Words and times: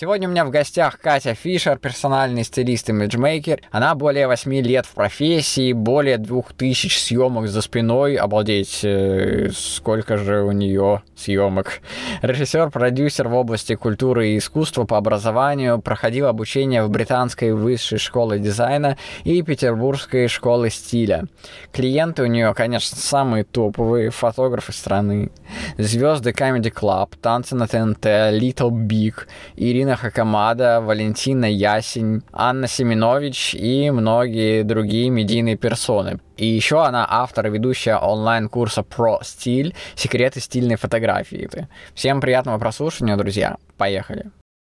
Сегодня 0.00 0.28
у 0.28 0.30
меня 0.30 0.46
в 0.46 0.50
гостях 0.50 0.98
Катя 0.98 1.34
Фишер, 1.34 1.76
персональный 1.76 2.42
стилист 2.42 2.88
и 2.88 2.92
имиджмейкер. 2.92 3.60
Она 3.70 3.94
более 3.94 4.28
8 4.28 4.50
лет 4.62 4.86
в 4.86 4.94
профессии, 4.94 5.74
более 5.74 6.16
2000 6.16 6.98
съемок 6.98 7.48
за 7.48 7.60
спиной. 7.60 8.14
Обалдеть, 8.14 8.80
э, 8.82 9.50
сколько 9.54 10.16
же 10.16 10.40
у 10.40 10.52
нее 10.52 11.02
съемок. 11.14 11.82
Режиссер, 12.22 12.70
продюсер 12.70 13.28
в 13.28 13.34
области 13.34 13.74
культуры 13.74 14.30
и 14.30 14.38
искусства 14.38 14.84
по 14.84 14.96
образованию, 14.96 15.82
проходил 15.82 16.28
обучение 16.28 16.82
в 16.82 16.88
британской 16.88 17.52
высшей 17.52 17.98
школе 17.98 18.38
дизайна 18.38 18.96
и 19.24 19.42
петербургской 19.42 20.28
школы 20.28 20.70
стиля. 20.70 21.24
Клиенты 21.72 22.22
у 22.22 22.26
нее, 22.26 22.54
конечно, 22.54 22.96
самые 22.96 23.44
топовые 23.44 24.08
фотографы 24.08 24.72
страны. 24.72 25.30
Звезды 25.78 26.30
Comedy 26.30 26.72
Club, 26.72 27.14
танцы 27.20 27.54
на 27.54 27.66
ТНТ, 27.66 28.04
Little 28.04 28.70
Big, 28.70 29.14
Ирина 29.56 29.96
Хакамада, 29.96 30.80
Валентина 30.80 31.44
Ясень, 31.44 32.22
Анна 32.32 32.66
Семенович 32.66 33.54
и 33.54 33.90
многие 33.90 34.62
другие 34.62 35.10
медийные 35.10 35.56
персоны. 35.56 36.20
И 36.36 36.46
еще 36.46 36.84
она 36.84 37.06
автор 37.08 37.46
и 37.46 37.50
ведущая 37.50 37.96
онлайн-курса 37.96 38.82
про 38.82 39.20
стиль 39.22 39.74
«Секреты 39.94 40.40
стильной 40.40 40.76
фотографии». 40.76 41.48
Всем 41.94 42.20
приятного 42.20 42.58
прослушивания, 42.58 43.16
друзья. 43.16 43.56
Поехали. 43.76 44.30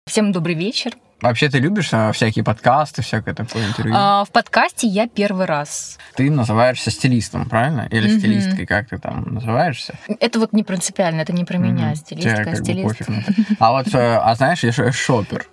Всем 0.05 0.33
добрый 0.33 0.53
вечер. 0.53 0.91
Вообще 1.21 1.49
ты 1.49 1.59
любишь 1.59 1.89
а, 1.93 2.11
всякие 2.11 2.43
подкасты, 2.43 3.01
всякое 3.01 3.33
такое 3.33 3.65
интервью? 3.65 3.95
А, 3.97 4.25
в 4.25 4.31
подкасте 4.31 4.85
я 4.85 5.07
первый 5.07 5.45
раз. 5.45 5.97
Ты 6.15 6.29
называешься 6.29 6.91
стилистом, 6.91 7.47
правильно? 7.47 7.87
Или 7.89 8.09
mm-hmm. 8.09 8.19
стилисткой, 8.19 8.65
как 8.65 8.89
ты 8.89 8.97
там 8.97 9.33
называешься? 9.33 9.95
Это 10.19 10.39
вот 10.39 10.51
не 10.51 10.63
принципиально, 10.63 11.21
это 11.21 11.31
не 11.31 11.45
про 11.45 11.55
mm-hmm. 11.55 11.59
меня, 11.61 11.95
стилистка, 11.95 12.43
Тебя, 12.43 12.55
стилист. 12.57 13.01
А 13.59 13.71
вот, 13.71 13.95
э, 13.95 14.17
а 14.17 14.35
знаешь, 14.35 14.63
я 14.63 14.91
шопер. 14.91 15.47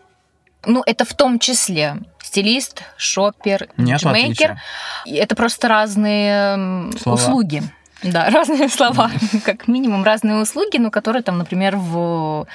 Ну, 0.66 0.82
это 0.84 1.04
в 1.04 1.14
том 1.14 1.38
числе 1.38 1.98
стилист, 2.20 2.82
шопер, 2.96 3.68
имиджмейкер. 3.76 4.60
Это 5.06 5.36
просто 5.36 5.68
разные 5.68 6.90
слова. 6.98 7.14
услуги. 7.14 7.62
Да, 8.02 8.30
разные 8.30 8.68
слова, 8.68 9.12
как 9.44 9.68
минимум 9.68 10.02
разные 10.02 10.36
услуги, 10.36 10.78
но 10.78 10.90
которые 10.90 11.22
там, 11.22 11.38
например, 11.38 11.76
в 11.76 12.48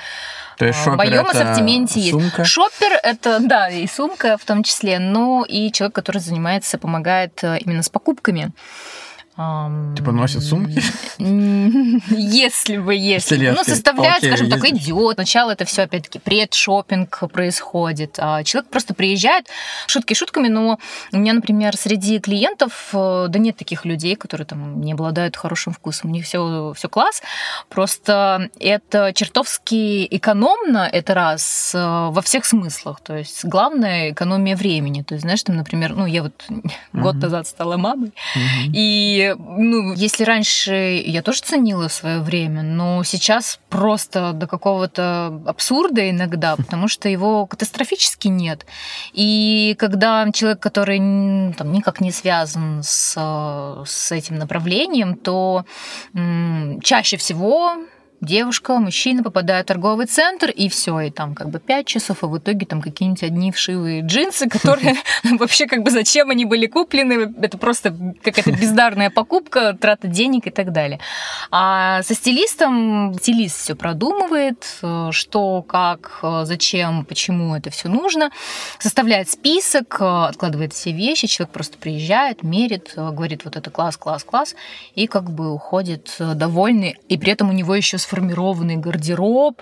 то 0.57 0.65
есть 0.65 0.79
шопер 0.79 0.93
в 0.93 0.97
моем 0.97 1.27
ассортименте 1.27 2.11
сумка? 2.11 2.41
есть. 2.41 2.51
Шопер 2.51 2.99
это, 3.03 3.39
да, 3.41 3.69
и 3.69 3.87
сумка 3.87 4.37
в 4.37 4.45
том 4.45 4.63
числе, 4.63 4.99
но 4.99 5.45
и 5.47 5.71
человек, 5.71 5.95
который 5.95 6.19
занимается, 6.19 6.77
помогает 6.77 7.43
э, 7.43 7.57
именно 7.59 7.83
с 7.83 7.89
покупками. 7.89 8.51
Типа 9.35 10.13
носит 10.13 10.43
сумки? 10.43 10.81
Если 11.17 12.77
бы, 12.77 12.95
если. 12.95 13.49
Ну, 13.49 13.63
составляет, 13.65 14.23
скажем 14.23 14.49
так, 14.49 14.63
идет. 14.69 15.15
Сначала 15.15 15.51
это 15.51 15.65
все 15.65 15.83
опять-таки 15.83 16.19
предшопинг 16.19 17.21
происходит. 17.31 18.15
А 18.17 18.43
человек 18.43 18.69
просто 18.69 18.93
приезжает, 18.93 19.47
шутки 19.87 20.13
шутками, 20.13 20.47
но 20.47 20.79
у 21.11 21.17
меня, 21.17 21.33
например, 21.33 21.75
среди 21.75 22.19
клиентов, 22.19 22.89
э, 22.93 23.25
да 23.27 23.39
нет 23.39 23.57
таких 23.57 23.83
людей, 23.83 24.15
которые 24.15 24.47
там 24.47 24.79
не 24.79 24.93
обладают 24.93 25.35
хорошим 25.35 25.73
вкусом. 25.73 26.11
У 26.11 26.13
них 26.13 26.25
все, 26.25 26.73
все 26.73 26.87
класс. 26.87 27.21
Просто 27.67 28.49
это 28.59 29.11
чертовски 29.13 30.07
экономно, 30.11 30.89
это 30.89 31.13
раз, 31.13 31.73
э, 31.75 31.79
во 32.09 32.21
всех 32.21 32.45
смыслах. 32.45 33.01
То 33.01 33.17
есть 33.17 33.43
главное 33.43 34.11
экономия 34.11 34.55
времени. 34.55 35.01
То 35.01 35.15
есть, 35.15 35.23
знаешь, 35.23 35.43
там, 35.43 35.57
например, 35.57 35.93
ну, 35.93 36.05
я 36.05 36.23
вот 36.23 36.45
год 36.93 37.15
назад 37.15 37.47
стала 37.47 37.75
мамой, 37.75 38.13
и 38.73 39.24
ну, 39.33 39.93
если 39.93 40.23
раньше 40.23 41.01
я 41.05 41.21
тоже 41.21 41.41
ценила 41.41 41.87
свое 41.87 42.19
время, 42.19 42.61
но 42.61 43.03
сейчас 43.03 43.59
просто 43.69 44.33
до 44.33 44.47
какого-то 44.47 45.41
абсурда 45.45 46.09
иногда, 46.09 46.55
потому 46.57 46.87
что 46.87 47.09
его 47.09 47.45
катастрофически 47.45 48.27
нет. 48.27 48.65
И 49.13 49.75
когда 49.79 50.29
человек, 50.31 50.59
который 50.59 50.99
там, 51.53 51.71
никак 51.71 52.01
не 52.01 52.11
связан 52.11 52.81
с, 52.83 53.15
с 53.85 54.11
этим 54.11 54.37
направлением, 54.37 55.15
то 55.15 55.65
м, 56.13 56.79
чаще 56.81 57.17
всего 57.17 57.77
девушка, 58.21 58.79
мужчина 58.79 59.23
попадают 59.23 59.65
в 59.65 59.67
торговый 59.67 60.05
центр, 60.05 60.49
и 60.49 60.69
все, 60.69 60.99
и 60.99 61.09
там 61.09 61.35
как 61.35 61.49
бы 61.49 61.59
5 61.59 61.85
часов, 61.85 62.23
а 62.23 62.27
в 62.27 62.37
итоге 62.37 62.65
там 62.65 62.81
какие-нибудь 62.81 63.23
одни 63.23 63.51
вшивые 63.51 64.01
джинсы, 64.01 64.47
которые 64.47 64.95
вообще 65.39 65.67
как 65.67 65.83
бы 65.83 65.91
зачем 65.91 66.29
они 66.29 66.45
были 66.45 66.67
куплены, 66.67 67.33
это 67.41 67.57
просто 67.57 67.95
какая-то 68.23 68.51
бездарная 68.51 69.09
покупка, 69.09 69.73
трата 69.73 70.07
денег 70.07 70.47
и 70.47 70.51
так 70.51 70.71
далее. 70.71 70.99
А 71.51 72.03
со 72.03 72.13
стилистом 72.13 73.13
стилист 73.19 73.59
все 73.59 73.75
продумывает, 73.75 74.79
что, 75.11 75.61
как, 75.63 76.19
зачем, 76.43 77.05
почему 77.05 77.55
это 77.55 77.69
все 77.69 77.89
нужно, 77.89 78.31
составляет 78.79 79.29
список, 79.29 79.97
откладывает 79.99 80.73
все 80.73 80.91
вещи, 80.91 81.27
человек 81.27 81.53
просто 81.53 81.77
приезжает, 81.77 82.43
мерит, 82.43 82.93
говорит, 82.95 83.45
вот 83.45 83.55
это 83.55 83.69
класс, 83.69 83.97
класс, 83.97 84.23
класс, 84.23 84.55
и 84.95 85.07
как 85.07 85.31
бы 85.31 85.51
уходит 85.51 86.15
довольный, 86.19 86.97
и 87.09 87.17
при 87.17 87.31
этом 87.31 87.49
у 87.49 87.53
него 87.53 87.75
еще 87.75 87.97
сформированный 88.05 88.77
гардероб, 88.77 89.61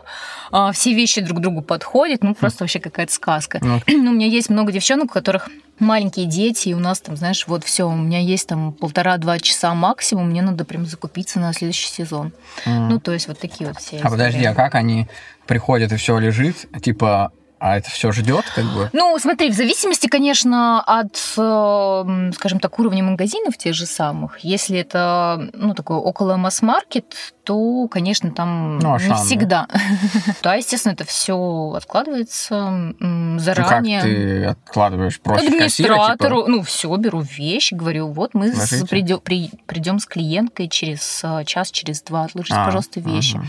а, 0.52 0.72
все 0.72 0.94
вещи 0.94 1.22
друг 1.22 1.40
другу 1.40 1.62
подходят, 1.62 2.24
ну 2.24 2.36
просто 2.36 2.64
вообще 2.64 2.80
какая-то 2.80 3.14
сказка. 3.14 3.60
Ну, 3.64 4.12
у 4.12 4.14
меня 4.14 4.28
есть 4.28 4.50
много 4.50 4.72
девчонок, 4.72 5.06
у 5.06 5.14
которых 5.14 5.50
маленькие 5.80 6.26
дети, 6.26 6.70
и 6.70 6.74
у 6.74 6.80
нас 6.80 7.00
там, 7.00 7.16
знаешь, 7.16 7.46
вот 7.48 7.64
все, 7.64 7.88
у 7.88 7.96
меня 7.96 8.20
есть 8.20 8.48
там 8.48 8.74
полтора-два 8.74 9.40
часа 9.40 9.74
максимум, 9.74 10.30
мне 10.30 10.42
надо 10.42 10.66
прям 10.66 10.86
закупиться 10.86 11.40
на 11.40 11.54
следующий 11.54 11.90
сезон. 11.90 12.32
Mm. 12.66 12.90
Ну, 12.90 13.00
то 13.00 13.12
есть 13.12 13.28
вот 13.28 13.40
такие 13.40 13.68
вот 13.68 13.80
все. 13.80 14.00
А 14.04 14.10
подожди, 14.10 14.44
а 14.46 14.54
как 14.54 14.76
они 14.76 15.08
приходят 15.48 15.92
и 15.92 15.96
все 15.96 16.18
лежит? 16.20 16.68
Типа, 16.82 17.32
а 17.64 17.78
это 17.78 17.90
все 17.90 18.12
ждет, 18.12 18.44
как 18.54 18.66
бы? 18.66 18.90
Ну, 18.92 19.18
смотри, 19.20 19.50
в 19.50 19.54
зависимости, 19.54 20.08
конечно, 20.08 20.82
от, 20.82 21.16
э, 21.38 22.32
скажем 22.36 22.60
так, 22.60 22.78
уровня 22.78 23.06
магазинов 23.06 23.58
тех 23.58 23.74
же 23.74 23.86
самых. 23.86 24.40
Если 24.40 24.78
это, 24.78 25.50
ну, 25.54 25.74
такой 25.74 25.96
около 25.96 26.36
масс-маркет, 26.36 27.16
то, 27.46 27.88
конечно, 27.88 28.32
там 28.32 28.80
ну, 28.80 28.96
а 28.96 29.00
не 29.00 29.14
всегда. 29.14 29.68
Да, 30.44 30.56
естественно, 30.56 30.92
это 30.92 31.06
все 31.06 31.74
откладывается 31.74 32.94
заранее. 33.38 34.02
Как 34.02 34.10
ты 34.10 34.46
откладываешь? 34.46 35.22
Просто 35.22 35.48
Администратору, 35.48 36.40
типа? 36.40 36.52
ну, 36.52 36.64
все, 36.64 36.94
беру 36.98 37.22
вещи, 37.22 37.76
говорю, 37.76 38.08
вот 38.10 38.34
мы 38.34 38.52
придем 38.90 40.00
с 40.00 40.06
клиенткой 40.06 40.68
через 40.68 41.22
э, 41.24 41.46
час, 41.46 41.72
через 41.72 42.02
два, 42.02 42.26
отложите, 42.26 42.56
а, 42.56 42.66
пожалуйста, 42.66 43.00
вещи. 43.00 43.40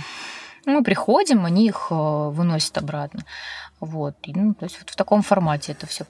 Мы 0.67 0.83
приходим, 0.83 1.45
они 1.45 1.67
их 1.67 1.89
э, 1.91 1.95
выносят 1.95 2.79
обратно. 2.79 3.25
Вот. 3.85 4.17
И, 4.23 4.33
ну, 4.33 4.55
то 4.55 4.65
есть 4.65 4.79
вот 4.79 4.91
в 4.91 4.97
таком 4.97 5.23
формате 5.23 5.73
это 5.73 5.87
все 5.87 6.07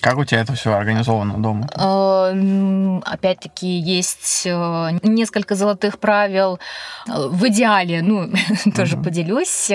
как 0.00 0.18
у 0.18 0.24
тебя 0.24 0.42
это 0.42 0.52
все 0.52 0.74
организовано 0.74 1.38
дома? 1.38 1.68
Э, 1.74 3.00
опять-таки 3.04 3.66
есть 3.66 4.42
э, 4.44 4.98
несколько 5.02 5.54
золотых 5.54 5.98
правил. 5.98 6.60
В 7.06 7.48
идеале, 7.48 8.02
ну, 8.02 8.30
тоже 8.76 8.98
поделюсь. 8.98 9.70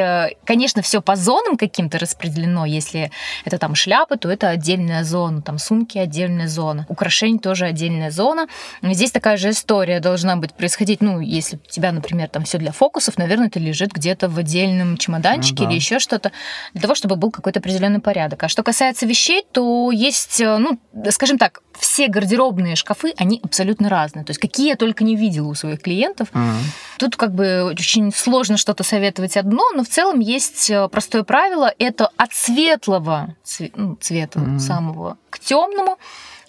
Конечно, 0.45 0.81
все 0.83 1.01
по 1.01 1.15
зонам 1.15 1.57
каким-то 1.57 1.97
распределено. 1.97 2.65
Если 2.65 3.11
это 3.45 3.57
там 3.57 3.73
шляпы, 3.73 4.15
то 4.17 4.29
это 4.29 4.49
отдельная 4.49 5.03
зона. 5.03 5.41
Там 5.41 5.57
сумки 5.57 5.97
отдельная 5.97 6.47
зона. 6.47 6.85
Украшений 6.87 7.39
тоже 7.39 7.65
отдельная 7.65 8.11
зона. 8.11 8.47
Здесь 8.83 9.11
такая 9.11 9.37
же 9.37 9.49
история 9.49 9.99
должна 9.99 10.35
быть 10.35 10.53
происходить. 10.53 11.01
Ну, 11.01 11.19
если 11.19 11.57
у 11.57 11.69
тебя, 11.69 11.91
например, 11.91 12.29
там 12.29 12.43
все 12.43 12.57
для 12.59 12.71
фокусов, 12.71 13.17
наверное, 13.17 13.47
это 13.47 13.59
лежит 13.59 13.91
где-то 13.91 14.29
в 14.29 14.37
отдельном 14.37 14.97
чемоданчике 14.97 15.63
ну, 15.63 15.65
да. 15.65 15.71
или 15.71 15.75
еще 15.75 15.99
что-то, 15.99 16.31
для 16.73 16.81
того, 16.83 16.93
чтобы 16.95 17.15
был 17.15 17.31
какой-то 17.31 17.59
определенный 17.59 17.99
порядок. 17.99 18.43
А 18.43 18.49
что 18.49 18.61
касается 18.61 19.05
вещей, 19.05 19.43
то 19.51 19.89
есть 19.91 20.10
есть, 20.11 20.39
э, 20.41 20.57
ну, 20.57 20.79
скажем 21.09 21.37
так, 21.37 21.61
все 21.79 22.07
гардеробные 22.07 22.75
шкафы, 22.75 23.13
они 23.17 23.39
абсолютно 23.43 23.89
разные. 23.89 24.23
То 24.23 24.31
есть 24.31 24.39
какие 24.39 24.69
я 24.69 24.75
только 24.75 25.03
не 25.03 25.15
видела 25.15 25.47
у 25.47 25.55
своих 25.55 25.81
клиентов. 25.81 26.29
Mm-hmm. 26.31 26.61
Тут 26.99 27.15
как 27.15 27.33
бы 27.33 27.63
очень 27.63 28.13
сложно 28.13 28.57
что-то 28.57 28.83
советовать 28.83 29.37
одно, 29.37 29.63
но 29.73 29.83
в 29.83 29.87
целом 29.87 30.19
есть 30.19 30.69
э, 30.69 30.87
простое 30.89 31.23
правило. 31.23 31.73
Это 31.79 32.09
от 32.17 32.33
светлого 32.33 33.35
цвета, 33.43 33.79
ну, 33.79 33.95
цвета 33.95 34.39
mm-hmm. 34.39 34.59
самого 34.59 35.17
к 35.29 35.39
темному 35.39 35.97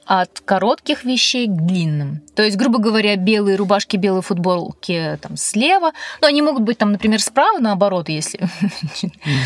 от 0.05 0.41
коротких 0.41 1.05
вещей 1.05 1.47
к 1.47 1.53
длинным. 1.53 2.23
То 2.35 2.43
есть, 2.43 2.57
грубо 2.57 2.79
говоря, 2.79 3.17
белые 3.17 3.57
рубашки, 3.57 3.97
белые 3.97 4.23
футболки 4.23 5.19
там 5.21 5.37
слева, 5.37 5.93
но 6.21 6.27
они 6.27 6.43
могут 6.43 6.63
быть 6.63 6.79
там, 6.79 6.93
например, 6.93 7.21
справа, 7.21 7.59
наоборот, 7.59 8.09
если... 8.09 8.41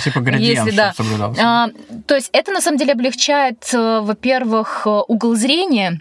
Типа 0.04 0.20
градиент, 0.20 0.66
если, 0.66 0.76
да. 0.76 0.94
А, 1.42 1.68
то 2.06 2.14
есть 2.14 2.30
это 2.32 2.52
на 2.52 2.60
самом 2.60 2.78
деле 2.78 2.92
облегчает, 2.92 3.68
э, 3.72 4.00
во-первых, 4.00 4.86
угол 5.08 5.34
зрения, 5.34 6.00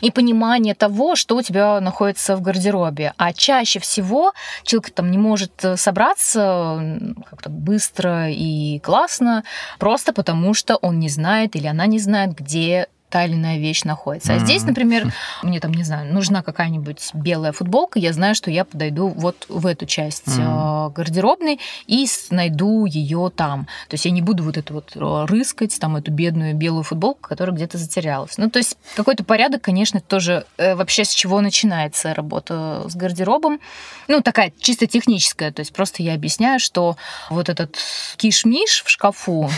и 0.00 0.10
понимание 0.10 0.74
того, 0.74 1.16
что 1.16 1.36
у 1.36 1.42
тебя 1.42 1.80
находится 1.80 2.36
в 2.36 2.42
гардеробе. 2.42 3.14
А 3.16 3.32
чаще 3.32 3.80
всего 3.80 4.32
человек 4.62 4.90
там 4.90 5.10
не 5.10 5.18
может 5.18 5.64
э, 5.64 5.76
собраться 5.76 7.14
как-то 7.30 7.48
быстро 7.48 8.30
и 8.30 8.78
классно, 8.80 9.44
просто 9.78 10.12
потому 10.12 10.54
что 10.54 10.76
он 10.76 10.98
не 10.98 11.08
знает 11.08 11.56
или 11.56 11.66
она 11.66 11.86
не 11.86 11.98
знает, 11.98 12.34
где 12.34 12.88
та 13.08 13.24
или 13.24 13.34
иная 13.34 13.58
вещь 13.58 13.84
находится. 13.84 14.34
А 14.34 14.38
здесь, 14.38 14.64
например, 14.64 15.12
мне 15.42 15.60
там, 15.60 15.72
не 15.72 15.84
знаю, 15.84 16.12
нужна 16.12 16.42
какая-нибудь 16.42 17.10
белая 17.14 17.52
футболка, 17.52 17.98
я 17.98 18.12
знаю, 18.12 18.34
что 18.34 18.50
я 18.50 18.64
подойду 18.64 19.08
вот 19.08 19.46
в 19.48 19.66
эту 19.66 19.86
часть 19.86 20.28
mm-hmm. 20.28 20.92
гардеробной 20.92 21.60
и 21.86 22.06
найду 22.30 22.84
ее 22.86 23.30
там. 23.34 23.66
То 23.88 23.94
есть 23.94 24.04
я 24.04 24.10
не 24.10 24.22
буду 24.22 24.42
вот 24.42 24.56
это 24.56 24.72
вот 24.72 24.92
э, 24.96 25.24
рыскать, 25.26 25.78
там, 25.78 25.96
эту 25.96 26.10
бедную 26.10 26.54
белую 26.54 26.82
футболку, 26.82 27.20
которая 27.28 27.54
где-то 27.54 27.78
затерялась. 27.78 28.38
Ну, 28.38 28.50
то 28.50 28.58
есть 28.58 28.76
какой-то 28.96 29.24
порядок, 29.24 29.62
конечно, 29.62 30.00
тоже 30.00 30.44
э, 30.56 30.74
вообще 30.74 31.04
с 31.04 31.10
чего 31.10 31.40
начинается 31.40 32.14
работа 32.14 32.84
с 32.88 32.96
гардеробом. 32.96 33.60
Ну, 34.08 34.20
такая 34.20 34.52
чисто 34.58 34.86
техническая. 34.86 35.52
То 35.52 35.60
есть 35.60 35.72
просто 35.72 36.02
я 36.02 36.14
объясняю, 36.14 36.58
что 36.60 36.96
вот 37.30 37.48
этот 37.48 37.76
киш-миш 38.16 38.82
в 38.84 38.90
шкафу, 38.90 39.50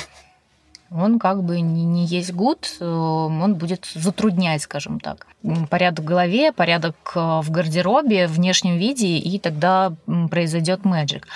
он 0.91 1.19
как 1.19 1.43
бы 1.43 1.61
не, 1.61 1.85
не 1.85 2.07
есть 2.07 2.33
гуд, 2.33 2.77
э, 2.81 2.85
он 2.85 3.55
будет 3.57 3.87
затруднять, 3.95 4.63
скажем 4.63 5.01
так, 5.01 5.27
порядок 5.69 6.05
в 6.05 6.09
голове, 6.09 6.51
порядок 6.53 6.97
э, 7.15 7.19
в 7.19 7.51
гардеробе, 7.51 8.27
в 8.27 8.33
внешнем 8.33 8.79
виде, 8.79 9.19
и 9.19 9.39
тогда 9.39 9.93
произойдет 10.31 10.85
мэджик. 10.85 11.27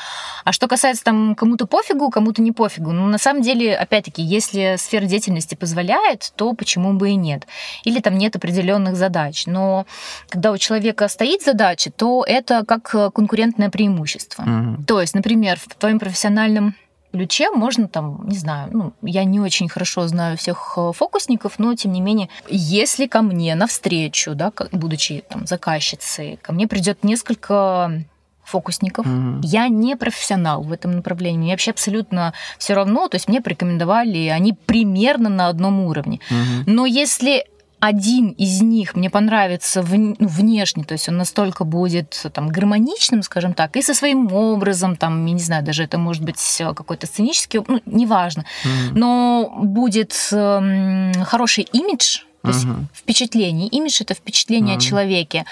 А 0.45 0.53
что 0.53 0.69
касается 0.69 1.05
там 1.05 1.35
кому-то 1.35 1.67
пофигу, 1.67 2.11
кому-то 2.11 2.41
не 2.41 2.53
пофигу, 2.53 2.93
ну, 2.93 3.07
на 3.07 3.19
самом 3.19 3.43
деле, 3.43 3.77
опять-таки, 3.77 4.23
если 4.23 4.77
сфера 4.79 5.05
деятельности 5.05 5.55
позволяет, 5.55 6.33
то 6.35 6.55
почему 6.55 6.95
бы 6.95 7.11
и 7.11 7.15
нет? 7.15 7.47
Или 7.85 8.01
там 8.01 8.17
нет 8.17 8.35
определенных 8.37 8.97
задач. 8.97 9.47
Но 9.47 9.87
когда 10.29 10.53
у 10.53 10.57
человека 10.57 11.09
стоит 11.09 11.43
задача, 11.43 11.91
то 11.91 12.25
это 12.27 12.65
как 12.65 13.13
конкурентное 13.15 13.69
преимущество. 13.69 14.43
Mm-hmm. 14.43 14.85
То 14.85 15.01
есть, 15.01 15.15
например, 15.15 15.59
в 15.59 15.75
твоем 15.75 15.99
профессиональном 15.99 16.75
ключе 17.13 17.51
можно 17.51 17.89
там, 17.89 18.27
не 18.27 18.39
знаю, 18.39 18.71
ну, 18.73 18.93
я 19.03 19.25
не 19.25 19.39
очень 19.39 19.69
хорошо 19.69 20.09
знаю 20.09 20.37
всех 20.37 20.75
э, 20.77 20.93
фокусников, 20.95 21.59
но 21.59 21.75
тем 21.75 21.93
не 21.93 22.01
менее, 22.01 22.29
если 22.49 23.07
ко 23.07 23.23
мне 23.23 23.55
навстречу, 23.55 24.35
да, 24.35 24.53
будучи 24.73 25.23
там 25.29 25.47
заказчицей, 25.47 26.39
ко 26.43 26.53
мне 26.53 26.67
придет 26.67 27.05
несколько 27.05 28.05
фокусников. 28.45 29.07
Mm-hmm. 29.07 29.41
Я 29.45 29.69
не 29.69 29.97
профессионал 29.97 30.63
в 30.63 30.73
этом 30.73 30.97
направлении. 30.97 31.39
Мне 31.39 31.53
вообще 31.53 31.71
абсолютно 31.71 32.35
все 32.59 32.75
равно. 32.75 33.09
То 33.09 33.15
есть 33.15 33.29
мне 33.29 33.41
порекомендовали, 33.41 34.27
они 34.29 34.53
примерно 34.53 35.29
на 35.29 35.49
одном 35.49 35.81
уровне. 35.81 36.19
Mm-hmm. 36.29 36.63
Но 36.67 36.87
если 36.87 37.45
один 37.83 38.31
из 38.31 38.63
них 38.63 38.95
мне 38.95 39.11
понравится 39.11 39.83
в, 39.83 39.99
ну, 39.99 40.15
внешне, 40.21 40.85
то 40.85 40.93
есть 40.93 41.09
он 41.09 41.17
настолько 41.17 41.65
будет 41.65 42.27
там 42.33 42.49
гармоничным, 42.49 43.25
скажем 43.25 43.55
так, 43.55 43.77
и 43.77 43.83
со 43.83 43.93
своим 43.93 44.33
образом, 44.33 44.95
там, 44.95 45.27
я 45.27 45.33
не 45.33 45.41
знаю, 45.41 45.65
даже 45.65 45.83
это 45.83 45.99
может 45.99 46.23
быть 46.23 46.39
какой-то 46.77 47.09
сценический, 47.09 47.61
ну, 47.67 47.83
неважно, 47.85 48.45
mm-hmm. 48.65 48.93
но 48.95 49.53
будет 49.65 50.13
э, 50.31 51.13
хороший 51.25 51.65
имидж, 51.73 52.21
то 52.43 52.49
есть 52.49 52.65
uh-huh. 52.65 52.85
впечатление, 52.95 53.69
имидж 53.69 54.01
это 54.01 54.15
впечатление 54.15 54.77
uh-huh. 54.77 54.79
о 54.79 54.83
человеке, 54.83 55.45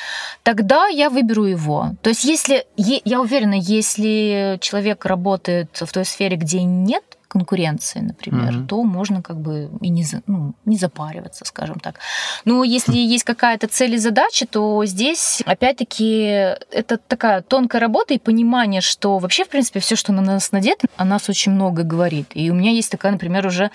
тогда 0.45 0.87
я 0.87 1.11
выберу 1.11 1.45
его. 1.45 1.95
То 2.03 2.11
есть 2.11 2.25
если, 2.25 2.65
я 2.77 3.21
уверена, 3.21 3.55
если 3.55 4.59
человек 4.61 5.05
работает 5.05 5.71
в 5.81 5.93
той 5.93 6.05
сфере, 6.05 6.37
где 6.37 6.63
нет 6.63 7.05
конкуренции, 7.31 8.01
например, 8.01 8.53
mm-hmm. 8.53 8.67
то 8.67 8.83
можно 8.83 9.23
как 9.23 9.41
бы 9.41 9.71
и 9.81 9.89
не, 9.89 10.05
ну, 10.27 10.55
не 10.65 10.77
запариваться, 10.77 11.45
скажем 11.45 11.79
так. 11.79 12.01
Но 12.45 12.65
если 12.65 12.97
есть 13.15 13.25
какая-то 13.25 13.69
цель 13.69 13.95
и 13.95 13.99
задача, 13.99 14.47
то 14.47 14.85
здесь, 14.85 15.43
опять-таки, 15.47 16.57
это 16.71 16.99
такая 16.99 17.43
тонкая 17.43 17.81
работа 17.81 18.15
и 18.15 18.19
понимание, 18.19 18.81
что 18.81 19.19
вообще, 19.19 19.45
в 19.45 19.49
принципе, 19.49 19.81
все, 19.81 19.97
что 19.97 20.13
на 20.13 20.23
нас 20.23 20.53
надето, 20.53 20.89
о 20.97 21.05
нас 21.05 21.29
очень 21.29 21.53
много 21.53 21.85
говорит. 21.85 22.31
И 22.35 22.51
у 22.51 22.55
меня 22.55 22.73
есть 22.73 22.91
такая, 22.91 23.13
например, 23.13 23.47
уже 23.47 23.71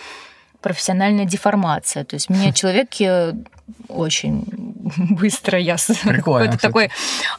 профессиональная 0.62 1.26
деформация. 1.26 2.04
То 2.04 2.16
есть 2.16 2.30
мне 2.30 2.52
человек 2.62 2.90
очень 3.88 4.44
быстро 5.10 5.58
я 5.60 5.78
какой-то 6.04 6.58
такой 6.58 6.90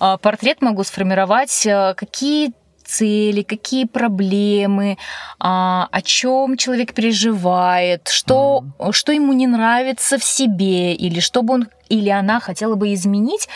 а, 0.00 0.16
портрет 0.16 0.62
могу 0.62 0.82
сформировать, 0.84 1.66
а, 1.66 1.94
какие 1.94 2.52
цели, 2.86 3.42
какие 3.42 3.84
проблемы, 3.84 4.96
а, 5.38 5.88
о 5.90 6.02
чем 6.02 6.56
человек 6.56 6.94
переживает, 6.94 8.08
что, 8.08 8.64
mm. 8.78 8.92
что 8.92 9.12
ему 9.12 9.32
не 9.32 9.46
нравится 9.46 10.18
в 10.18 10.24
себе, 10.24 10.94
или 10.94 11.20
что 11.20 11.42
бы 11.42 11.54
он 11.54 11.68
или 11.88 12.08
она 12.08 12.40
хотела 12.40 12.74
бы 12.74 12.92
изменить 12.94 13.48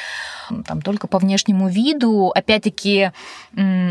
там, 0.67 0.83
только 0.83 1.07
по 1.07 1.19
внешнему 1.19 1.69
виду. 1.69 2.33
Опять-таки, 2.35 3.13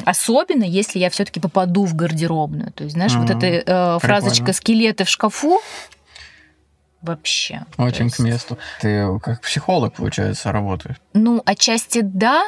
особенно, 0.05 0.63
если 0.63 0.99
я 0.99 1.09
все-таки 1.09 1.39
попаду 1.39 1.85
в 1.85 1.95
гардеробную. 1.95 2.71
То 2.71 2.83
есть, 2.83 2.95
знаешь, 2.95 3.13
mm-hmm. 3.13 3.33
вот 3.33 3.43
эта 3.43 3.45
э, 3.47 3.99
фразочка 3.99 4.53
«скелеты 4.53 5.03
в 5.03 5.09
шкафу», 5.09 5.59
вообще. 7.01 7.61
Очень 7.77 8.05
есть... 8.05 8.17
к 8.17 8.19
месту. 8.19 8.57
Ты 8.81 9.19
как 9.19 9.41
психолог, 9.41 9.93
получается, 9.93 10.51
работаешь? 10.51 10.97
Ну, 11.13 11.41
отчасти 11.45 12.01
да. 12.01 12.43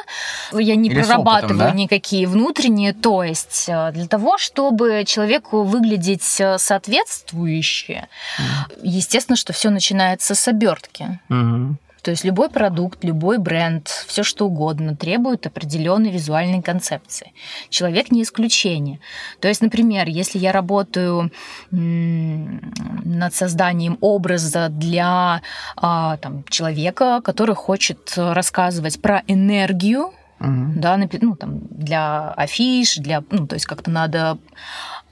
Я 0.52 0.76
не 0.76 0.88
Или 0.88 1.00
прорабатываю 1.00 1.56
опытом, 1.56 1.58
да? 1.58 1.70
никакие 1.72 2.26
внутренние. 2.26 2.92
То 2.92 3.24
есть 3.24 3.66
э, 3.68 3.92
для 3.92 4.06
того, 4.06 4.38
чтобы 4.38 5.04
человеку 5.06 5.62
выглядеть 5.62 6.40
э, 6.40 6.58
соответствующе, 6.58 8.08
mm. 8.38 8.80
естественно, 8.82 9.36
что 9.36 9.52
все 9.52 9.70
начинается 9.70 10.34
с 10.34 10.48
обертки. 10.48 11.20
Mm-hmm. 11.28 11.74
То 12.02 12.10
есть 12.10 12.24
любой 12.24 12.50
продукт, 12.50 13.04
любой 13.04 13.38
бренд, 13.38 13.88
все 13.88 14.24
что 14.24 14.46
угодно 14.46 14.96
требует 14.96 15.46
определенной 15.46 16.10
визуальной 16.10 16.60
концепции. 16.60 17.32
Человек 17.70 18.10
не 18.10 18.24
исключение. 18.24 18.98
То 19.40 19.48
есть, 19.48 19.62
например, 19.62 20.08
если 20.08 20.38
я 20.38 20.50
работаю 20.50 21.30
над 21.70 23.34
созданием 23.34 23.98
образа 24.00 24.68
для 24.68 25.42
а, 25.76 26.16
там, 26.16 26.44
человека, 26.48 27.20
который 27.22 27.54
хочет 27.54 28.12
рассказывать 28.16 29.00
про 29.00 29.22
энергию, 29.26 30.12
Uh-huh. 30.40 30.72
да, 30.74 30.96
ну, 30.96 31.36
там, 31.36 31.60
для 31.70 32.32
афиш, 32.32 32.96
для, 32.96 33.22
ну, 33.30 33.46
то 33.46 33.54
есть 33.54 33.64
как-то 33.64 33.92
надо 33.92 34.38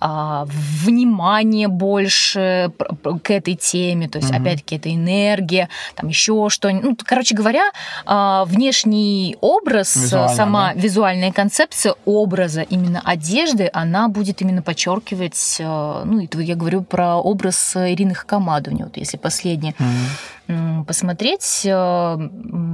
внимание 0.00 1.68
больше 1.68 2.72
к 3.22 3.30
этой 3.30 3.54
теме, 3.54 4.08
то 4.08 4.18
есть, 4.18 4.30
mm-hmm. 4.30 4.40
опять-таки, 4.40 4.76
это 4.76 4.94
энергия, 4.94 5.68
там 5.94 6.08
еще 6.08 6.48
что-нибудь. 6.48 6.84
Ну, 6.84 6.96
короче 7.04 7.34
говоря, 7.34 7.70
а, 8.06 8.44
внешний 8.46 9.36
образ, 9.40 9.96
Визуально, 9.96 10.34
сама 10.34 10.74
да? 10.74 10.80
визуальная 10.80 11.32
концепция 11.32 11.94
образа 12.04 12.62
именно 12.62 13.00
одежды, 13.04 13.70
она 13.72 14.08
будет 14.08 14.40
именно 14.42 14.62
подчеркивать, 14.62 15.58
а, 15.60 16.04
ну, 16.04 16.24
это 16.24 16.40
я 16.40 16.54
говорю 16.54 16.82
про 16.82 17.16
образ 17.16 17.76
Ирины 17.76 18.14
Хакамадовне, 18.14 18.84
вот 18.84 18.96
если 18.96 19.16
последнее. 19.16 19.74
Mm-hmm 19.78 20.39
посмотреть. 20.86 21.62
Э, 21.64 22.18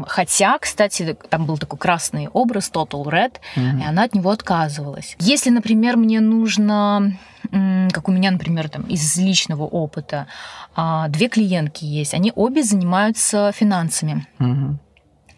хотя, 0.06 0.58
кстати, 0.58 1.16
там 1.28 1.46
был 1.46 1.58
такой 1.58 1.78
красный 1.78 2.28
образ 2.28 2.70
Total 2.72 3.04
Red, 3.04 3.34
mm-hmm. 3.56 3.80
и 3.80 3.84
она 3.84 4.04
от 4.04 4.14
него 4.14 4.30
отказывалась. 4.30 5.16
Если, 5.18 5.50
например, 5.50 5.96
мне 5.96 6.20
нужно, 6.20 7.18
как 7.50 8.08
у 8.08 8.12
меня, 8.12 8.30
например, 8.30 8.68
там 8.68 8.82
из 8.82 9.16
личного 9.16 9.64
опыта, 9.64 10.26
а, 10.74 11.08
две 11.08 11.28
клиентки 11.28 11.84
есть, 11.84 12.14
они 12.14 12.32
обе 12.34 12.62
занимаются 12.62 13.52
финансами. 13.52 14.26
Mm-hmm. 14.38 14.76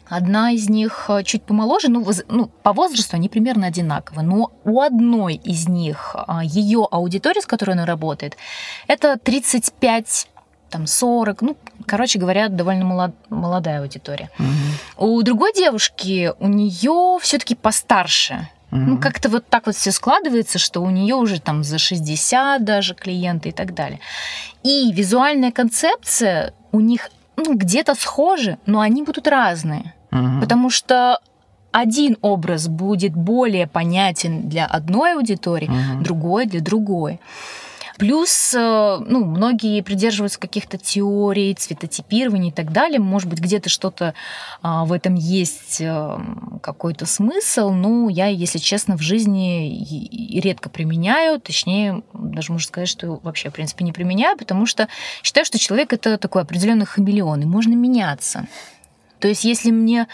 Одна 0.09 0.52
из 0.52 0.71
них 0.71 1.07
э, 1.09 1.23
чуть 1.23 1.42
помоложе, 1.42 1.88
ну, 1.88 2.07
ну, 2.28 2.47
по 2.62 2.73
возрасту 2.73 3.16
они 3.16 3.28
примерно 3.28 3.66
одинаковы, 3.66 4.23
но 4.23 4.52
у 4.64 4.80
одной 4.80 5.35
из 5.35 5.68
них 5.68 6.16
а, 6.16 6.42
ее 6.42 6.88
аудитория, 6.90 7.42
с 7.42 7.47
которой 7.47 7.73
она 7.73 7.85
работает, 7.85 8.37
это 8.87 9.18
35 9.18 10.28
там 10.70 10.87
40, 10.87 11.42
ну, 11.42 11.56
короче 11.87 12.18
говоря, 12.18 12.48
довольно 12.48 12.84
молод, 12.84 13.14
молодая 13.30 13.80
аудитория. 13.80 14.30
Угу. 14.38 15.06
У 15.06 15.22
другой 15.22 15.52
девушки, 15.54 16.32
у 16.38 16.48
нее 16.48 17.18
все-таки 17.20 17.54
постарше. 17.54 18.48
Угу. 18.70 18.80
Ну, 18.80 18.98
как-то 18.98 19.28
вот 19.28 19.46
так 19.48 19.66
вот 19.66 19.76
все 19.76 19.92
складывается, 19.92 20.58
что 20.58 20.80
у 20.80 20.90
нее 20.90 21.14
уже 21.14 21.40
там 21.40 21.64
за 21.64 21.78
60 21.78 22.64
даже 22.64 22.94
клиенты 22.94 23.48
и 23.48 23.52
так 23.52 23.75
далее. 23.75 24.00
И 24.62 24.92
визуальная 24.92 25.52
концепция 25.52 26.52
у 26.72 26.80
них 26.80 27.10
ну, 27.37 27.54
где-то 27.54 27.94
схожи, 27.94 28.58
но 28.66 28.80
они 28.80 29.02
будут 29.02 29.28
разные. 29.28 29.94
Угу. 30.10 30.40
Потому 30.40 30.70
что 30.70 31.20
один 31.72 32.16
образ 32.22 32.68
будет 32.68 33.14
более 33.14 33.66
понятен 33.66 34.48
для 34.48 34.66
одной 34.66 35.14
аудитории, 35.14 35.68
угу. 35.68 36.02
другой 36.02 36.46
для 36.46 36.60
другой. 36.60 37.20
Плюс, 37.99 38.55
э, 38.55 38.99
ну, 39.07 39.25
многие 39.25 39.83
придерживаются 39.83 40.38
каких-то 40.38 40.78
теорий, 40.78 41.52
цветотипирования 41.55 42.50
и 42.50 42.55
так 42.55 42.73
далее. 42.73 43.00
Может 43.00 43.28
быть, 43.28 43.40
где-то 43.40 43.69
что-то 43.69 44.14
а, 44.62 44.85
в 44.85 44.93
этом 44.93 45.14
есть 45.17 45.81
э, 45.81 46.19
какой-то 46.62 47.07
смысл. 47.07 47.71
Но 47.71 48.09
я, 48.09 48.26
если 48.26 48.59
честно, 48.59 48.97
в 48.97 49.02
жизни 49.02 50.38
редко 50.38 50.71
применяю. 50.71 51.40
Точнее, 51.40 52.02
даже 52.14 52.52
можно 52.52 52.69
сказать, 52.69 52.88
что 52.88 53.19
вообще, 53.23 53.50
в 53.50 53.55
принципе, 53.55 53.85
не 53.85 53.93
применяю, 53.93 54.38
потому 54.38 54.67
что 54.67 54.88
считаю, 55.25 55.45
что 55.45 55.59
человек— 55.59 55.93
это 55.93 56.19
такой 56.19 56.43
определенный 56.43 56.87
хамелеон, 56.87 57.43
и 57.43 57.47
можно 57.47 57.75
меняться. 57.75 58.47
То 59.19 59.26
есть, 59.26 59.45
если 59.45 59.73
мне, 59.73 60.07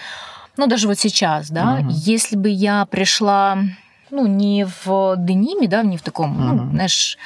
ну, 0.57 0.67
даже 0.67 0.89
вот 0.89 0.99
сейчас, 0.99 1.51
да, 1.51 1.81
угу. 1.81 1.89
если 1.91 2.37
бы 2.37 2.49
я 2.49 2.87
пришла, 2.87 3.59
ну, 4.11 4.27
не 4.27 4.65
в 4.65 5.17
дениме, 5.19 5.69
да, 5.69 5.83
не 5.83 5.97
в 5.97 6.03
таком, 6.03 6.33
угу. 6.33 6.55
ну, 6.55 6.71
знаешь, 6.71 7.19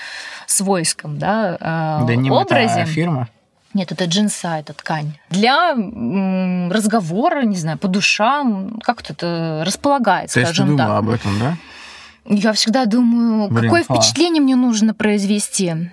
свойском, 0.51 1.19
да, 1.19 2.03
Деним 2.07 2.33
образе. 2.33 2.81
Это 2.81 2.91
фирма? 2.91 3.29
Нет, 3.75 3.93
это 3.93 4.07
джинса, 4.07 4.59
это 4.59 4.73
ткань. 4.73 5.19
Для 5.31 5.75
разговора, 6.71 7.43
не 7.43 7.57
знаю, 7.57 7.79
по 7.79 7.87
душам, 7.87 8.81
как-то 8.83 9.13
это 9.13 9.63
располагает, 9.67 10.33
То 10.33 10.41
скажем 10.41 10.67
есть 10.67 10.79
ты 10.79 10.85
так. 10.85 10.99
об 10.99 11.11
этом, 11.11 11.39
да? 11.39 11.57
Я 12.25 12.53
всегда 12.53 12.85
думаю, 12.87 13.49
Блин, 13.49 13.65
какое 13.65 13.85
фа. 13.85 13.95
впечатление 13.95 14.43
мне 14.43 14.57
нужно 14.57 14.95
произвести. 14.95 15.91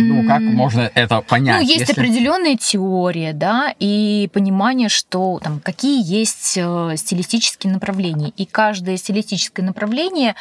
Ну, 0.00 0.26
как 0.26 0.40
можно 0.40 0.90
это 0.94 1.20
понять? 1.20 1.62
Ну, 1.62 1.66
есть 1.66 1.80
если... 1.80 1.92
определенная 1.92 2.56
теория, 2.56 3.32
да, 3.32 3.74
и 3.78 4.30
понимание, 4.32 4.88
что 4.88 5.40
там 5.42 5.60
какие 5.60 6.02
есть 6.04 6.54
э, 6.56 6.94
стилистические 6.96 7.72
направления. 7.72 8.32
И 8.36 8.46
каждое 8.46 8.96
стилистическое 8.96 9.64
направление, 9.64 10.34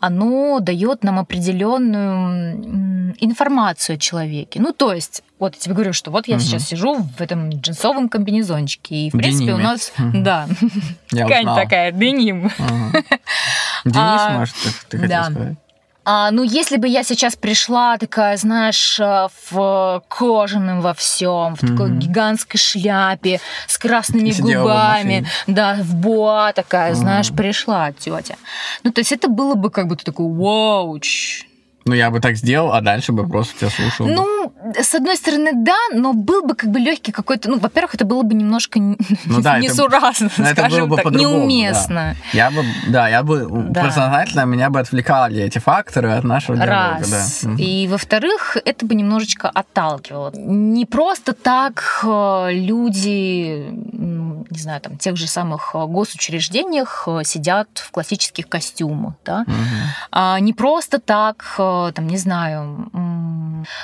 оно 0.00 0.60
дает 0.60 1.04
нам 1.04 1.18
определенную 1.18 3.14
информацию 3.20 3.94
о 3.94 3.98
человеке. 3.98 4.60
Ну, 4.60 4.72
то 4.72 4.92
есть, 4.92 5.22
вот 5.38 5.54
я 5.54 5.60
тебе 5.60 5.74
говорю, 5.74 5.92
что 5.92 6.10
вот 6.10 6.28
я 6.28 6.36
угу. 6.36 6.42
сейчас 6.42 6.68
сижу 6.68 6.94
в 6.94 7.20
этом 7.20 7.50
джинсовом 7.50 8.08
комбинезончике, 8.08 8.94
и, 8.94 9.10
в 9.10 9.12
принципе, 9.12 9.46
Дениме. 9.46 9.64
у 9.64 9.66
нас, 9.66 9.92
угу. 9.98 10.22
да, 10.22 10.48
ткань 11.08 11.46
такая, 11.46 11.92
деним. 11.92 12.50
Денис, 13.84 13.96
а, 13.96 14.38
может, 14.38 14.54
ты 14.88 14.98
хотел 14.98 15.24
сказать? 15.24 15.56
А, 16.04 16.30
ну, 16.32 16.42
если 16.42 16.78
бы 16.78 16.88
я 16.88 17.04
сейчас 17.04 17.36
пришла 17.36 17.96
такая, 17.96 18.36
знаешь, 18.36 18.98
э, 18.98 19.28
в 19.50 20.02
кожаном 20.08 20.80
во 20.80 20.94
всем, 20.94 21.54
в 21.54 21.62
mm-hmm. 21.62 21.68
такой 21.68 21.90
гигантской 21.92 22.58
шляпе, 22.58 23.40
с 23.68 23.78
красными 23.78 24.32
губами, 24.32 25.26
в 25.46 25.52
да, 25.52 25.74
в 25.80 25.94
буа 25.94 26.52
такая, 26.52 26.92
mm-hmm. 26.92 26.96
знаешь, 26.96 27.30
пришла 27.30 27.92
тетя. 27.92 28.36
Ну, 28.82 28.90
то 28.90 29.00
есть 29.00 29.12
это 29.12 29.28
было 29.28 29.54
бы 29.54 29.70
как 29.70 29.86
будто 29.86 30.04
такой 30.04 30.26
вауч. 30.26 31.46
Ну, 31.84 31.94
я 31.94 32.10
бы 32.10 32.20
так 32.20 32.36
сделал, 32.36 32.72
а 32.72 32.80
дальше 32.80 33.12
бы 33.12 33.26
просто 33.28 33.58
тебя 33.58 33.70
слушал. 33.70 34.06
Ну, 34.06 34.52
с 34.80 34.94
одной 34.94 35.16
стороны, 35.16 35.50
да, 35.54 35.76
но 35.92 36.12
был 36.12 36.42
бы 36.42 36.54
как 36.54 36.70
бы 36.70 36.78
легкий 36.78 37.12
какой-то. 37.12 37.50
Ну, 37.50 37.58
во-первых, 37.58 37.94
это 37.94 38.04
было 38.04 38.22
бы 38.22 38.34
немножко 38.34 38.78
ну, 38.78 39.40
да, 39.40 39.58
несуразно, 39.60 40.30
это, 40.38 40.52
скажем 40.52 40.78
это 40.78 40.86
было 40.86 40.96
бы 40.96 41.02
так, 41.02 41.12
неуместно. 41.12 42.16
Да. 42.32 42.38
Я 42.38 42.50
бы, 42.50 42.64
да, 42.88 43.08
я 43.08 43.22
бы 43.22 43.46
да. 43.70 43.82
personально 43.82 44.44
меня 44.44 44.70
бы 44.70 44.80
отвлекали 44.80 45.42
эти 45.42 45.58
факторы 45.58 46.12
от 46.12 46.24
нашего 46.24 46.56
диалога. 46.56 46.98
Раз. 47.00 47.44
Да. 47.44 47.54
И 47.58 47.88
во-вторых, 47.88 48.56
это 48.64 48.86
бы 48.86 48.94
немножечко 48.94 49.48
отталкивало. 49.48 50.32
Не 50.34 50.86
просто 50.86 51.32
так 51.32 52.00
э, 52.04 52.48
люди, 52.52 53.68
не 54.50 54.58
знаю, 54.58 54.80
там, 54.80 54.96
тех 54.96 55.16
же 55.16 55.26
самых 55.26 55.74
э, 55.74 55.84
госучреждениях 55.86 57.04
э, 57.06 57.22
сидят 57.24 57.68
в 57.74 57.90
классических 57.90 58.48
костюмах, 58.48 59.14
да. 59.24 59.44
Угу. 59.46 59.54
А 60.12 60.40
не 60.40 60.52
просто 60.52 60.98
так 60.98 61.54
там, 61.56 62.06
не 62.06 62.16
знаю, 62.16 62.90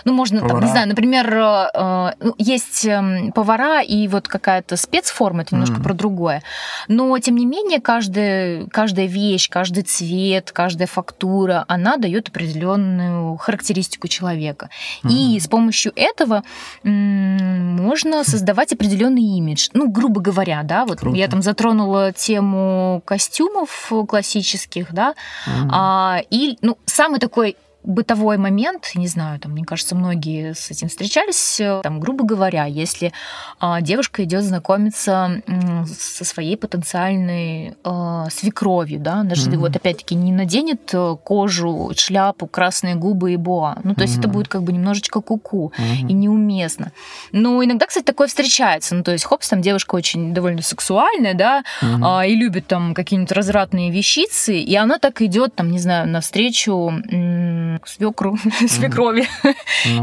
ну, 0.04 0.12
можно, 0.12 0.40
повара. 0.40 0.54
там, 0.54 0.64
не 0.64 0.70
знаю, 0.70 0.88
например, 0.88 1.32
э, 1.34 2.12
ну, 2.20 2.34
есть 2.38 2.84
эм, 2.84 3.32
повара 3.32 3.82
и 3.82 4.08
вот 4.08 4.28
какая-то 4.28 4.76
спецформа, 4.76 5.42
это 5.42 5.54
немножко 5.54 5.76
mm. 5.76 5.82
про 5.82 5.94
другое. 5.94 6.42
Но, 6.88 7.18
тем 7.18 7.36
не 7.36 7.46
менее, 7.46 7.80
каждая, 7.80 8.66
каждая 8.66 9.06
вещь, 9.06 9.48
каждый 9.48 9.82
цвет, 9.82 10.52
каждая 10.52 10.86
фактура, 10.86 11.64
она 11.68 11.96
дает 11.96 12.28
определенную 12.28 13.36
характеристику 13.36 14.08
человека. 14.08 14.70
Mm. 15.04 15.10
И 15.10 15.40
с 15.40 15.48
помощью 15.48 15.92
этого 15.94 16.42
можно 16.82 18.24
создавать 18.24 18.72
определенный 18.72 19.22
имидж. 19.22 19.68
Ну, 19.72 19.90
грубо 19.90 20.20
говоря, 20.20 20.47
да, 20.62 20.84
вот 20.84 21.00
Круто. 21.00 21.16
я 21.16 21.28
там 21.28 21.42
затронула 21.42 22.12
тему 22.12 23.02
костюмов 23.04 23.92
классических, 24.08 24.92
да, 24.92 25.14
mm. 25.46 25.68
а, 25.72 26.20
и, 26.30 26.58
ну, 26.62 26.78
самый 26.86 27.20
такой 27.20 27.56
бытовой 27.84 28.38
момент, 28.38 28.90
не 28.94 29.06
знаю, 29.06 29.38
там, 29.38 29.52
мне 29.52 29.64
кажется, 29.64 29.94
многие 29.94 30.54
с 30.54 30.70
этим 30.70 30.88
встречались, 30.88 31.60
там, 31.82 32.00
грубо 32.00 32.24
говоря, 32.24 32.64
если 32.64 33.12
а, 33.60 33.80
девушка 33.80 34.24
идет 34.24 34.44
знакомиться 34.44 35.42
со 35.86 36.24
своей 36.24 36.56
потенциальной 36.56 37.76
а, 37.84 38.28
свекровью, 38.30 39.00
да, 39.00 39.22
даже 39.22 39.50
mm-hmm. 39.50 39.56
вот 39.56 39.76
опять-таки 39.76 40.14
не 40.14 40.32
наденет 40.32 40.90
э, 40.92 41.16
кожу, 41.24 41.92
шляпу, 41.96 42.46
красные 42.46 42.94
губы 42.94 43.32
и 43.32 43.36
боа, 43.36 43.78
ну, 43.84 43.94
то 43.94 44.02
есть 44.02 44.16
mm-hmm. 44.16 44.20
это 44.20 44.28
будет 44.28 44.48
как 44.48 44.64
бы 44.64 44.72
немножечко 44.72 45.20
куку 45.20 45.72
mm-hmm. 45.78 46.08
и 46.08 46.12
неуместно. 46.12 46.92
Но 47.32 47.64
иногда, 47.64 47.86
кстати, 47.86 48.04
такое 48.04 48.26
встречается, 48.26 48.96
ну, 48.96 49.02
то 49.02 49.12
есть, 49.12 49.24
хопс, 49.24 49.48
там 49.48 49.62
девушка 49.62 49.94
очень 49.94 50.34
довольно 50.34 50.62
сексуальная, 50.62 51.34
да, 51.34 51.62
mm-hmm. 51.80 52.02
а, 52.04 52.26
и 52.26 52.34
любит 52.34 52.66
там 52.66 52.92
какие-нибудь 52.92 53.32
развратные 53.32 53.90
вещицы, 53.90 54.58
и 54.58 54.74
она 54.74 54.98
так 54.98 55.22
идет, 55.22 55.54
там, 55.54 55.70
не 55.70 55.78
знаю, 55.78 56.08
навстречу 56.08 56.92
к 57.08 57.67
свекру, 57.84 58.36
свекрови. 58.68 59.26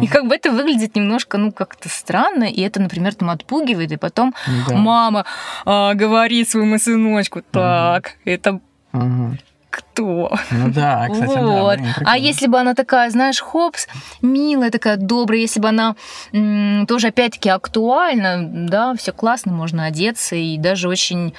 И 0.01 0.07
как 0.07 0.27
бы 0.27 0.35
это 0.35 0.51
выглядит 0.51 0.95
немножко, 0.95 1.37
ну, 1.37 1.51
как-то 1.51 1.89
странно, 1.89 2.45
и 2.45 2.61
это, 2.61 2.81
например, 2.81 3.15
там 3.15 3.29
отпугивает, 3.29 3.91
и 3.91 3.97
потом 3.97 4.33
мама 4.69 5.25
а, 5.65 5.93
говорит 5.93 6.49
своему 6.49 6.77
сыночку, 6.77 7.41
так, 7.51 8.13
это 8.25 8.59
кто. 9.75 10.31
Ну 10.51 10.71
да, 10.71 11.09
кстати, 11.11 11.37
вот. 11.37 11.77
да. 11.77 11.95
а 12.05 12.17
если 12.17 12.47
бы 12.47 12.59
она 12.59 12.75
такая, 12.75 13.09
знаешь, 13.09 13.41
хопс, 13.41 13.87
милая 14.21 14.71
такая, 14.71 14.95
добрая, 14.95 15.41
если 15.41 15.59
бы 15.59 15.67
она 15.67 15.95
м, 16.31 16.85
тоже 16.87 17.07
опять-таки 17.07 17.49
актуальна, 17.49 18.39
да, 18.41 18.95
все 18.95 19.11
классно, 19.11 19.51
можно 19.51 19.85
одеться 19.85 20.35
и 20.35 20.57
даже 20.57 20.87
очень 20.87 21.33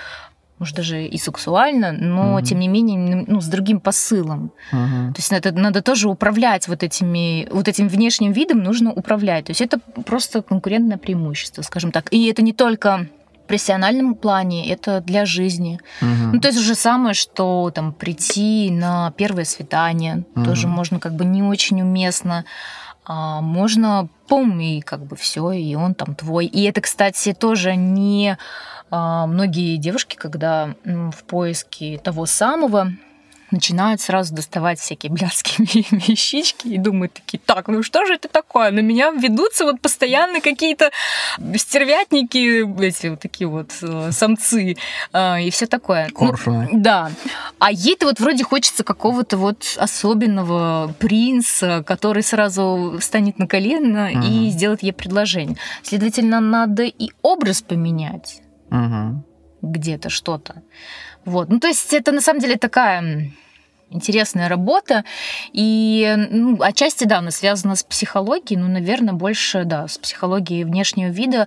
может, 0.58 0.74
даже 0.74 1.04
и 1.04 1.18
сексуально, 1.18 1.92
но, 1.92 2.38
mm-hmm. 2.38 2.44
тем 2.44 2.58
не 2.60 2.68
менее, 2.68 3.24
ну, 3.26 3.40
с 3.40 3.46
другим 3.46 3.78
посылом. 3.78 4.52
Mm-hmm. 4.72 5.12
То 5.12 5.18
есть 5.18 5.32
это 5.32 5.52
надо 5.52 5.82
тоже 5.82 6.08
управлять 6.08 6.66
вот, 6.66 6.82
этими, 6.82 7.46
вот 7.50 7.68
этим 7.68 7.88
внешним 7.88 8.32
видом, 8.32 8.62
нужно 8.62 8.92
управлять. 8.92 9.46
То 9.46 9.50
есть 9.50 9.60
это 9.60 9.78
просто 9.78 10.42
конкурентное 10.42 10.96
преимущество, 10.96 11.62
скажем 11.62 11.92
так. 11.92 12.12
И 12.12 12.26
это 12.26 12.40
не 12.40 12.54
только 12.54 13.06
в 13.44 13.48
профессиональном 13.48 14.14
плане, 14.14 14.72
это 14.72 15.00
для 15.00 15.26
жизни. 15.26 15.78
Mm-hmm. 16.00 16.30
Ну, 16.32 16.40
то 16.40 16.48
есть 16.48 16.58
уже 16.58 16.74
самое, 16.74 17.14
что 17.14 17.70
там 17.74 17.92
прийти 17.92 18.70
на 18.70 19.12
первое 19.16 19.44
свидание, 19.44 20.24
mm-hmm. 20.34 20.44
тоже 20.44 20.68
можно 20.68 20.98
как 20.98 21.14
бы 21.14 21.24
не 21.26 21.42
очень 21.42 21.82
уместно. 21.82 22.44
А 23.08 23.40
можно, 23.40 24.08
помни, 24.26 24.82
как 24.84 25.06
бы 25.06 25.14
все, 25.14 25.52
и 25.52 25.76
он 25.76 25.94
там 25.94 26.16
твой. 26.16 26.46
И 26.46 26.64
это, 26.64 26.80
кстати, 26.80 27.34
тоже 27.34 27.76
не 27.76 28.36
многие 28.90 29.76
девушки, 29.76 30.16
когда 30.16 30.74
в 30.84 31.24
поиске 31.24 31.98
того 31.98 32.26
самого, 32.26 32.92
начинают 33.50 34.00
сразу 34.00 34.34
доставать 34.34 34.78
всякие 34.78 35.12
блядские 35.12 35.84
вещички 35.90 36.68
и 36.68 36.78
думают 36.78 37.14
такие, 37.14 37.38
так, 37.44 37.68
ну 37.68 37.82
что 37.82 38.04
же 38.04 38.14
это 38.14 38.28
такое? 38.28 38.70
На 38.70 38.80
меня 38.80 39.10
ведутся 39.10 39.64
вот 39.64 39.80
постоянно 39.80 40.40
какие-то 40.40 40.90
стервятники, 41.56 42.64
эти 42.82 43.08
вот 43.08 43.20
такие 43.20 43.48
вот 43.48 43.70
э, 43.82 44.10
самцы 44.12 44.76
э, 45.12 45.42
и 45.42 45.50
все 45.50 45.66
такое. 45.66 46.08
Коршуны. 46.10 46.68
Ну, 46.72 46.80
да. 46.80 47.10
А 47.58 47.70
ей-то 47.70 48.06
вот 48.06 48.20
вроде 48.20 48.44
хочется 48.44 48.84
какого-то 48.84 49.36
вот 49.36 49.76
особенного 49.78 50.94
принца, 50.98 51.82
который 51.86 52.22
сразу 52.22 52.96
встанет 53.00 53.38
на 53.38 53.46
колено 53.46 54.10
угу. 54.12 54.26
и 54.26 54.50
сделает 54.50 54.82
ей 54.82 54.92
предложение. 54.92 55.56
Следовательно, 55.82 56.40
надо 56.40 56.84
и 56.84 57.10
образ 57.22 57.62
поменять 57.62 58.42
угу. 58.70 59.24
где-то 59.62 60.10
что-то. 60.10 60.62
Вот. 61.24 61.48
Ну, 61.48 61.58
то 61.58 61.68
есть 61.68 61.92
это 61.92 62.12
на 62.12 62.20
самом 62.20 62.40
деле 62.40 62.56
такая 62.56 63.32
интересная 63.90 64.48
работа. 64.48 65.04
И 65.52 66.14
ну, 66.30 66.56
отчасти, 66.60 67.04
да, 67.04 67.18
она 67.18 67.30
связана 67.30 67.76
с 67.76 67.82
психологией, 67.82 68.60
ну, 68.60 68.68
наверное, 68.68 69.14
больше, 69.14 69.64
да, 69.64 69.88
с 69.88 69.98
психологией 69.98 70.64
внешнего 70.64 71.08
вида, 71.08 71.46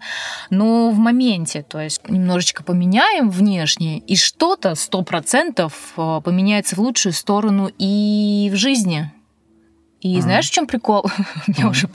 но 0.49 0.89
в 0.89 0.97
моменте, 0.97 1.63
то 1.63 1.79
есть 1.79 2.07
немножечко 2.07 2.63
поменяем 2.63 3.29
внешне, 3.29 3.99
и 3.99 4.15
что-то, 4.15 4.75
сто 4.75 5.01
процентов, 5.01 5.93
э, 5.97 6.21
поменяется 6.23 6.75
в 6.75 6.79
лучшую 6.79 7.13
сторону 7.13 7.69
и 7.77 8.49
в 8.51 8.55
жизни. 8.55 9.11
И 10.01 10.15
mm-hmm. 10.15 10.21
знаешь, 10.21 10.49
в 10.49 10.51
чем 10.51 10.67
прикол? 10.67 11.05
Mm-hmm. 11.49 11.69
уже, 11.69 11.89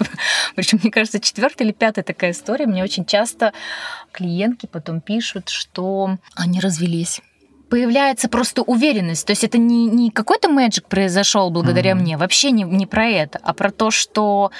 причем, 0.56 0.80
мне 0.82 0.90
кажется, 0.90 1.20
четвертая 1.20 1.66
или 1.66 1.73
пятая 1.73 2.02
такая 2.02 2.32
история. 2.32 2.66
Мне 2.66 2.82
очень 2.82 3.04
часто 3.04 3.52
клиентки 4.12 4.66
потом 4.66 5.00
пишут, 5.00 5.49
что 5.49 6.18
они 6.34 6.61
развелись. 6.61 7.20
появляется 7.70 8.28
просто 8.28 8.62
уверенность. 8.62 9.26
То 9.26 9.32
есть 9.32 9.44
это 9.44 9.58
не, 9.58 9.87
не 9.87 10.11
какой-то 10.11 10.49
мэджик 10.49 10.88
произошел 10.88 11.50
благодаря 11.50 11.92
mm-hmm. 11.92 12.00
мне, 12.00 12.16
вообще 12.16 12.50
не, 12.50 12.64
не 12.64 12.87
про 12.87 13.06
это, 13.06 13.38
а 13.42 13.52
про 13.54 13.70
то, 13.70 13.90
что 13.90 14.50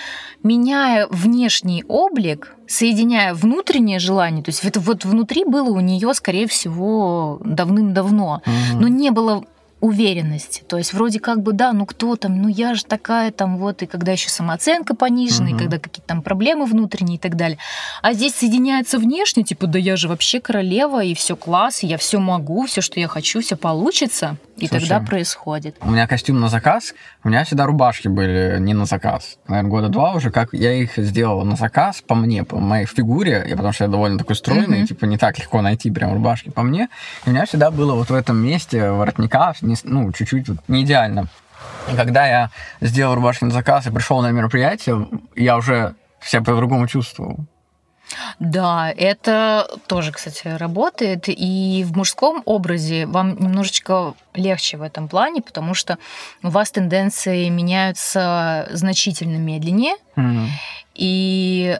меняя 0.43 1.07
внешний 1.09 1.85
облик, 1.87 2.57
соединяя 2.67 3.35
внутреннее 3.35 3.99
желание, 3.99 4.43
то 4.43 4.51
есть 4.51 4.65
это 4.65 4.81
вот 4.81 5.05
внутри 5.05 5.45
было 5.45 5.71
у 5.71 5.81
нее, 5.81 6.15
скорее 6.15 6.47
всего, 6.47 7.41
давным-давно, 7.45 8.43
mm-hmm. 8.45 8.81
но 8.81 8.89
не 8.89 9.11
было 9.11 9.45
уверенности. 9.85 10.62
То 10.67 10.79
есть 10.79 10.95
вроде 10.95 11.21
как 11.21 11.43
бы, 11.43 11.53
да, 11.53 11.75
ну 11.75 11.85
кто 11.85 12.17
там, 12.17 12.41
ну 12.41 12.49
я 12.49 12.75
же 12.75 12.87
такая 12.87 13.31
там 13.31 13.59
вот, 13.59 13.83
и 13.83 13.87
когда 13.87 14.12
еще 14.12 14.31
самооценка 14.31 14.95
понижена, 14.95 15.49
угу. 15.49 15.57
и 15.57 15.59
когда 15.59 15.79
какие-то 15.79 16.09
там 16.09 16.23
проблемы 16.23 16.64
внутренние 16.64 17.17
и 17.17 17.21
так 17.21 17.37
далее. 17.37 17.59
А 18.00 18.14
здесь 18.14 18.35
соединяется 18.35 18.99
внешне, 18.99 19.45
типа, 19.45 19.67
да 19.67 19.79
я 19.79 19.97
же 19.97 20.09
вообще 20.09 20.41
королева, 20.41 21.05
и 21.05 21.12
все 21.12 21.37
класс, 21.37 21.83
и 21.83 21.87
я 21.87 21.99
все 21.99 22.19
могу, 22.19 22.64
все, 22.64 22.81
что 22.81 22.99
я 22.99 23.09
хочу, 23.09 23.43
все 23.43 23.57
получится. 23.57 24.38
И 24.57 24.69
Слушай, 24.69 24.81
тогда 24.81 25.00
происходит. 25.00 25.76
У 25.81 25.91
меня 25.91 26.07
костюм 26.07 26.41
на 26.41 26.49
заказ, 26.49 26.95
у 27.25 27.29
меня 27.29 27.45
всегда 27.45 27.67
рубашки 27.67 28.07
были 28.07 28.57
не 28.61 28.73
на 28.73 28.87
заказ. 28.87 29.37
Наверное, 29.49 29.71
года 29.71 29.88
два 29.88 30.12
уже, 30.12 30.31
как 30.31 30.50
я 30.53 30.73
их 30.73 30.97
сделал 30.97 31.45
на 31.45 31.57
заказ 31.57 32.03
по 32.07 32.14
мне, 32.14 32.45
по 32.45 32.59
моей 32.59 32.87
фигуре, 32.87 33.45
я 33.49 33.57
потому 33.57 33.73
что 33.73 33.85
я 33.85 33.91
довольно 33.91 34.17
такой 34.17 34.37
стройный, 34.37 34.83
mm-hmm. 34.83 34.87
типа 34.87 35.05
не 35.07 35.19
так 35.19 35.38
легко 35.38 35.61
найти 35.61 35.91
прям 35.91 36.14
рубашки 36.14 36.50
по 36.50 36.62
мне. 36.62 36.88
И 37.26 37.31
у 37.31 37.33
меня 37.33 37.47
всегда 37.47 37.73
было 37.73 37.95
вот 37.95 38.11
в 38.11 38.14
этом 38.14 38.37
месте 38.37 38.91
воротника, 38.91 39.55
ну, 39.83 40.12
чуть-чуть 40.12 40.49
вот, 40.49 40.59
не 40.69 40.83
идеально. 40.83 41.28
И 41.93 41.97
когда 41.97 42.26
я 42.26 42.50
сделал 42.81 43.14
рубашки 43.14 43.45
на 43.45 43.50
заказ 43.50 43.87
и 43.87 43.90
пришел 43.90 44.21
на 44.23 44.31
мероприятие, 44.31 45.09
я 45.37 45.57
уже 45.57 45.95
себя 46.21 46.43
по-другому 46.43 46.87
чувствовал. 46.87 47.38
Да, 48.38 48.93
это 48.97 49.69
тоже, 49.87 50.12
кстати, 50.12 50.47
работает. 50.47 51.25
И 51.26 51.85
в 51.87 51.97
мужском 51.97 52.43
образе 52.45 53.07
вам 53.07 53.37
немножечко 53.37 54.14
легче 54.35 54.76
в 54.76 54.83
этом 54.83 55.09
плане, 55.09 55.43
потому 55.43 55.75
что 55.75 55.99
у 56.43 56.49
вас 56.49 56.71
тенденции 56.71 57.49
меняются 57.49 58.69
значительно 58.71 59.37
медленнее. 59.38 59.95
Mm-hmm. 60.16 60.47
И 60.95 61.78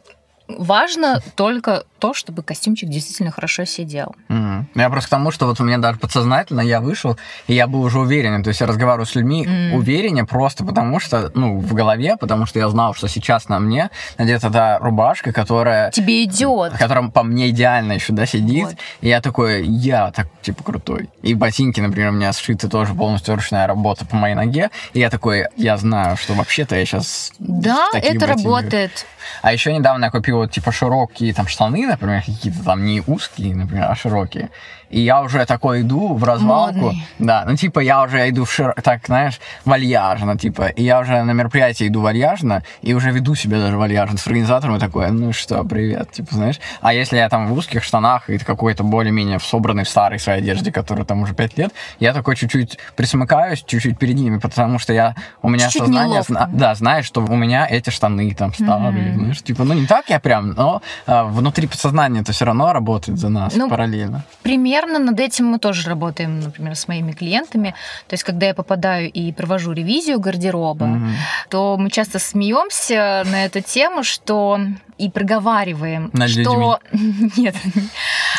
важно 0.48 1.20
только 1.36 1.84
то, 2.04 2.12
чтобы 2.12 2.42
костюмчик 2.42 2.90
действительно 2.90 3.30
хорошо 3.30 3.64
сидел. 3.64 4.14
Mm. 4.28 4.64
Я 4.75 4.90
просто 4.90 5.08
к 5.08 5.11
тому, 5.11 5.30
что 5.30 5.46
вот 5.46 5.58
у 5.58 5.64
меня 5.64 5.78
даже 5.78 5.99
подсознательно 5.99 6.61
я 6.61 6.82
вышел, 6.82 7.16
и 7.46 7.54
я 7.54 7.66
был 7.66 7.80
уже 7.80 7.99
уверен. 7.99 8.42
То 8.42 8.49
есть 8.49 8.61
я 8.61 8.66
разговариваю 8.66 9.06
с 9.06 9.14
людьми 9.14 9.46
mm. 9.46 9.73
увереннее 9.75 10.26
просто 10.26 10.66
потому 10.66 11.00
что, 11.00 11.32
ну, 11.34 11.58
в 11.61 11.73
голове, 11.73 12.18
потому 12.18 12.44
что 12.44 12.58
я 12.58 12.68
знал, 12.68 12.92
что 12.92 13.08
сейчас 13.08 13.49
на 13.49 13.58
мне 13.58 13.88
надета 14.18 14.50
та 14.50 14.78
рубашка, 14.80 15.32
которая... 15.32 15.92
Тебе 15.92 16.25
идет. 16.25 16.75
Которая 16.75 17.08
по 17.08 17.23
мне 17.23 17.49
идеально 17.49 17.94
еще, 17.94 18.12
да, 18.12 18.26
сидит. 18.26 18.66
Вот. 18.66 18.76
И 19.00 19.08
я 19.08 19.23
такой, 19.23 19.64
я 19.66 20.11
так, 20.11 20.26
типа, 20.42 20.62
крутой. 20.62 21.08
И 21.23 21.32
ботинки, 21.32 21.80
например, 21.80 22.11
у 22.11 22.12
меня 22.12 22.34
сшиты 22.34 22.68
тоже 22.68 22.92
полностью 22.92 23.34
ручная 23.34 23.66
работа 23.66 24.04
по 24.04 24.16
моей 24.16 24.34
ноге. 24.34 24.68
И 24.92 25.00
я 25.00 25.08
такой, 25.08 25.46
я 25.56 25.78
знаю, 25.78 26.18
что 26.18 26.34
вообще-то 26.34 26.76
я 26.76 26.84
сейчас... 26.84 27.32
Да, 27.38 27.88
это 27.94 28.26
работает. 28.26 29.06
А 29.40 29.52
еще 29.52 29.73
недавно 29.73 30.06
я 30.06 30.11
купил 30.11 30.37
вот, 30.38 30.50
типа, 30.50 30.70
широкие 30.70 31.32
там 31.32 31.46
штаны, 31.49 31.87
например, 32.00 32.22
какие-то 32.24 32.64
там 32.64 32.84
не 32.84 33.02
узкие, 33.06 33.54
например, 33.54 33.90
а 33.90 33.94
широкие. 33.94 34.50
И 34.94 35.00
я 35.00 35.22
уже 35.22 35.44
такой 35.44 35.80
иду 35.80 36.14
в 36.14 36.22
развалку. 36.22 36.78
Модный. 36.78 37.06
Да, 37.18 37.44
ну 37.48 37.56
типа 37.56 37.80
я 37.80 38.02
уже 38.02 38.28
иду 38.28 38.44
в 38.44 38.52
шир... 38.52 38.74
так, 38.80 39.06
знаешь, 39.06 39.40
вальяжно, 39.64 40.38
типа. 40.38 40.68
И 40.68 40.84
я 40.84 41.00
уже 41.00 41.20
на 41.24 41.32
мероприятие 41.32 41.88
иду 41.88 42.00
вальяжно, 42.00 42.62
и 42.80 42.94
уже 42.94 43.10
веду 43.10 43.34
себя 43.34 43.58
даже 43.58 43.76
вальяжно 43.76 44.18
с 44.18 44.26
организатором 44.28 44.76
и 44.76 44.78
такой, 44.78 45.10
ну 45.10 45.32
что, 45.32 45.64
привет, 45.64 46.12
типа, 46.12 46.36
знаешь. 46.36 46.60
А 46.80 46.94
если 46.94 47.16
я 47.16 47.28
там 47.28 47.48
в 47.48 47.52
узких 47.54 47.82
штанах 47.82 48.30
и 48.30 48.38
какой-то 48.38 48.84
более-менее 48.84 49.40
собранный 49.40 49.82
в 49.82 49.88
старой 49.88 50.20
своей 50.20 50.38
одежде, 50.38 50.70
которая 50.70 51.04
там 51.04 51.22
уже 51.22 51.34
пять 51.34 51.58
лет, 51.58 51.72
я 51.98 52.12
такой 52.12 52.36
чуть-чуть 52.36 52.78
присмыкаюсь, 52.94 53.64
чуть-чуть 53.64 53.98
перед 53.98 54.14
ними, 54.14 54.38
потому 54.38 54.78
что 54.78 54.92
я, 54.92 55.16
у 55.42 55.48
меня 55.48 55.64
чуть-чуть 55.64 55.82
сознание, 55.82 56.22
зна... 56.22 56.48
да, 56.52 56.72
знаешь, 56.76 57.04
что 57.04 57.20
у 57.20 57.36
меня 57.36 57.66
эти 57.68 57.90
штаны 57.90 58.32
там 58.32 58.54
старые, 58.54 59.08
mm-hmm. 59.08 59.14
знаешь, 59.14 59.42
типа, 59.42 59.64
ну 59.64 59.74
не 59.74 59.86
так 59.88 60.08
я 60.08 60.20
прям, 60.20 60.50
но 60.50 60.82
а, 61.06 61.24
внутри 61.24 61.66
подсознания 61.66 62.20
это 62.20 62.32
все 62.32 62.44
равно 62.44 62.72
работает 62.72 63.18
за 63.18 63.28
нас 63.28 63.56
ну, 63.56 63.68
параллельно. 63.68 64.22
Пример 64.42 64.83
примерно 64.84 65.10
над 65.10 65.20
этим 65.20 65.46
мы 65.46 65.58
тоже 65.58 65.88
работаем, 65.88 66.40
например, 66.40 66.74
с 66.74 66.88
моими 66.88 67.12
клиентами. 67.12 67.74
То 68.06 68.14
есть, 68.14 68.24
когда 68.24 68.46
я 68.46 68.54
попадаю 68.54 69.10
и 69.10 69.32
провожу 69.32 69.72
ревизию 69.72 70.20
гардероба, 70.20 70.84
угу. 70.84 71.06
то 71.48 71.76
мы 71.78 71.90
часто 71.90 72.18
смеемся 72.18 73.22
на 73.26 73.46
эту 73.46 73.60
тему, 73.60 74.02
что 74.04 74.60
и 74.98 75.10
проговариваем, 75.10 76.10
Над 76.12 76.30
что 76.30 76.78
нет, 77.36 77.56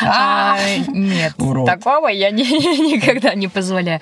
а, 0.04 0.58
нет, 0.88 1.34
такого 1.66 2.08
я 2.08 2.32
никогда 2.32 3.34
не 3.36 3.48
позволяю. 3.48 4.00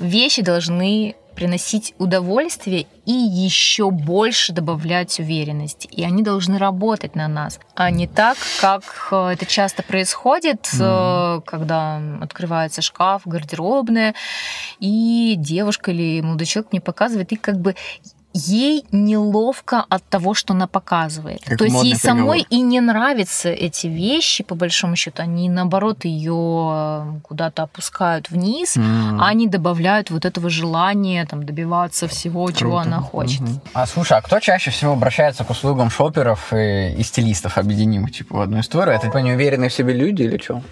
Вещи 0.00 0.42
должны 0.42 1.14
приносить 1.38 1.94
удовольствие 1.98 2.88
и 3.06 3.12
еще 3.12 3.92
больше 3.92 4.52
добавлять 4.52 5.20
уверенности. 5.20 5.86
И 5.86 6.02
они 6.02 6.24
должны 6.24 6.58
работать 6.58 7.14
на 7.14 7.28
нас, 7.28 7.60
а 7.76 7.92
не 7.92 8.08
так, 8.08 8.36
как 8.60 8.82
э, 9.12 9.34
это 9.34 9.46
часто 9.46 9.84
происходит, 9.84 10.62
mm. 10.64 11.44
когда 11.46 12.02
открывается 12.20 12.82
шкаф, 12.82 13.22
гардеробная, 13.24 14.16
и 14.80 15.36
девушка 15.38 15.92
или 15.92 16.20
молодой 16.22 16.46
человек 16.48 16.72
мне 16.72 16.80
показывает, 16.80 17.30
и 17.30 17.36
как 17.36 17.60
бы 17.60 17.76
ей 18.38 18.84
неловко 18.92 19.84
от 19.88 20.04
того, 20.04 20.34
что 20.34 20.54
она 20.54 20.66
показывает. 20.66 21.40
Как 21.44 21.58
То 21.58 21.64
есть 21.64 21.82
ей 21.82 21.96
самой 21.96 22.46
и 22.48 22.60
не 22.60 22.80
нравятся 22.80 23.48
эти 23.48 23.86
вещи, 23.86 24.44
по 24.44 24.54
большому 24.54 24.96
счету, 24.96 25.22
они 25.22 25.48
наоборот 25.48 26.04
ее 26.04 26.70
э, 26.72 27.20
куда-то 27.22 27.62
опускают 27.62 28.30
вниз, 28.30 28.76
mm. 28.76 29.18
а 29.20 29.26
они 29.26 29.46
добавляют 29.46 30.10
вот 30.10 30.24
этого 30.24 30.50
желания 30.50 31.26
там 31.26 31.44
добиваться 31.44 32.06
всего, 32.08 32.44
Круто. 32.44 32.58
чего 32.58 32.78
она 32.78 33.00
хочет. 33.00 33.40
Mm-hmm. 33.40 33.68
А 33.74 33.86
слушай, 33.86 34.16
а 34.16 34.22
кто 34.22 34.40
чаще 34.40 34.70
всего 34.70 34.92
обращается 34.92 35.44
к 35.44 35.50
услугам 35.50 35.90
шоперов 35.90 36.52
и, 36.52 36.94
и 36.96 37.02
стилистов, 37.02 37.58
объединим 37.58 38.08
типа 38.08 38.36
в 38.36 38.40
одну 38.40 38.60
историю? 38.60 38.94
Это 38.94 39.06
типа 39.06 39.18
неуверенные 39.18 39.70
в 39.70 39.72
себе 39.72 39.92
люди 39.92 40.22
или 40.22 40.38
что? 40.38 40.62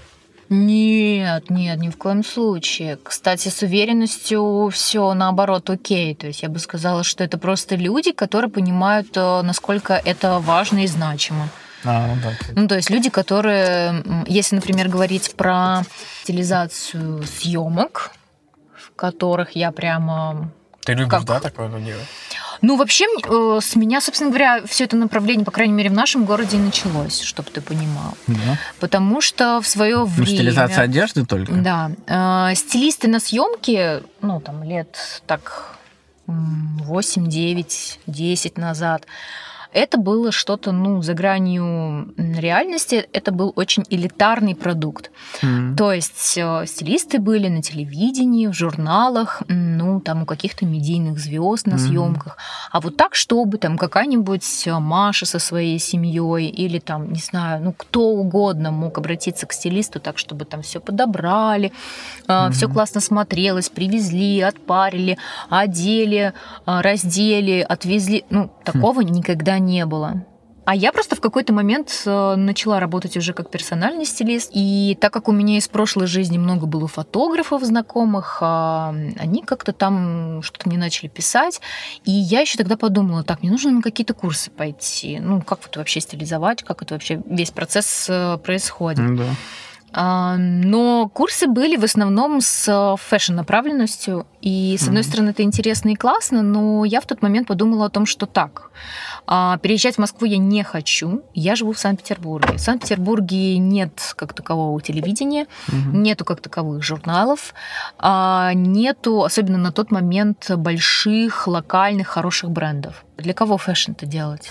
Нет, 0.49 1.51
нет, 1.51 1.79
ни 1.79 1.89
в 1.89 1.97
коем 1.97 2.25
случае. 2.25 2.99
Кстати, 3.03 3.49
с 3.49 3.63
уверенностью 3.63 4.69
все 4.73 5.13
наоборот 5.15 5.69
окей. 5.71 6.15
То 6.15 6.29
есть 6.29 6.43
я 6.43 6.49
бы 6.49 6.59
сказала, 6.59 7.03
что 7.03 7.25
это 7.25 7.37
просто 7.37 7.75
люди, 7.75 8.13
которые 8.13 8.51
понимают, 8.51 9.17
э, 9.17 9.43
насколько 9.43 9.95
это 9.95 10.39
важно 10.39 10.85
и 10.85 10.87
значимо. 10.87 11.49
А, 11.85 12.07
ну, 12.09 12.15
да. 12.23 12.33
ну, 12.55 12.69
то 12.69 12.77
есть 12.77 12.91
люди, 12.91 13.11
которые, 13.11 14.03
если, 14.27 14.57
например, 14.57 14.89
говорить 14.89 15.35
про 15.37 15.83
стилизацию 16.23 17.25
съемок, 17.25 18.13
в 18.75 18.95
которых 18.95 19.53
я 19.53 19.73
прямо... 19.73 20.51
Ты 20.87 20.95
любишь, 20.95 21.11
как... 21.11 21.25
да, 21.25 21.41
такое 21.41 21.69
делать? 21.81 22.07
Ну, 22.63 22.77
вообще, 22.77 23.05
э, 23.05 23.59
с 23.61 23.77
меня, 23.77 24.01
собственно 24.01 24.31
говоря, 24.31 24.63
все 24.67 24.85
это 24.85 24.97
направление, 24.97 25.45
по 25.45 25.51
крайней 25.51 25.75
мере, 25.75 25.91
в 25.91 25.93
нашем 25.93 26.25
городе 26.25 26.57
и 26.57 26.61
началось, 26.61 27.21
чтобы 27.21 27.51
ты 27.51 27.61
понимал. 27.61 28.17
Да. 28.27 28.59
Потому 28.81 29.21
что 29.21 29.61
в 29.61 29.67
свое 29.67 29.99
ну, 29.99 30.05
время... 30.07 30.39
Стилизация 30.39 30.85
одежды 30.85 31.27
только? 31.27 31.53
Да. 31.53 31.91
Э, 32.07 32.55
стилисты 32.55 33.09
на 33.09 33.21
съемке, 33.21 34.05
ну, 34.23 34.41
там, 34.41 34.63
лет 34.63 35.23
так 35.27 35.77
8, 36.27 37.29
9, 37.29 38.01
10 38.07 38.59
назад, 38.59 39.07
это 39.77 39.99
было 39.99 40.33
что-то, 40.33 40.73
ну, 40.73 41.03
за 41.03 41.13
гранью 41.13 42.15
реальности, 42.17 43.07
это 43.13 43.31
был 43.31 43.53
очень 43.57 43.85
элитарный 43.91 44.55
продукт. 44.55 45.11
Mm. 45.43 45.77
То 45.77 45.93
есть 45.93 46.39
э, 46.39 46.65
стилисты 46.67 47.19
были 47.19 47.49
на 47.49 47.61
телевидении, 47.61 48.47
в 48.47 48.55
журналах, 48.55 49.43
ну, 49.49 50.01
там 50.01 50.23
у 50.23 50.25
каких-то 50.25 50.65
медийных 50.65 51.19
звезд 51.19 51.67
на 51.67 51.75
mm. 51.75 51.79
съемках. 51.79 52.39
А 52.73 52.81
вот 52.81 52.97
так, 52.97 53.15
чтобы 53.15 53.59
там 53.59 53.77
какая-нибудь 53.77 54.67
э, 54.67 54.79
Маша 54.79 55.27
со 55.27 55.39
своей 55.39 55.79
семьей 55.79 56.49
или 56.49 56.79
там, 56.79 57.13
не 57.13 57.21
знаю, 57.21 57.63
ну, 57.63 57.75
кто 57.75 58.09
угодно 58.09 58.71
мог 58.71 58.97
обратиться 58.97 59.47
к 59.47 59.53
стилисту 59.53 60.01
так, 60.01 60.17
чтобы 60.17 60.47
там 60.47 60.63
все 60.63 60.81
подобрали, 60.81 61.71
mm. 62.29 62.53
все 62.53 62.67
классно 62.67 63.03
смотрелось, 63.03 63.69
привезли, 63.69 64.41
отпарили, 64.41 65.19
одели, 65.51 66.33
раздели, 66.65 67.61
отвезли. 67.61 68.25
Ну, 68.31 68.51
такого 68.65 69.03
mm. 69.03 69.11
никогда 69.11 69.59
не 69.59 69.66
было. 69.87 70.25
А 70.67 70.75
я 70.75 70.93
просто 70.93 71.15
в 71.15 71.21
какой-то 71.21 71.53
момент 71.53 72.03
э, 72.07 72.35
начала 72.35 72.81
работать 72.81 73.17
уже 73.17 73.33
как 73.33 73.51
персональный 73.53 74.05
стилист. 74.05 74.51
И 74.53 74.99
так 75.01 75.13
как 75.13 75.29
у 75.29 75.33
меня 75.33 75.59
из 75.59 75.69
прошлой 75.69 76.09
жизни 76.09 76.39
много 76.39 76.67
было 76.67 76.89
фотографов 76.89 77.63
знакомых, 77.63 78.39
а, 78.41 78.93
они 79.17 79.43
как-то 79.43 79.73
там 79.73 80.43
что-то 80.43 80.69
мне 80.69 80.77
начали 80.77 81.07
писать. 81.07 81.61
И 82.05 82.11
я 82.11 82.41
еще 82.41 82.59
тогда 82.59 82.77
подумала, 82.77 83.23
так, 83.23 83.43
мне 83.43 83.53
нужно 83.53 83.71
на 83.71 83.81
какие-то 83.81 84.13
курсы 84.13 84.51
пойти. 84.51 85.21
Ну, 85.21 85.41
как 85.41 85.61
вот 85.63 85.77
вообще 85.77 86.01
стилизовать, 86.01 86.65
как 86.65 86.83
это 86.83 86.95
вообще 86.95 87.23
весь 87.27 87.53
процесс 87.53 88.07
э, 88.09 88.37
происходит. 88.39 89.17
Да. 89.17 89.29
А, 89.99 90.37
но 90.37 91.09
курсы 91.09 91.47
были 91.47 91.77
в 91.77 91.85
основном 91.85 92.43
с 92.43 92.97
фэшн-направленностью. 92.99 94.27
И, 94.43 94.77
с 94.79 94.87
одной 94.87 95.01
mm-hmm. 95.01 95.07
стороны, 95.07 95.31
это 95.31 95.43
интересно 95.43 95.89
и 95.89 95.95
классно, 95.95 96.43
но 96.43 96.85
я 96.85 97.01
в 97.01 97.07
тот 97.07 97.23
момент 97.23 97.49
подумала 97.49 97.87
о 97.87 97.89
том, 97.89 98.05
что 98.05 98.27
так. 98.27 98.71
А, 99.27 99.57
переезжать 99.57 99.95
в 99.95 99.99
Москву 99.99 100.27
я 100.27 100.37
не 100.37 100.63
хочу. 100.63 101.23
Я 101.33 101.57
живу 101.57 101.73
в 101.73 101.79
Санкт-Петербурге. 101.79 102.59
В 102.59 102.61
Санкт-Петербурге 102.61 103.57
нет 103.57 104.13
как 104.17 104.35
такового 104.35 104.79
телевидения, 104.83 105.47
mm-hmm. 105.69 105.93
нету 105.97 106.27
как 106.27 106.43
таковых 106.43 106.83
журналов, 106.83 107.55
а, 107.99 108.53
нету, 108.53 109.25
особенно 109.25 109.57
на 109.57 109.73
тот 109.73 109.91
момент, 109.91 110.51
больших, 110.51 111.47
локальных, 111.47 112.09
хороших 112.09 112.51
брендов. 112.51 113.03
Для 113.17 113.33
кого 113.33 113.57
fashion 113.57 113.93
это 113.93 114.05
делать? 114.05 114.51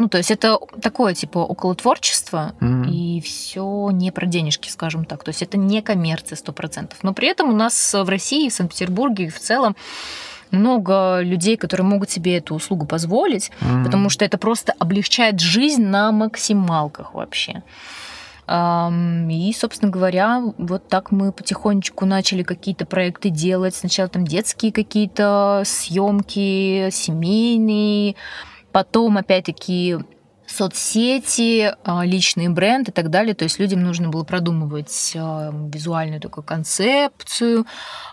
Ну, 0.00 0.08
то 0.08 0.16
есть 0.16 0.30
это 0.30 0.58
такое, 0.80 1.12
типа, 1.12 1.40
около 1.40 1.74
творчества, 1.74 2.54
mm-hmm. 2.58 2.88
и 2.88 3.20
все 3.20 3.90
не 3.92 4.10
про 4.10 4.24
денежки, 4.24 4.70
скажем 4.70 5.04
так. 5.04 5.22
То 5.24 5.28
есть 5.28 5.42
это 5.42 5.58
не 5.58 5.82
коммерция 5.82 6.36
сто 6.36 6.52
процентов. 6.52 7.00
Но 7.02 7.12
при 7.12 7.28
этом 7.28 7.50
у 7.50 7.52
нас 7.52 7.92
в 7.92 8.08
России, 8.08 8.48
в 8.48 8.54
Санкт-Петербурге 8.54 9.28
в 9.28 9.38
целом 9.38 9.76
много 10.50 11.20
людей, 11.20 11.58
которые 11.58 11.86
могут 11.86 12.10
себе 12.10 12.38
эту 12.38 12.54
услугу 12.54 12.86
позволить, 12.86 13.50
mm-hmm. 13.60 13.84
потому 13.84 14.08
что 14.08 14.24
это 14.24 14.38
просто 14.38 14.72
облегчает 14.78 15.38
жизнь 15.38 15.84
на 15.84 16.10
максималках 16.12 17.12
вообще. 17.12 17.62
И, 18.48 19.54
собственно 19.56 19.92
говоря, 19.92 20.42
вот 20.56 20.88
так 20.88 21.12
мы 21.12 21.30
потихонечку 21.30 22.06
начали 22.06 22.42
какие-то 22.42 22.86
проекты 22.86 23.28
делать. 23.28 23.74
Сначала 23.74 24.08
там 24.08 24.24
детские 24.24 24.72
какие-то 24.72 25.62
съемки, 25.66 26.88
семейные, 26.90 28.16
Потом, 28.72 29.18
опять-таки, 29.18 29.98
соцсети, 30.46 31.74
а, 31.84 32.04
личный 32.04 32.48
бренд 32.48 32.88
и 32.88 32.92
так 32.92 33.10
далее. 33.10 33.34
То 33.34 33.44
есть 33.44 33.58
людям 33.58 33.82
нужно 33.82 34.08
было 34.08 34.24
продумывать 34.24 35.12
а, 35.16 35.52
визуальную 35.52 36.20
такую 36.20 36.44
концепцию, 36.44 37.66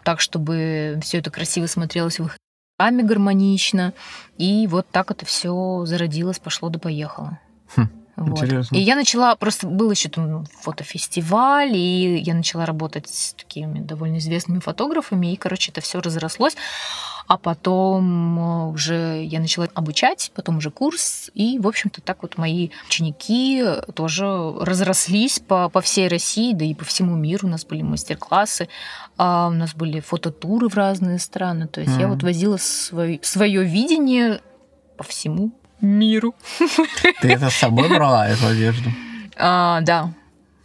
так, 0.04 0.20
чтобы 0.20 1.00
все 1.02 1.20
это 1.20 1.32
красиво 1.32 1.66
смотрелось 1.66 2.20
в 2.20 2.26
их 2.26 2.38
гармонично. 2.80 3.94
И 4.38 4.68
вот 4.68 4.88
так 4.92 5.12
это 5.12 5.26
все 5.26 5.84
зародилось, 5.86 6.40
пошло 6.40 6.70
да 6.70 6.80
поехало. 6.80 7.40
Хм. 7.76 7.90
Вот. 8.18 8.40
Интересно. 8.40 8.76
И 8.76 8.80
я 8.80 8.96
начала, 8.96 9.36
просто 9.36 9.68
был 9.68 9.92
еще 9.92 10.10
там 10.10 10.46
фотофестиваль, 10.62 11.76
и 11.76 12.18
я 12.18 12.34
начала 12.34 12.66
работать 12.66 13.08
с 13.08 13.34
такими 13.34 13.80
довольно 13.80 14.18
известными 14.18 14.60
фотографами, 14.60 15.32
и, 15.34 15.36
короче, 15.36 15.72
это 15.72 15.82
все 15.82 16.02
разрослось. 16.02 16.56
А 17.28 17.38
потом 17.38 18.40
э, 18.40 18.68
уже 18.72 19.24
я 19.24 19.40
начала 19.40 19.68
обучать, 19.76 20.32
потом 20.34 20.58
уже 20.58 20.72
курс, 20.72 21.30
и, 21.36 21.60
в 21.60 21.68
общем-то, 21.68 22.02
так 22.02 22.24
вот 22.24 22.38
мои 22.38 22.70
ученики 22.88 23.64
тоже 23.94 24.26
разрослись 24.62 25.40
по, 25.40 25.70
по 25.70 25.82
всей 25.82 26.08
России, 26.08 26.54
да 26.54 26.66
и 26.66 26.74
по 26.74 26.86
всему 26.86 27.16
миру. 27.16 27.48
У 27.48 27.52
нас 27.52 27.66
были 27.66 27.84
мастер-классы, 27.84 28.68
а 29.18 29.50
у 29.50 29.54
нас 29.54 29.76
были 29.76 30.00
фототуры 30.00 30.70
в 30.70 30.76
разные 30.76 31.20
страны. 31.20 31.68
То 31.68 31.82
есть 31.82 31.98
mm-hmm. 31.98 32.02
я 32.02 32.08
вот 32.08 32.24
возила 32.24 32.58
свой, 32.58 33.20
свое 33.22 33.64
видение 33.64 34.42
по 34.96 35.04
всему 35.04 35.52
миру. 35.82 36.36
Ты 37.22 37.34
это 37.34 37.50
с 37.50 37.56
собой 37.56 37.90
брала, 37.90 38.28
эту 38.28 38.48
одежду? 38.48 38.90
А, 39.38 39.82
да, 39.82 40.12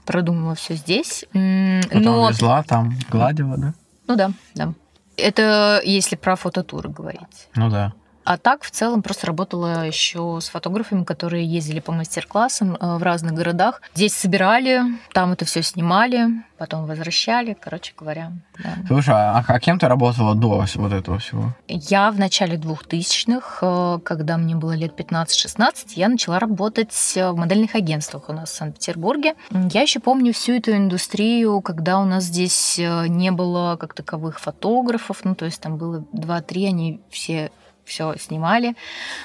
продумала 0.04 0.54
все 0.54 0.74
здесь. 0.74 1.24
Потом 1.32 2.02
Но... 2.02 2.28
везла 2.28 2.62
там, 2.62 2.96
гладила, 3.10 3.56
да? 3.56 3.74
Ну 4.06 4.16
да, 4.16 4.32
да. 4.54 4.72
Это 5.16 5.80
если 5.84 6.16
про 6.16 6.36
фототуры 6.36 6.88
говорить. 6.88 7.48
Ну 7.54 7.70
да. 7.70 7.92
А 8.24 8.38
так 8.38 8.62
в 8.62 8.70
целом 8.70 9.02
просто 9.02 9.26
работала 9.26 9.86
еще 9.86 10.38
с 10.40 10.48
фотографами, 10.48 11.04
которые 11.04 11.44
ездили 11.44 11.80
по 11.80 11.92
мастер-классам 11.92 12.76
э, 12.76 12.96
в 12.96 13.02
разных 13.02 13.34
городах. 13.34 13.82
Здесь 13.94 14.14
собирали, 14.14 14.82
там 15.12 15.32
это 15.32 15.44
все 15.44 15.62
снимали, 15.62 16.28
потом 16.56 16.86
возвращали, 16.86 17.56
короче 17.60 17.92
говоря. 17.98 18.32
Да. 18.62 18.76
Слушай, 18.86 19.14
а, 19.16 19.44
а 19.46 19.60
кем 19.60 19.78
ты 19.78 19.88
работала 19.88 20.34
до 20.34 20.64
вот 20.76 20.92
этого 20.92 21.18
всего? 21.18 21.54
Я 21.66 22.10
в 22.12 22.18
начале 22.18 22.56
2000-х, 22.56 23.58
э, 23.62 23.98
когда 24.04 24.38
мне 24.38 24.54
было 24.54 24.72
лет 24.72 24.98
15-16, 24.98 25.94
я 25.96 26.08
начала 26.08 26.38
работать 26.38 26.92
в 26.92 27.34
модельных 27.34 27.74
агентствах 27.74 28.28
у 28.28 28.32
нас 28.32 28.50
в 28.50 28.54
Санкт-Петербурге. 28.54 29.34
Я 29.50 29.82
еще 29.82 29.98
помню 29.98 30.32
всю 30.32 30.52
эту 30.52 30.76
индустрию, 30.76 31.60
когда 31.60 31.98
у 31.98 32.04
нас 32.04 32.24
здесь 32.24 32.78
э, 32.78 33.08
не 33.08 33.32
было 33.32 33.76
как 33.76 33.94
таковых 33.94 34.38
фотографов, 34.38 35.24
ну 35.24 35.34
то 35.34 35.46
есть 35.46 35.60
там 35.60 35.76
было 35.76 36.04
2-3, 36.12 36.68
они 36.68 37.00
все 37.10 37.50
все 37.84 38.14
снимали. 38.18 38.74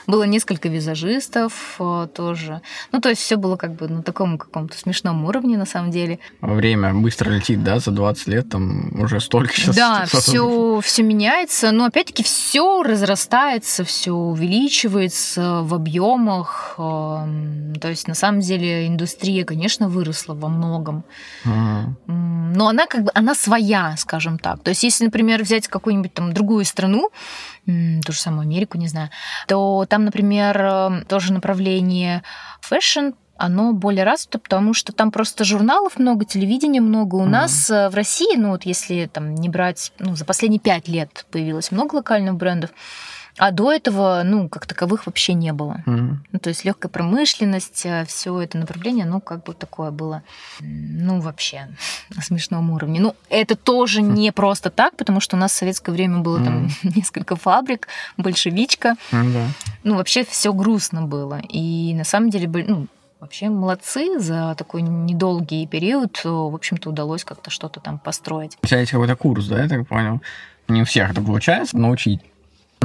Было 0.07 0.23
несколько 0.23 0.69
визажистов 0.69 1.75
э, 1.79 2.07
тоже. 2.13 2.61
Ну, 2.91 2.99
то 2.99 3.09
есть 3.09 3.21
все 3.21 3.35
было 3.35 3.55
как 3.55 3.75
бы 3.75 3.87
на 3.87 4.03
таком 4.03 4.37
каком-то 4.37 4.77
смешном 4.77 5.25
уровне, 5.25 5.57
на 5.57 5.65
самом 5.65 5.91
деле. 5.91 6.19
Время 6.41 6.93
быстро 6.93 7.29
летит, 7.29 7.63
да, 7.63 7.79
за 7.79 7.91
20 7.91 8.27
лет 8.27 8.49
там 8.49 8.99
уже 8.99 9.19
столько 9.19 9.53
сейчас. 9.53 9.75
Да, 9.75 10.05
все, 10.07 10.81
все 10.81 11.03
меняется, 11.03 11.71
но 11.71 11.85
опять-таки 11.85 12.23
все 12.23 12.83
разрастается, 12.83 13.83
все 13.83 14.11
увеличивается 14.11 15.61
в 15.63 15.73
объемах. 15.73 16.75
Эм, 16.77 17.75
то 17.79 17.89
есть 17.89 18.07
на 18.07 18.15
самом 18.15 18.41
деле 18.41 18.87
индустрия, 18.87 19.45
конечно, 19.45 19.87
выросла 19.87 20.33
во 20.33 20.49
многом. 20.49 21.03
Ага. 21.45 21.95
Но 22.07 22.67
она 22.69 22.87
как 22.87 23.03
бы, 23.03 23.11
она 23.13 23.35
своя, 23.35 23.95
скажем 23.97 24.39
так. 24.39 24.63
То 24.63 24.69
есть 24.69 24.83
если, 24.83 25.05
например, 25.05 25.43
взять 25.43 25.67
какую-нибудь 25.67 26.13
там 26.13 26.33
другую 26.33 26.65
страну, 26.65 27.11
ту 27.65 28.13
же 28.13 28.19
самую 28.19 28.46
Америку, 28.47 28.77
не 28.77 28.87
знаю, 28.87 29.09
то 29.47 29.85
там, 29.87 30.05
например, 30.05 30.61
эм, 30.61 31.05
тоже 31.05 31.33
направление 31.33 32.23
fashion, 32.61 33.11
оно 33.37 33.73
более 33.73 34.03
развито, 34.03 34.39
потому 34.39 34.73
что 34.73 34.93
там 34.93 35.11
просто 35.11 35.43
журналов 35.43 35.99
много, 35.99 36.25
телевидения 36.25 36.81
много. 36.81 37.15
У 37.15 37.21
mm-hmm. 37.21 37.29
нас 37.29 37.69
э, 37.69 37.89
в 37.89 37.95
России, 37.95 38.35
ну 38.35 38.49
вот 38.49 38.63
если 38.63 39.05
там 39.05 39.35
не 39.35 39.49
брать, 39.49 39.93
ну 39.99 40.15
за 40.15 40.25
последние 40.25 40.59
пять 40.59 40.87
лет 40.87 41.25
появилось 41.31 41.71
много 41.71 41.95
локальных 41.95 42.35
брендов, 42.35 42.71
а 43.37 43.51
до 43.51 43.71
этого, 43.71 44.23
ну, 44.25 44.49
как 44.49 44.65
таковых 44.65 45.05
вообще 45.05 45.33
не 45.33 45.53
было. 45.53 45.83
Mm-hmm. 45.85 46.15
Ну, 46.31 46.39
то 46.39 46.49
есть 46.49 46.65
легкая 46.65 46.89
промышленность, 46.89 47.85
э, 47.85 48.05
все 48.05 48.39
это 48.41 48.57
направление, 48.57 49.05
ну, 49.05 49.21
как 49.21 49.43
бы 49.43 49.53
такое 49.53 49.91
было, 49.91 50.23
ну, 50.59 51.19
вообще 51.19 51.67
на 52.15 52.21
смешном 52.21 52.71
уровне. 52.71 52.99
Ну, 52.99 53.15
это 53.29 53.55
тоже 53.55 54.01
mm-hmm. 54.01 54.13
не 54.13 54.31
просто 54.31 54.69
так, 54.69 54.95
потому 54.97 55.19
что 55.19 55.35
у 55.35 55.39
нас 55.39 55.51
в 55.51 55.55
советское 55.55 55.91
время 55.91 56.19
было 56.19 56.39
mm-hmm. 56.39 56.45
там 56.45 56.69
несколько 56.95 57.35
фабрик, 57.35 57.87
большевичка. 58.17 58.95
Mm-hmm. 59.11 59.47
Ну, 59.83 59.95
вообще 59.95 60.25
все 60.25 60.51
грустно 60.51 61.03
было. 61.03 61.39
И 61.49 61.93
на 61.93 62.03
самом 62.03 62.29
деле, 62.29 62.47
ну, 62.67 62.87
Вообще 63.19 63.49
молодцы 63.49 64.19
за 64.19 64.53
такой 64.55 64.83
недолгий 64.83 65.65
период. 65.65 66.21
В 66.23 66.53
общем-то, 66.53 66.91
удалось 66.91 67.23
как-то 67.23 67.49
что-то 67.49 67.79
там 67.79 67.97
построить. 67.97 68.55
У 68.61 68.67
тебя 68.67 68.81
есть 68.81 68.91
какой-то 68.91 69.15
курс, 69.15 69.47
да, 69.47 69.63
я 69.63 69.67
так 69.67 69.87
понял? 69.87 70.21
Не 70.67 70.83
у 70.83 70.85
всех 70.85 71.09
это 71.09 71.21
получается 71.21 71.75
научить 71.79 72.21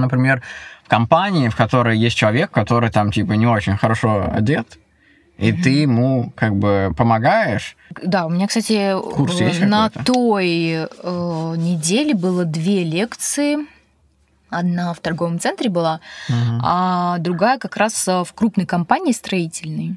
Например, 0.02 0.42
в 0.84 0.88
компании, 0.88 1.48
в 1.48 1.56
которой 1.56 1.96
есть 1.96 2.16
человек, 2.16 2.50
который 2.50 2.90
там 2.90 3.10
типа 3.10 3.32
не 3.32 3.46
очень 3.46 3.76
хорошо 3.76 4.30
одет, 4.30 4.78
и 5.38 5.50
mm-hmm. 5.50 5.62
ты 5.62 5.70
ему 5.70 6.32
как 6.36 6.54
бы 6.54 6.92
помогаешь. 6.96 7.76
Да, 8.02 8.26
у 8.26 8.30
меня, 8.30 8.46
кстати, 8.46 8.94
Курс 9.14 9.40
есть 9.40 9.60
на 9.60 9.88
той 9.88 10.86
э, 10.86 11.54
неделе 11.56 12.14
было 12.14 12.44
две 12.44 12.84
лекции. 12.84 13.56
Одна 14.50 14.92
в 14.92 15.00
торговом 15.00 15.38
центре 15.40 15.70
была, 15.70 16.00
uh-huh. 16.28 16.60
а 16.62 17.16
другая 17.18 17.58
как 17.58 17.74
раз 17.78 18.06
в 18.06 18.28
крупной 18.34 18.66
компании 18.66 19.12
строительной. 19.12 19.96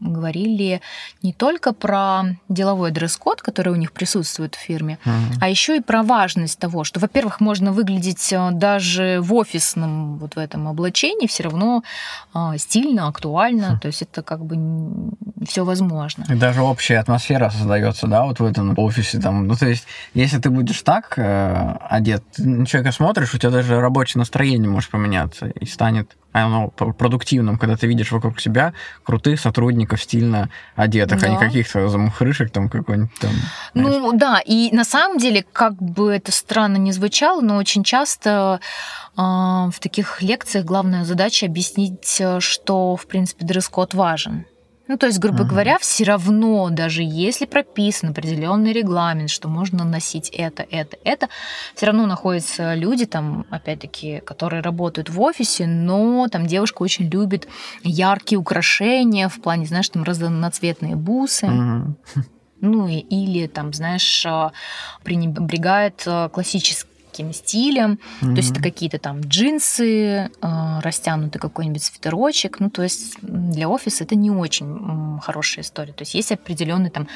Говорили 0.00 0.82
не 1.22 1.32
только 1.32 1.72
про 1.72 2.24
деловой 2.48 2.90
дресс-код, 2.90 3.40
который 3.40 3.72
у 3.72 3.76
них 3.76 3.92
присутствует 3.92 4.54
в 4.54 4.58
фирме, 4.58 4.98
uh-huh. 5.04 5.38
а 5.40 5.48
еще 5.48 5.76
и 5.76 5.80
про 5.80 6.02
важность 6.02 6.58
того, 6.58 6.84
что, 6.84 7.00
во-первых, 7.00 7.40
можно 7.40 7.72
выглядеть 7.72 8.32
э, 8.32 8.50
даже 8.52 9.20
в 9.22 9.32
офисном 9.34 10.18
вот 10.18 10.36
в 10.36 10.38
этом 10.38 10.68
облачении 10.68 11.26
все 11.26 11.44
равно 11.44 11.82
а, 12.34 12.58
стильно, 12.58 13.08
актуально, 13.08 13.64
uh-huh. 13.64 13.80
то 13.80 13.86
есть 13.86 14.02
это 14.02 14.22
как 14.22 14.44
бы 14.44 14.56
все 15.46 15.64
возможно. 15.64 16.24
И 16.28 16.34
даже 16.34 16.62
общая 16.62 16.98
атмосфера 16.98 17.48
создается, 17.50 18.06
да, 18.06 18.24
вот 18.24 18.40
в 18.40 18.44
этом 18.44 18.74
офисе 18.76 19.18
там. 19.18 19.46
Ну 19.46 19.56
то 19.56 19.66
есть, 19.66 19.86
если 20.14 20.38
ты 20.38 20.50
будешь 20.50 20.82
так 20.82 21.14
э, 21.16 21.76
одет, 21.88 22.22
на 22.38 22.66
человека 22.66 22.92
смотришь, 22.92 23.34
у 23.34 23.38
тебя 23.38 23.50
даже 23.50 23.80
рабочее 23.80 24.18
настроение 24.18 24.68
может 24.68 24.90
поменяться 24.90 25.46
и 25.46 25.64
станет 25.66 26.16
оно 26.42 26.68
продуктивным, 26.68 27.58
когда 27.58 27.76
ты 27.76 27.86
видишь 27.86 28.12
вокруг 28.12 28.40
себя 28.40 28.72
крутых 29.02 29.40
сотрудников, 29.40 30.02
стильно 30.02 30.50
одетых, 30.74 31.20
да. 31.20 31.26
а 31.26 31.30
не 31.30 31.38
каких-то 31.38 31.88
замухрышек 31.88 32.50
там 32.50 32.68
какой-нибудь 32.68 33.14
там. 33.20 33.30
Знаешь. 33.74 33.96
Ну 33.98 34.12
да, 34.12 34.40
и 34.44 34.70
на 34.74 34.84
самом 34.84 35.18
деле, 35.18 35.44
как 35.52 35.74
бы 35.74 36.12
это 36.12 36.32
странно 36.32 36.76
не 36.76 36.92
звучало, 36.92 37.40
но 37.40 37.56
очень 37.56 37.84
часто 37.84 38.60
э, 39.16 39.20
в 39.20 39.74
таких 39.80 40.22
лекциях 40.22 40.64
главная 40.64 41.04
задача 41.04 41.46
объяснить, 41.46 42.16
э, 42.20 42.40
что, 42.40 42.96
в 42.96 43.06
принципе, 43.06 43.46
дресс-код 43.46 43.94
важен. 43.94 44.46
Ну, 44.88 44.96
то 44.96 45.06
есть, 45.06 45.18
грубо 45.18 45.42
uh-huh. 45.42 45.48
говоря, 45.48 45.78
все 45.78 46.04
равно, 46.04 46.68
даже 46.70 47.02
если 47.02 47.44
прописан 47.44 48.10
определенный 48.10 48.72
регламент, 48.72 49.30
что 49.30 49.48
можно 49.48 49.84
носить 49.84 50.30
это, 50.30 50.64
это, 50.70 50.96
это, 51.02 51.28
все 51.74 51.86
равно 51.86 52.06
находятся 52.06 52.74
люди, 52.74 53.04
там, 53.06 53.46
опять-таки, 53.50 54.20
которые 54.20 54.62
работают 54.62 55.10
в 55.10 55.20
офисе, 55.20 55.66
но 55.66 56.28
там 56.28 56.46
девушка 56.46 56.82
очень 56.82 57.08
любит 57.08 57.48
яркие 57.82 58.38
украшения 58.38 59.28
в 59.28 59.40
плане, 59.40 59.66
знаешь, 59.66 59.88
там 59.88 60.04
разноцветные 60.04 60.94
бусы. 60.94 61.46
Uh-huh. 61.46 61.94
Ну 62.60 62.88
или 62.88 63.46
там, 63.48 63.72
знаешь, 63.72 64.24
а, 64.26 64.52
пренебрегает 65.04 66.02
а, 66.06 66.28
классическим 67.16 67.32
стилем, 67.32 67.98
mm-hmm. 68.20 68.34
то 68.34 68.36
есть 68.36 68.50
это 68.52 68.62
какие-то 68.62 68.98
там 68.98 69.20
джинсы, 69.20 70.30
растянутый 70.40 71.40
какой-нибудь 71.40 71.82
свитерочек, 71.82 72.60
ну 72.60 72.70
то 72.70 72.82
есть 72.82 73.16
для 73.22 73.68
офиса 73.68 74.04
это 74.04 74.14
не 74.14 74.30
очень 74.30 75.18
хорошая 75.22 75.64
история. 75.64 75.92
То 75.92 76.02
есть 76.02 76.14
есть 76.14 76.32
определенный 76.32 76.90
там, 76.90 77.08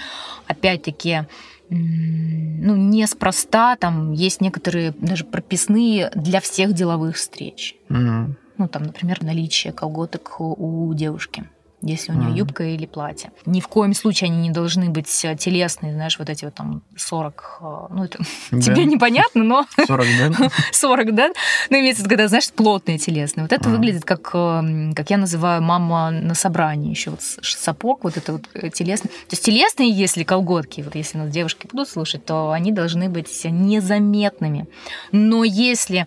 опять-таки, 0.47 1.27
ну, 1.69 2.77
неспроста, 2.77 3.77
там 3.77 4.13
есть 4.13 4.41
некоторые 4.41 4.93
даже 4.93 5.25
прописные 5.25 6.11
для 6.15 6.41
всех 6.41 6.73
деловых 6.73 7.17
встреч. 7.17 7.77
Mm-hmm. 7.89 8.35
Ну, 8.59 8.69
там, 8.69 8.83
например, 8.83 9.23
наличие 9.23 9.73
колготок 9.73 10.41
у 10.41 10.93
девушки 10.95 11.45
если 11.83 12.13
у 12.13 12.15
нее 12.15 12.31
mm-hmm. 12.31 12.39
юбка 12.39 12.65
или 12.65 12.87
платье. 12.87 13.33
Ни 13.47 13.61
в 13.61 13.69
коем 13.69 13.95
случае 13.95 14.29
они 14.29 14.39
не 14.39 14.51
должны 14.51 14.91
быть 14.91 15.09
телесные, 15.09 15.93
знаешь, 15.93 16.19
вот 16.19 16.29
эти 16.29 16.45
вот 16.45 16.55
там 16.55 16.83
40, 16.97 17.59
э, 17.61 17.65
ну 17.91 18.05
это 18.05 18.19
да. 18.51 18.61
тебе 18.61 18.85
непонятно, 18.85 19.45
но... 19.45 19.67
40, 19.87 20.07
да? 20.19 20.51
40, 20.73 21.15
да? 21.15 21.31
Ну, 21.71 21.79
имеется 21.79 22.03
в 22.03 22.05
виду, 22.05 22.11
когда, 22.11 22.29
знаешь, 22.29 22.51
плотные 22.53 22.99
телесные. 22.99 23.45
Вот 23.45 23.53
это 23.53 23.69
mm-hmm. 23.69 23.73
выглядит 23.73 24.05
как, 24.05 24.31
эм, 24.35 24.93
как 24.95 25.11
я 25.11 25.17
называю, 25.17 25.63
мама 25.63 26.11
на 26.11 26.35
собрании 26.35 26.91
еще 26.91 27.11
вот 27.11 27.23
сапог, 27.23 28.05
вот 28.05 28.17
это 28.17 28.33
вот 28.35 28.49
э, 28.55 28.71
телесный. 28.71 29.11
То 29.11 29.33
есть 29.33 29.45
телесные, 29.45 29.91
если 29.91 30.23
колготки, 30.23 30.83
вот 30.83 30.95
если 30.95 31.19
нас 31.19 31.31
девушки 31.31 31.67
будут 31.71 31.89
слушать, 31.89 32.25
то 32.25 32.51
они 32.51 32.73
должны 32.73 33.09
быть 33.09 33.45
незаметными. 33.45 34.67
Но 35.13 35.45
если 35.45 36.07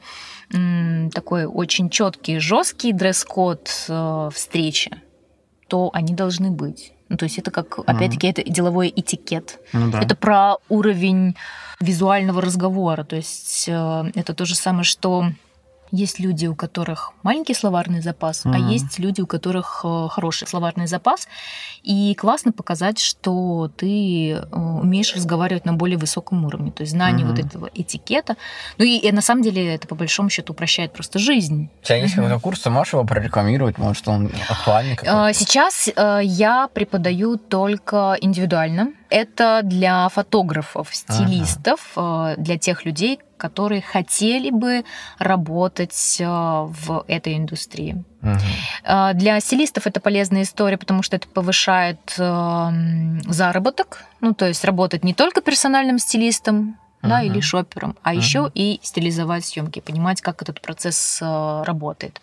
такой 1.13 1.45
очень 1.45 1.89
четкий, 1.89 2.37
жесткий 2.37 2.93
дресс-код 2.93 3.71
э, 3.89 4.29
встречи, 4.33 4.91
то 5.73 5.89
они 5.91 6.13
должны 6.13 6.51
быть. 6.51 6.93
Ну, 7.09 7.17
то 7.17 7.23
есть 7.23 7.39
это 7.39 7.49
как, 7.49 7.79
опять-таки, 7.79 8.27
это 8.27 8.43
деловой 8.43 8.93
этикет. 8.95 9.59
Ну, 9.73 9.89
да. 9.89 10.01
Это 10.01 10.15
про 10.15 10.57
уровень 10.69 11.35
визуального 11.79 12.43
разговора. 12.43 13.03
То 13.03 13.15
есть 13.15 13.65
э, 13.67 14.11
это 14.13 14.35
то 14.35 14.45
же 14.45 14.53
самое, 14.53 14.83
что 14.83 15.31
есть 15.93 16.19
люди, 16.19 16.47
у 16.47 16.55
которых 16.55 17.13
маленький 17.21 17.53
словарный 17.53 18.01
запас, 18.01 18.45
mm-hmm. 18.45 18.55
а 18.55 18.71
есть 18.71 18.97
люди, 18.97 19.21
у 19.21 19.27
которых 19.27 19.81
э, 19.83 20.07
хороший 20.09 20.47
словарный 20.47 20.87
запас. 20.87 21.27
И 21.83 22.15
классно 22.15 22.51
показать, 22.51 22.99
что 22.99 23.71
ты 23.77 24.31
э, 24.31 24.43
умеешь 24.55 25.15
разговаривать 25.15 25.65
на 25.65 25.73
более 25.73 25.99
высоком 25.99 26.45
уровне. 26.45 26.71
То 26.71 26.81
есть 26.81 26.93
знание 26.93 27.27
mm-hmm. 27.27 27.29
вот 27.29 27.39
этого 27.39 27.69
этикета. 27.75 28.37
Ну 28.79 28.85
и, 28.85 28.97
и 28.97 29.11
на 29.11 29.21
самом 29.21 29.43
деле 29.43 29.75
это 29.75 29.87
по 29.87 29.93
большому 29.93 30.31
счету 30.31 30.53
упрощает 30.53 30.93
просто 30.93 31.19
жизнь. 31.19 31.69
У 31.83 31.85
тебя 31.85 31.97
есть 31.97 32.15
mm-hmm. 32.15 32.15
какой-то 32.15 32.39
курс, 32.39 32.61
ты 32.61 32.71
можешь 32.71 32.93
его 32.93 33.03
прорекламировать? 33.03 33.77
Может, 33.77 34.07
он 34.07 34.31
актуальный? 34.49 34.95
Какой-то? 34.95 35.31
Сейчас 35.33 35.89
я 35.95 36.69
преподаю 36.73 37.37
только 37.37 38.17
индивидуально. 38.19 38.93
Это 39.13 39.61
для 39.63 40.09
фотографов, 40.09 40.89
стилистов, 40.91 41.91
ага. 41.95 42.33
для 42.41 42.57
тех 42.57 42.83
людей, 42.83 43.19
которые 43.37 43.83
хотели 43.83 44.49
бы 44.49 44.85
работать 45.19 46.17
э, 46.19 46.25
в 46.25 47.05
этой 47.07 47.37
индустрии. 47.37 48.03
Uh-huh. 48.23 49.13
Для 49.13 49.39
стилистов 49.39 49.85
это 49.85 49.99
полезная 49.99 50.41
история, 50.41 50.77
потому 50.77 51.03
что 51.03 51.17
это 51.17 51.27
повышает 51.27 51.99
заработок, 52.15 54.05
ну 54.21 54.33
то 54.33 54.47
есть 54.47 54.63
работать 54.65 55.03
не 55.03 55.13
только 55.13 55.41
персональным 55.41 55.99
стилистом, 55.99 56.79
uh-huh. 57.03 57.09
да, 57.09 57.21
или 57.21 57.39
шопером, 57.39 57.95
а 58.01 58.13
uh-huh. 58.13 58.17
еще 58.17 58.51
и 58.55 58.79
стилизовать 58.81 59.45
съемки, 59.45 59.79
понимать, 59.81 60.21
как 60.21 60.41
этот 60.41 60.59
процесс 60.59 61.19
э, 61.21 61.63
работает. 61.65 62.19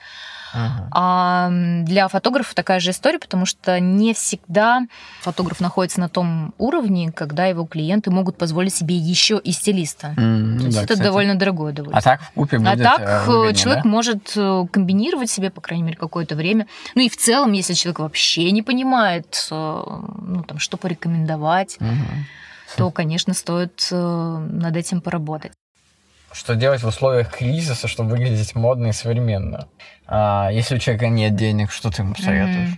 Ага. 0.53 0.89
А 0.93 1.49
для 1.85 2.09
фотографа 2.09 2.55
такая 2.55 2.81
же 2.81 2.91
история, 2.91 3.19
потому 3.19 3.47
что 3.47 3.79
не 3.81 4.15
всегда 4.15 4.83
фотограф 5.21 5.61
находится 5.61 6.01
на 6.01 6.09
том 6.09 6.55
уровне, 6.59 7.13
когда 7.13 7.47
его 7.47 7.65
клиенты 7.65 8.11
могут 8.11 8.37
позволить 8.37 8.75
себе 8.75 8.97
еще 8.97 9.41
и 9.43 9.53
стилиста. 9.53 10.15
Mm, 10.17 10.59
То 10.59 10.65
есть 10.65 10.77
да, 10.77 10.83
это 10.83 10.95
кстати. 10.95 11.07
довольно 11.07 11.35
дорогое 11.37 11.73
удовольствие. 11.73 11.99
А 11.99 12.03
так 12.03 12.23
в 12.23 12.31
купе 12.33 12.59
будет 12.59 12.81
А 12.81 12.97
так 12.97 13.01
э, 13.01 13.27
выгоднее, 13.27 13.55
человек 13.55 13.85
да? 13.85 13.91
может 13.91 14.33
э, 14.37 14.67
комбинировать 14.73 15.31
себе, 15.31 15.51
по 15.51 15.61
крайней 15.61 15.85
мере, 15.85 15.97
какое-то 15.97 16.35
время. 16.35 16.67
Ну 16.95 17.03
и 17.03 17.09
в 17.09 17.17
целом, 17.17 17.53
если 17.53 17.75
человек 17.75 18.01
вообще 18.01 18.51
не 18.51 18.63
понимает, 18.63 19.49
э, 19.51 19.55
ну, 19.55 20.43
там, 20.47 20.59
что 20.59 20.77
порекомендовать, 20.77 21.77
угу. 21.81 21.89
то, 22.77 22.91
конечно, 22.91 23.35
стоит 23.35 23.89
над 23.91 24.77
этим 24.77 25.01
поработать 25.01 25.53
что 26.33 26.55
делать 26.55 26.83
в 26.83 26.87
условиях 26.87 27.31
кризиса, 27.31 27.89
чтобы 27.89 28.11
выглядеть 28.11 28.55
модно 28.55 28.89
и 28.89 28.93
современно. 28.93 29.69
А 30.11 30.51
если 30.51 30.75
у 30.75 30.79
человека 30.79 31.09
нет 31.09 31.37
денег, 31.37 31.71
что 31.71 31.91
ты 31.91 32.03
ему 32.03 32.15
советуешь? 32.17 32.71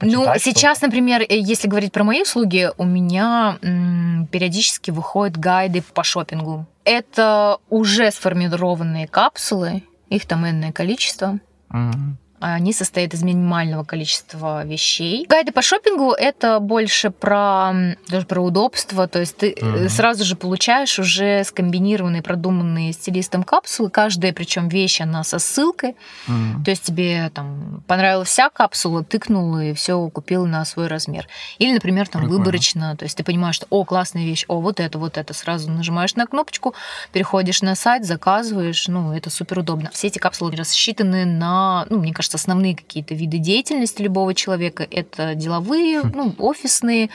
Mm-hmm. 0.00 0.08
ну, 0.12 0.26
сейчас, 0.38 0.80
например, 0.80 1.22
э, 1.22 1.26
если 1.36 1.66
говорить 1.66 1.92
про 1.92 2.04
мои 2.04 2.22
услуги, 2.22 2.70
у 2.78 2.84
меня 2.84 3.58
м, 3.62 4.28
периодически 4.30 4.92
выходят 4.92 5.36
гайды 5.36 5.82
по 5.82 6.04
шопингу. 6.04 6.66
Это 6.84 7.58
уже 7.68 8.12
сформированные 8.12 9.08
капсулы, 9.08 9.82
их 10.08 10.24
там 10.26 10.48
энное 10.48 10.70
количество. 10.72 11.40
Mm-hmm. 11.70 12.14
Они 12.40 12.72
состоят 12.72 13.14
из 13.14 13.22
минимального 13.22 13.84
количества 13.84 14.64
вещей. 14.64 15.26
Гайды 15.28 15.52
по 15.52 15.62
шопингу 15.62 16.12
это 16.12 16.60
больше 16.60 17.10
про 17.10 17.72
даже 18.08 18.26
про 18.26 18.40
удобство, 18.40 19.08
то 19.08 19.20
есть 19.20 19.36
ты 19.36 19.52
mm-hmm. 19.52 19.88
сразу 19.88 20.24
же 20.24 20.36
получаешь 20.36 20.98
уже 20.98 21.44
скомбинированные, 21.44 22.22
продуманные 22.22 22.92
стилистом 22.92 23.42
капсулы. 23.42 23.90
Каждая, 23.90 24.32
причем 24.32 24.68
вещь, 24.68 25.00
она 25.00 25.24
со 25.24 25.38
ссылкой. 25.38 25.96
Mm-hmm. 26.26 26.64
То 26.64 26.70
есть 26.70 26.82
тебе 26.84 27.30
там 27.34 27.82
понравилась 27.86 28.28
вся 28.28 28.50
капсула, 28.50 29.02
тыкнул 29.02 29.58
и 29.58 29.72
все 29.72 30.08
купил 30.10 30.46
на 30.46 30.64
свой 30.64 30.86
размер. 30.86 31.26
Или, 31.58 31.72
например, 31.72 32.08
там 32.08 32.22
Прикольно. 32.22 32.38
выборочно, 32.38 32.96
то 32.96 33.04
есть 33.04 33.16
ты 33.16 33.24
понимаешь, 33.24 33.56
что 33.56 33.66
о, 33.70 33.84
классная 33.84 34.24
вещь, 34.24 34.44
о, 34.48 34.60
вот 34.60 34.80
это, 34.80 34.98
вот 34.98 35.16
это. 35.16 35.34
Сразу 35.34 35.70
нажимаешь 35.70 36.14
на 36.14 36.26
кнопочку, 36.26 36.74
переходишь 37.12 37.62
на 37.62 37.74
сайт, 37.74 38.04
заказываешь, 38.04 38.88
ну, 38.88 39.12
это 39.12 39.30
супер 39.30 39.60
удобно. 39.60 39.90
Все 39.92 40.08
эти 40.08 40.18
капсулы 40.18 40.54
рассчитаны 40.56 41.24
на, 41.24 41.86
ну, 41.88 41.98
мне 41.98 42.12
кажется, 42.12 42.27
кажется, 42.28 42.36
основные 42.36 42.76
какие-то 42.76 43.14
виды 43.14 43.38
деятельности 43.38 44.02
любого 44.02 44.34
человека— 44.34 44.86
это 44.90 45.34
деловые, 45.34 46.02
хм. 46.02 46.12
ну, 46.14 46.34
офисные, 46.38 47.08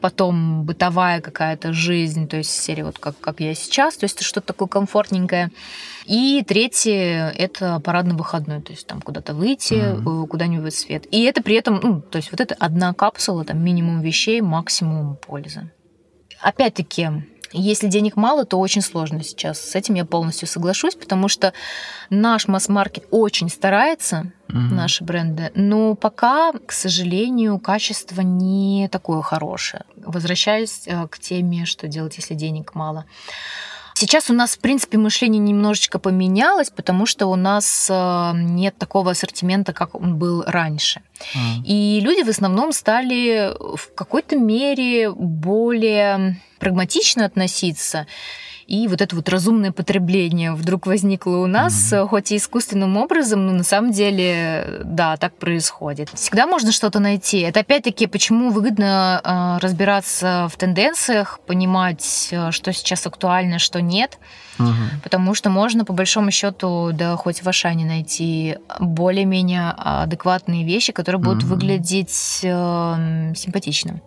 потом 0.00 0.64
бытовая 0.64 1.20
какая-то 1.20 1.72
жизнь, 1.72 2.28
то 2.28 2.36
есть 2.36 2.50
серия 2.50 2.84
вот 2.84 2.98
как, 2.98 3.18
как 3.20 3.40
я 3.40 3.54
сейчас, 3.54 3.96
то 3.96 4.04
есть 4.04 4.16
это 4.16 4.24
что-то 4.24 4.48
такое 4.48 4.68
комфортненькое. 4.68 5.50
И 6.06 6.44
третье— 6.46 7.32
это 7.38 7.80
парадно-выходной, 7.80 8.62
то 8.62 8.72
есть 8.72 8.86
там 8.86 9.00
куда-то 9.00 9.34
выйти, 9.34 9.74
mm-hmm. 9.74 10.26
куда-нибудь 10.26 10.72
в 10.72 10.76
свет. 10.76 11.06
И 11.10 11.22
это 11.22 11.42
при 11.42 11.56
этом, 11.56 11.80
ну, 11.82 12.00
то 12.00 12.16
есть 12.16 12.30
вот 12.32 12.40
это 12.40 12.54
одна 12.58 12.92
капсула, 12.94 13.44
там 13.44 13.62
минимум 13.62 14.00
вещей, 14.00 14.40
максимум 14.40 15.16
пользы. 15.16 15.70
Опять-таки, 16.40 17.08
если 17.52 17.88
денег 17.88 18.16
мало, 18.16 18.44
то 18.44 18.58
очень 18.58 18.82
сложно 18.82 19.22
сейчас. 19.22 19.60
С 19.60 19.74
этим 19.74 19.94
я 19.94 20.04
полностью 20.04 20.48
соглашусь, 20.48 20.94
потому 20.94 21.28
что 21.28 21.52
наш 22.10 22.48
масс-маркет 22.48 23.04
очень 23.10 23.48
старается, 23.48 24.32
угу. 24.48 24.58
наши 24.58 25.04
бренды, 25.04 25.50
но 25.54 25.94
пока, 25.94 26.52
к 26.52 26.72
сожалению, 26.72 27.58
качество 27.58 28.20
не 28.20 28.88
такое 28.90 29.22
хорошее. 29.22 29.84
Возвращаясь 29.96 30.86
э, 30.86 31.06
к 31.08 31.18
теме, 31.18 31.64
что 31.64 31.88
делать, 31.88 32.16
если 32.16 32.34
денег 32.34 32.74
мало. 32.74 33.04
Сейчас 34.02 34.30
у 34.30 34.32
нас, 34.32 34.56
в 34.56 34.58
принципе, 34.58 34.98
мышление 34.98 35.38
немножечко 35.38 36.00
поменялось, 36.00 36.70
потому 36.70 37.06
что 37.06 37.28
у 37.28 37.36
нас 37.36 37.86
э, 37.88 38.32
нет 38.34 38.76
такого 38.76 39.12
ассортимента, 39.12 39.72
как 39.72 39.94
он 39.94 40.16
был 40.16 40.42
раньше. 40.44 41.02
Mm. 41.36 41.64
И 41.64 42.00
люди 42.00 42.24
в 42.24 42.28
основном 42.28 42.72
стали 42.72 43.52
в 43.56 43.94
какой-то 43.94 44.36
мере 44.36 45.12
более 45.12 46.40
прагматично 46.58 47.24
относиться 47.24 48.08
и 48.72 48.88
вот 48.88 49.02
это 49.02 49.14
вот 49.14 49.28
разумное 49.28 49.70
потребление 49.70 50.54
вдруг 50.54 50.86
возникло 50.86 51.36
у 51.36 51.46
нас, 51.46 51.92
mm-hmm. 51.92 52.08
хоть 52.08 52.32
и 52.32 52.38
искусственным 52.38 52.96
образом, 52.96 53.46
но 53.46 53.52
на 53.52 53.64
самом 53.64 53.92
деле, 53.92 54.80
да, 54.82 55.18
так 55.18 55.36
происходит. 55.36 56.08
Всегда 56.14 56.46
можно 56.46 56.72
что-то 56.72 56.98
найти. 56.98 57.40
Это 57.40 57.60
опять-таки, 57.60 58.06
почему 58.06 58.50
выгодно 58.50 59.20
э, 59.22 59.62
разбираться 59.62 60.48
в 60.50 60.56
тенденциях, 60.56 61.40
понимать, 61.46 62.30
э, 62.30 62.50
что 62.50 62.72
сейчас 62.72 63.06
актуально, 63.06 63.58
что 63.58 63.82
нет. 63.82 64.18
Угу. 64.58 65.02
Потому 65.02 65.34
что 65.34 65.50
можно, 65.50 65.84
по 65.84 65.92
большому 65.92 66.30
счету, 66.30 66.92
да, 66.94 67.16
хоть 67.16 67.42
в 67.42 67.46
Ашане 67.46 67.84
найти 67.84 68.56
более-менее 68.80 69.74
адекватные 69.76 70.64
вещи, 70.64 70.94
которые 70.94 71.20
будут 71.20 71.42
угу. 71.42 71.56
выглядеть 71.56 72.40
э, 72.42 73.32
симпатичным. 73.36 74.00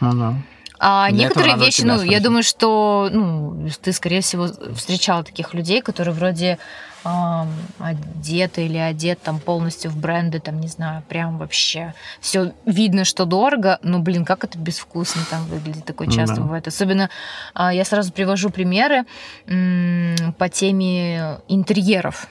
Ну 0.00 0.12
да. 0.14 0.34
А 0.78 1.08
Для 1.08 1.24
некоторые 1.24 1.56
вещи, 1.56 1.82
ну, 1.82 1.94
спросить. 1.94 2.12
я 2.12 2.20
думаю, 2.20 2.42
что 2.42 3.08
ну, 3.12 3.68
ты, 3.82 3.92
скорее 3.92 4.20
всего, 4.20 4.48
встречал 4.74 5.24
таких 5.24 5.52
людей, 5.52 5.82
которые 5.82 6.14
вроде 6.14 6.58
э, 7.04 7.44
одеты 7.80 8.66
или 8.66 8.78
одет 8.78 9.20
там 9.20 9.40
полностью 9.40 9.90
в 9.90 9.96
бренды, 9.96 10.38
там, 10.38 10.60
не 10.60 10.68
знаю, 10.68 11.02
прям 11.08 11.38
вообще 11.38 11.94
все 12.20 12.52
видно, 12.64 13.04
что 13.04 13.24
дорого, 13.24 13.78
но, 13.82 13.98
блин, 13.98 14.24
как 14.24 14.44
это 14.44 14.56
безвкусно 14.56 15.22
там 15.28 15.44
выглядит, 15.46 15.84
такое 15.84 16.08
часто 16.08 16.36
да. 16.36 16.42
бывает. 16.42 16.68
Особенно 16.68 17.10
э, 17.54 17.70
я 17.72 17.84
сразу 17.84 18.12
привожу 18.12 18.50
примеры 18.50 19.04
э, 19.46 20.14
по 20.38 20.48
теме 20.48 21.40
интерьеров 21.48 22.28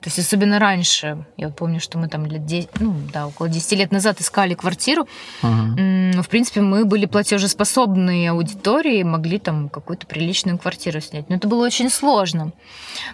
То 0.00 0.08
есть 0.08 0.18
особенно 0.18 0.58
раньше, 0.58 1.26
я 1.36 1.50
помню, 1.50 1.78
что 1.78 1.98
мы 1.98 2.08
там 2.08 2.24
лет 2.24 2.46
10, 2.46 2.80
ну 2.80 2.94
да, 3.12 3.26
около 3.26 3.48
10 3.48 3.72
лет 3.72 3.92
назад 3.92 4.20
искали 4.20 4.54
квартиру. 4.54 5.06
Uh-huh. 5.42 6.22
В 6.22 6.28
принципе, 6.28 6.62
мы 6.62 6.86
были 6.86 7.04
платежеспособные 7.04 8.30
аудитории, 8.30 9.02
могли 9.02 9.38
там 9.38 9.68
какую-то 9.68 10.06
приличную 10.06 10.58
квартиру 10.58 11.00
снять. 11.00 11.28
Но 11.28 11.36
это 11.36 11.48
было 11.48 11.64
очень 11.66 11.90
сложно, 11.90 12.52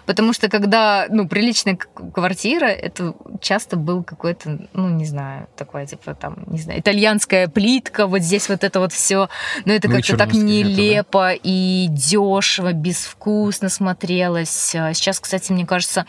потому 0.05 0.31
что 0.31 0.49
когда, 0.49 1.07
ну, 1.09 1.27
приличная 1.27 1.75
квартира, 1.75 2.67
это 2.67 3.13
часто 3.41 3.75
был 3.75 4.03
какой-то, 4.03 4.67
ну, 4.73 4.87
не 4.87 5.05
знаю, 5.05 5.47
такое, 5.57 5.85
типа 5.85 6.13
там, 6.15 6.43
не 6.47 6.59
знаю, 6.59 6.79
итальянская 6.79 7.49
плитка, 7.49 8.07
вот 8.07 8.21
здесь 8.21 8.47
вот 8.47 8.63
это 8.63 8.79
вот 8.79 8.93
все, 8.93 9.27
но 9.65 9.73
это 9.73 9.89
как-то 9.89 10.15
так 10.15 10.33
нелепо 10.33 11.33
это, 11.33 11.39
да? 11.43 11.49
и 11.49 11.87
дешево, 11.89 12.71
безвкусно 12.71 13.67
смотрелось. 13.67 14.73
А 14.75 14.93
сейчас, 14.93 15.19
кстати, 15.19 15.51
мне 15.51 15.65
кажется, 15.65 16.05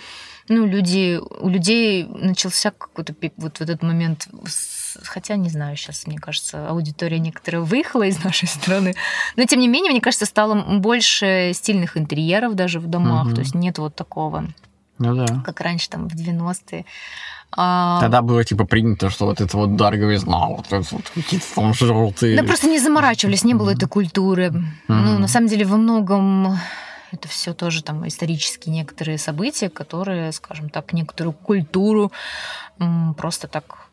ну, 0.49 0.67
люди, 0.67 1.19
у 1.41 1.49
людей 1.49 2.07
начался 2.07 2.71
какой-то 2.71 3.15
вот 3.37 3.59
в 3.59 3.61
этот 3.61 3.83
момент, 3.83 4.29
хотя 5.03 5.37
не 5.37 5.49
знаю, 5.49 5.77
сейчас, 5.77 6.07
мне 6.07 6.19
кажется, 6.19 6.69
аудитория 6.69 7.19
некоторая 7.19 7.63
выехала 7.63 8.05
из 8.05 8.23
нашей 8.25 8.49
страны, 8.49 8.95
но 9.37 9.45
тем 9.45 9.61
не 9.61 9.69
менее, 9.69 9.93
мне 9.93 10.01
кажется, 10.01 10.27
стало 10.27 10.79
больше 10.79 11.53
стильных 11.55 11.97
интерьеров 11.97 12.55
даже 12.55 12.81
в 12.81 12.87
домах, 12.87 13.27
угу. 13.27 13.35
то 13.35 13.41
есть 13.41 13.55
нет 13.55 13.79
вот 13.79 13.95
такого, 13.95 14.47
ну, 14.99 15.15
да. 15.15 15.43
как 15.45 15.61
раньше 15.61 15.89
там 15.91 16.09
в 16.09 16.15
90-е. 16.15 16.85
А... 17.51 18.01
Тогда 18.01 18.21
было 18.21 18.45
типа 18.45 18.67
принято, 18.67 19.09
что 19.09 19.25
вот 19.25 19.41
это 19.41 19.57
вот 19.57 19.77
дарговизна, 19.77 20.49
вот, 20.49 20.67
вот 20.71 21.11
какие-то 21.15 21.47
там 21.55 21.73
желтые. 21.73 22.37
Да 22.37 22.43
просто 22.43 22.69
не 22.69 22.79
заморачивались, 22.79 23.43
не 23.43 23.55
было 23.55 23.71
этой 23.71 23.89
культуры. 23.89 24.49
Mm-hmm. 24.49 24.63
Ну, 24.89 25.19
на 25.19 25.29
самом 25.29 25.49
деле, 25.49 25.65
во 25.65 25.79
многом 25.79 26.59
это 27.13 27.29
все 27.29 27.55
тоже 27.55 27.83
там 27.83 28.07
исторические 28.07 28.75
некоторые 28.75 29.19
события, 29.19 29.69
которые, 29.69 30.33
скажем 30.33 30.71
так, 30.71 30.93
некоторую 30.93 31.33
культуру 31.33 32.13
просто 33.17 33.49
так 33.49 33.89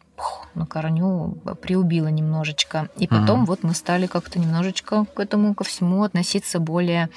на 0.53 0.65
корню 0.65 1.37
приубило 1.61 2.07
немножечко. 2.07 2.89
И 2.97 3.07
потом 3.07 3.43
mm 3.43 3.45
вот 3.45 3.63
мы 3.63 3.73
стали 3.73 4.07
как-то 4.07 4.39
немножечко 4.39 5.05
к 5.05 5.19
этому 5.19 5.53
ко 5.53 5.63
всему 5.63 6.03
относиться 6.03 6.59
более 6.59 7.09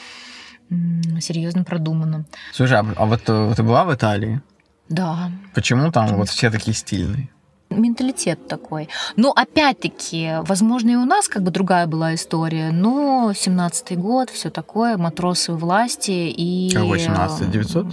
серьезно 1.21 1.65
продуманно. 1.65 2.27
Слушай, 2.53 2.79
а, 2.79 2.87
а 2.97 3.07
вот 3.07 3.23
ты 3.23 3.63
была 3.63 3.85
в 3.85 3.95
Италии? 3.95 4.43
Да. 4.89 5.31
Почему 5.55 5.91
там 5.93 6.17
вот 6.17 6.29
все 6.29 6.51
такие 6.51 6.75
стильные? 6.75 7.31
Менталитет 7.71 8.49
такой. 8.49 8.89
Но 9.17 9.33
опять-таки, 9.33 10.37
возможно, 10.43 10.91
и 10.91 10.97
у 10.97 11.05
нас 11.05 11.29
как 11.29 11.43
бы 11.43 11.51
другая 11.51 11.87
была 11.87 12.15
история, 12.15 12.71
но 12.71 13.33
17-й 13.33 13.97
год, 13.97 14.31
все 14.31 14.51
такое, 14.51 14.97
матросы 14.97 15.53
власти 15.53 16.11
и... 16.11 16.71
Какой 16.75 17.01
17 17.01 17.51
900? 17.51 17.87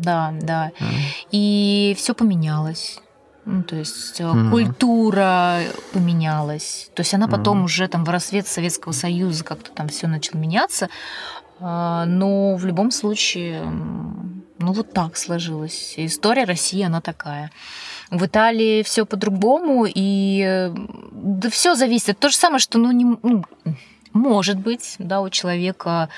Да, 0.00 0.34
да. 0.40 0.70
Mm. 0.78 0.84
И 1.32 1.94
все 1.98 2.14
поменялось. 2.14 3.00
Ну, 3.44 3.62
то 3.62 3.76
есть 3.76 4.20
mm. 4.20 4.50
культура 4.50 5.60
поменялась. 5.92 6.90
То 6.94 7.00
есть 7.00 7.14
она 7.14 7.28
потом 7.28 7.62
mm. 7.62 7.64
уже 7.64 7.88
там 7.88 8.04
в 8.04 8.10
рассвет 8.10 8.46
Советского 8.46 8.92
Союза 8.92 9.44
как-то 9.44 9.70
там 9.70 9.88
все 9.88 10.06
начало 10.06 10.38
меняться. 10.38 10.88
А, 11.60 12.04
но 12.04 12.56
в 12.56 12.64
любом 12.66 12.90
случае, 12.90 13.62
ну 13.62 14.72
вот 14.72 14.92
так 14.92 15.16
сложилось. 15.16 15.94
История 15.96 16.44
России, 16.44 16.82
она 16.82 17.00
такая. 17.00 17.50
В 18.10 18.24
Италии 18.24 18.82
все 18.82 19.04
по-другому, 19.04 19.86
и 19.86 20.72
да 21.12 21.50
все 21.50 21.74
зависит. 21.74 22.18
То 22.18 22.30
же 22.30 22.36
самое, 22.36 22.58
что, 22.58 22.78
ну, 22.78 22.90
не, 22.92 23.04
ну, 23.22 23.44
может 24.12 24.58
быть, 24.58 24.96
да, 24.98 25.20
у 25.20 25.28
человека, 25.28 26.08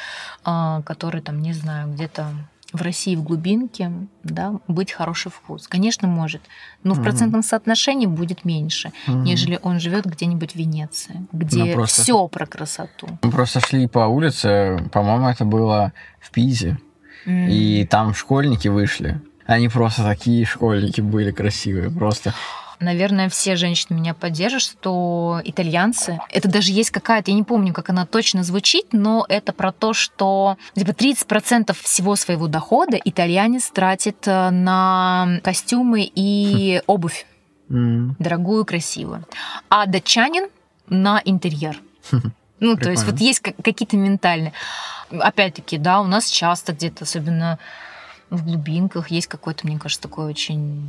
а, 0.44 0.82
который 0.82 1.20
там, 1.20 1.42
не 1.42 1.52
знаю, 1.52 1.92
где-то 1.92 2.26
в 2.72 2.82
России 2.82 3.16
в 3.16 3.22
глубинке, 3.22 3.90
да, 4.22 4.54
быть 4.68 4.92
хороший 4.92 5.30
вкус. 5.30 5.66
Конечно, 5.66 6.06
может, 6.06 6.40
но 6.82 6.94
в 6.94 7.02
процентном 7.02 7.42
соотношении 7.42 8.06
будет 8.06 8.44
меньше, 8.44 8.92
угу. 9.08 9.18
нежели 9.18 9.58
он 9.62 9.80
живет 9.80 10.06
где-нибудь 10.06 10.52
в 10.52 10.56
Венеции, 10.56 11.26
где 11.32 11.64
ну, 11.64 11.72
просто... 11.72 12.02
все 12.02 12.28
про 12.28 12.46
красоту. 12.46 13.08
Мы 13.22 13.30
просто 13.30 13.60
шли 13.60 13.88
по 13.88 14.00
улице, 14.00 14.78
по-моему, 14.92 15.28
это 15.28 15.44
было 15.44 15.92
в 16.20 16.30
Пизе, 16.30 16.78
mm. 17.26 17.50
и 17.50 17.86
там 17.86 18.14
школьники 18.14 18.68
вышли. 18.68 19.20
Они 19.50 19.68
просто 19.68 20.04
такие 20.04 20.46
школьники 20.46 21.00
были 21.00 21.32
красивые, 21.32 21.90
просто 21.90 22.32
наверное, 22.78 23.28
все 23.28 23.56
женщины 23.56 23.98
меня 23.98 24.14
поддержат, 24.14 24.62
что 24.62 25.40
итальянцы, 25.44 26.18
это 26.30 26.48
даже 26.48 26.72
есть 26.72 26.90
какая-то, 26.90 27.30
я 27.30 27.36
не 27.36 27.42
помню, 27.42 27.74
как 27.74 27.90
она 27.90 28.06
точно 28.06 28.42
звучит, 28.42 28.86
но 28.92 29.26
это 29.28 29.52
про 29.52 29.70
то, 29.70 29.92
что 29.92 30.56
типа 30.74 30.90
30% 30.90 31.76
всего 31.82 32.16
своего 32.16 32.46
дохода 32.46 32.98
итальянец 33.04 33.70
тратит 33.70 34.26
э, 34.26 34.50
на 34.50 35.40
костюмы 35.42 36.10
и 36.14 36.80
обувь. 36.86 37.26
Дорогую, 37.68 38.64
красивую. 38.64 39.26
А 39.68 39.84
датчанин 39.84 40.48
на 40.88 41.20
интерьер. 41.24 41.80
Ну, 42.62 42.76
то 42.76 42.90
есть 42.90 43.04
вот 43.04 43.18
есть 43.20 43.40
какие-то 43.40 43.96
ментальные. 43.96 44.52
Опять-таки, 45.10 45.78
да, 45.78 46.02
у 46.02 46.04
нас 46.04 46.28
часто 46.28 46.74
где-то, 46.74 47.04
особенно 47.04 47.58
в 48.30 48.44
глубинках, 48.44 49.10
есть 49.10 49.26
какой-то, 49.26 49.66
мне 49.66 49.78
кажется, 49.78 50.02
такой 50.02 50.26
очень 50.26 50.86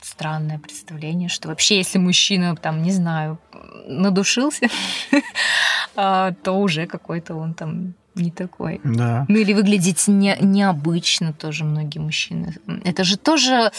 странное 0.00 0.58
представление, 0.58 1.28
что 1.28 1.48
вообще, 1.48 1.76
если 1.76 1.98
мужчина, 1.98 2.56
там, 2.56 2.82
не 2.82 2.92
знаю, 2.92 3.38
надушился, 3.86 4.66
а, 5.96 6.32
то 6.42 6.52
уже 6.52 6.86
какой-то 6.86 7.34
он 7.34 7.54
там 7.54 7.94
не 8.14 8.30
такой. 8.30 8.80
Да. 8.84 9.24
Ну 9.28 9.36
или 9.36 9.52
выглядеть 9.52 10.08
не, 10.08 10.36
необычно 10.40 11.32
тоже 11.32 11.64
многие 11.64 11.98
мужчины. 11.98 12.56
Это 12.84 13.04
же 13.04 13.16
тоже 13.16 13.70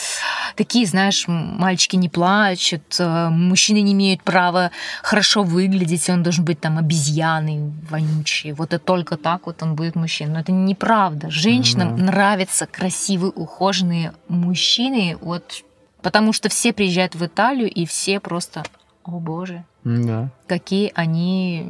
такие, 0.56 0.86
знаешь, 0.86 1.26
мальчики 1.28 1.96
не 1.96 2.10
плачут, 2.10 2.96
э, 3.00 3.30
мужчины 3.30 3.82
не 3.82 3.94
имеют 3.94 4.24
права 4.24 4.72
хорошо 5.04 5.44
выглядеть, 5.44 6.10
он 6.10 6.24
должен 6.24 6.46
быть 6.46 6.60
там 6.60 6.78
обезьяной, 6.78 7.72
вонючий. 7.90 8.54
Вот 8.54 8.74
это 8.74 8.84
только 8.84 9.18
так 9.18 9.48
вот 9.48 9.62
он 9.64 9.76
будет 9.76 9.96
мужчиной. 9.96 10.34
Но 10.34 10.40
это 10.40 10.52
неправда. 10.52 11.30
Женщинам 11.30 11.98
да. 11.98 12.04
нравятся 12.04 12.68
красивые, 12.68 13.32
ухоженные 13.32 14.14
мужчины. 14.28 15.18
Вот 15.22 15.64
Потому 16.02 16.34
что 16.34 16.50
все 16.50 16.74
приезжают 16.74 17.16
в 17.16 17.26
Италию, 17.26 17.70
и 17.70 17.86
все 17.86 18.20
просто, 18.20 18.64
о 19.04 19.20
боже, 19.20 19.64
да. 19.84 20.30
какие 20.48 20.92
они 20.96 21.66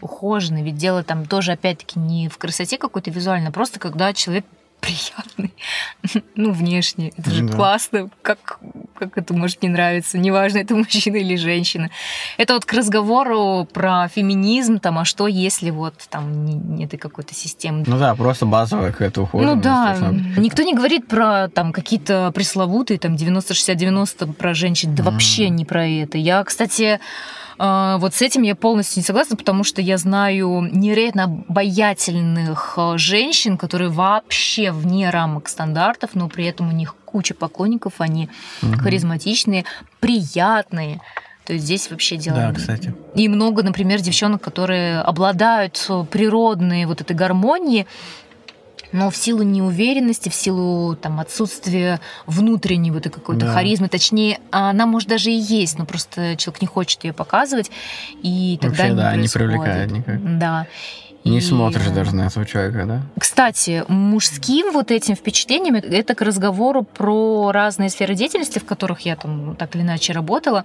ухоженные. 0.00 0.64
Ведь 0.64 0.76
дело 0.76 1.02
там 1.02 1.26
тоже, 1.26 1.52
опять-таки, 1.52 1.98
не 1.98 2.28
в 2.28 2.38
красоте 2.38 2.78
какой-то 2.78 3.10
визуально, 3.10 3.52
просто 3.52 3.78
когда 3.78 4.12
человек 4.12 4.44
приятный, 4.80 5.54
ну, 6.34 6.52
внешне. 6.52 7.12
Это 7.16 7.30
же 7.30 7.44
да. 7.44 7.54
классно. 7.54 8.08
Как, 8.22 8.58
как 8.94 9.18
это 9.18 9.34
может 9.34 9.62
не 9.62 9.68
нравиться? 9.68 10.18
Неважно, 10.18 10.58
это 10.58 10.74
мужчина 10.74 11.16
или 11.16 11.36
женщина. 11.36 11.90
Это 12.38 12.54
вот 12.54 12.64
к 12.64 12.72
разговору 12.72 13.68
про 13.72 14.08
феминизм, 14.08 14.78
там, 14.78 14.98
а 14.98 15.04
что 15.04 15.26
если 15.26 15.70
вот 15.70 15.94
там 16.08 16.44
нет 16.76 16.90
какой-то 16.98 17.34
системы. 17.34 17.84
Ну 17.86 17.98
да, 17.98 18.14
просто 18.14 18.46
базовая 18.46 18.92
какая-то 18.92 19.22
ухоженность. 19.22 19.56
Ну 19.56 19.62
да, 19.62 19.96
никто 20.38 20.62
не 20.62 20.74
говорит 20.74 21.06
про 21.06 21.48
там 21.48 21.72
какие-то 21.72 22.32
пресловутые 22.34 22.98
там 22.98 23.14
90-60-90 23.14 24.32
про 24.32 24.54
женщин. 24.54 24.94
Да 24.94 25.02
mm. 25.02 25.10
вообще 25.10 25.48
не 25.50 25.64
про 25.64 25.86
это. 25.86 26.18
Я, 26.18 26.42
кстати, 26.42 26.94
а, 26.94 27.00
вот 27.98 28.14
с 28.14 28.22
этим 28.22 28.42
я 28.42 28.54
полностью 28.54 29.00
не 29.00 29.04
согласна, 29.04 29.36
потому 29.36 29.64
что 29.64 29.82
я 29.82 29.98
знаю 29.98 30.62
невероятно 30.72 31.24
обаятельных 31.24 32.74
а, 32.78 32.96
женщин, 32.96 33.58
которые 33.58 33.90
вообще 33.90 34.72
вне 34.72 35.10
рамок 35.10 35.48
стандартов, 35.48 36.10
но 36.14 36.28
при 36.28 36.46
этом 36.46 36.70
у 36.70 36.72
них 36.72 36.96
куча 37.04 37.34
поклонников, 37.34 37.94
они 37.98 38.30
угу. 38.62 38.78
харизматичные, 38.78 39.66
приятные. 40.00 41.02
То 41.44 41.52
есть 41.52 41.66
здесь 41.66 41.90
вообще 41.90 42.16
дело... 42.16 42.36
Да, 42.36 42.52
кстати. 42.52 42.94
И 43.14 43.28
много, 43.28 43.62
например, 43.62 44.00
девчонок, 44.00 44.40
которые 44.40 45.00
обладают 45.00 45.86
природной 46.10 46.86
вот 46.86 47.02
этой 47.02 47.14
гармонией, 47.14 47.86
но 48.92 49.10
в 49.10 49.16
силу 49.16 49.42
неуверенности, 49.42 50.28
в 50.28 50.34
силу 50.34 50.96
там, 50.96 51.20
отсутствия 51.20 52.00
внутренней 52.26 52.90
вот 52.90 53.04
какой-то 53.04 53.46
да. 53.46 53.52
харизмы, 53.52 53.88
точнее, 53.88 54.40
она 54.50 54.86
может 54.86 55.08
даже 55.08 55.30
и 55.30 55.38
есть, 55.38 55.78
но 55.78 55.86
просто 55.86 56.36
человек 56.36 56.62
не 56.62 56.66
хочет 56.68 57.04
ее 57.04 57.12
показывать, 57.12 57.70
и 58.22 58.58
тогда 58.60 58.76
Вообще, 58.76 58.90
не 58.90 58.96
да, 58.96 59.10
происходит. 59.10 59.22
не 59.22 59.38
привлекает 59.38 59.90
никак. 59.90 60.38
Да. 60.38 60.66
Не 61.24 61.38
и... 61.38 61.40
смотришь 61.40 61.86
даже 61.88 62.14
на 62.14 62.26
этого 62.26 62.46
человека, 62.46 62.84
да? 62.86 63.02
Кстати, 63.18 63.84
мужским 63.88 64.72
вот 64.72 64.90
этим 64.90 65.14
впечатлением 65.14 65.74
это 65.74 66.14
к 66.14 66.22
разговору 66.22 66.82
про 66.82 67.52
разные 67.52 67.90
сферы 67.90 68.14
деятельности, 68.14 68.58
в 68.58 68.64
которых 68.64 69.00
я 69.00 69.16
там 69.16 69.54
так 69.56 69.74
или 69.74 69.82
иначе 69.82 70.12
работала. 70.12 70.64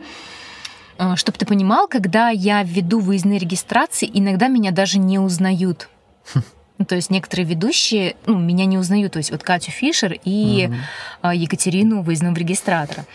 Э, 0.98 1.16
Чтобы 1.18 1.38
ты 1.38 1.46
понимал, 1.46 1.88
когда 1.88 2.30
я 2.30 2.64
веду 2.64 3.00
выездные 3.00 3.38
регистрации, 3.38 4.10
иногда 4.14 4.48
меня 4.48 4.72
даже 4.72 4.98
не 4.98 5.20
узнают. 5.20 5.90
Ну, 6.78 6.86
то 6.86 6.96
есть 6.96 7.10
некоторые 7.10 7.46
ведущие 7.46 8.16
ну, 8.26 8.38
меня 8.38 8.66
не 8.66 8.78
узнают. 8.78 9.14
То 9.14 9.18
есть 9.18 9.32
вот 9.32 9.44
Катю 9.44 9.72
Фишер 9.72 10.18
и 10.26 10.70
угу. 11.22 11.32
Екатерину 11.32 12.02
выездного 12.02 12.36
регистратора. 12.36 13.06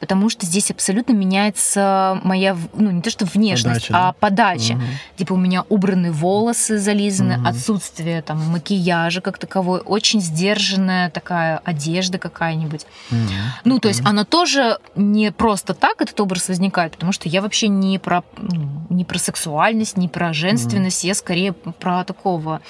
потому 0.00 0.28
что 0.28 0.44
здесь 0.44 0.70
абсолютно 0.70 1.12
меняется 1.12 2.20
моя, 2.22 2.56
ну 2.74 2.90
не 2.90 3.00
то 3.00 3.10
что 3.10 3.24
внешность, 3.24 3.88
подача, 3.88 3.94
а 3.94 4.06
да? 4.08 4.12
подача. 4.12 4.72
Угу. 4.74 4.82
Типа 5.16 5.32
у 5.32 5.36
меня 5.36 5.64
убраны 5.68 6.12
волосы 6.12 6.78
зализаны, 6.78 7.38
угу. 7.38 7.48
отсутствие 7.48 8.22
там 8.22 8.38
макияжа 8.50 9.20
как 9.20 9.38
таковой, 9.38 9.80
очень 9.80 10.20
сдержанная 10.20 11.10
такая 11.10 11.58
одежда 11.64 12.18
какая-нибудь. 12.18 12.86
Угу. 13.10 13.18
Ну 13.64 13.78
то 13.78 13.88
есть 13.88 14.02
она 14.04 14.24
тоже 14.24 14.78
не 14.94 15.32
просто 15.32 15.74
так 15.74 16.00
этот 16.00 16.20
образ 16.20 16.48
возникает, 16.48 16.92
потому 16.92 17.12
что 17.12 17.28
я 17.28 17.40
вообще 17.40 17.68
не 17.68 17.98
про 17.98 18.22
ну, 18.36 18.86
не 18.90 19.04
про 19.04 19.18
сексуальность, 19.18 19.96
не 19.96 20.08
про 20.08 20.32
женственность, 20.32 21.02
угу. 21.02 21.08
я 21.08 21.14
скорее 21.14 21.52
про 21.52 22.04
такого 22.04 22.60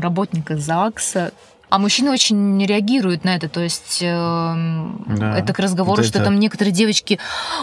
работника 0.00 0.56
ЗАГСа, 0.56 1.32
а 1.72 1.78
мужчины 1.78 2.10
очень 2.10 2.62
реагируют 2.66 3.24
на 3.24 3.34
это. 3.34 3.48
То 3.48 3.62
есть 3.62 4.00
э, 4.02 4.06
да. 4.06 5.38
это 5.38 5.54
к 5.54 5.58
разговору, 5.58 6.02
вот 6.02 6.06
что 6.06 6.18
это... 6.18 6.26
там 6.26 6.38
некоторые 6.38 6.72
девочки, 6.72 7.18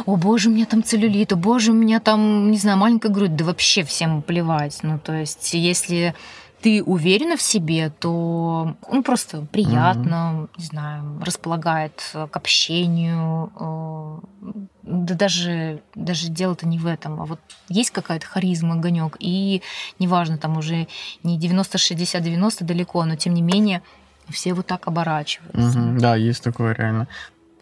о 0.07 0.15
боже, 0.15 0.49
у 0.49 0.51
меня 0.51 0.65
там 0.65 0.83
целлюлит, 0.83 1.31
о 1.31 1.35
боже, 1.35 1.71
у 1.71 1.75
меня 1.75 1.99
там, 1.99 2.49
не 2.49 2.57
знаю, 2.57 2.77
маленькая 2.77 3.09
грудь. 3.09 3.35
Да 3.35 3.45
вообще 3.45 3.83
всем 3.83 4.23
плевать. 4.23 4.79
Ну, 4.81 4.97
то 4.97 5.13
есть 5.13 5.53
если 5.53 6.15
ты 6.61 6.83
уверена 6.83 7.37
в 7.37 7.41
себе, 7.41 7.89
то 7.89 8.75
ну, 8.91 9.03
просто 9.03 9.45
приятно, 9.51 10.43
угу. 10.43 10.49
не 10.57 10.65
знаю, 10.65 11.21
располагает 11.23 12.01
к 12.13 12.35
общению. 12.35 13.51
Э, 13.59 14.59
да 14.81 15.13
даже, 15.15 15.81
даже 15.95 16.29
дело-то 16.29 16.67
не 16.67 16.79
в 16.79 16.87
этом, 16.87 17.21
а 17.21 17.25
вот 17.25 17.39
есть 17.69 17.91
какая-то 17.91 18.25
харизма, 18.25 18.73
огонек, 18.73 19.17
и 19.19 19.61
неважно, 19.99 20.37
там 20.37 20.57
уже 20.57 20.87
не 21.23 21.39
90-60-90 21.39 22.63
далеко, 22.63 23.05
но 23.05 23.15
тем 23.15 23.33
не 23.33 23.41
менее 23.41 23.81
все 24.29 24.53
вот 24.53 24.65
так 24.65 24.87
оборачиваются. 24.87 25.79
Угу, 25.79 25.99
да, 25.99 26.15
есть 26.15 26.43
такое 26.43 26.73
реально. 26.73 27.07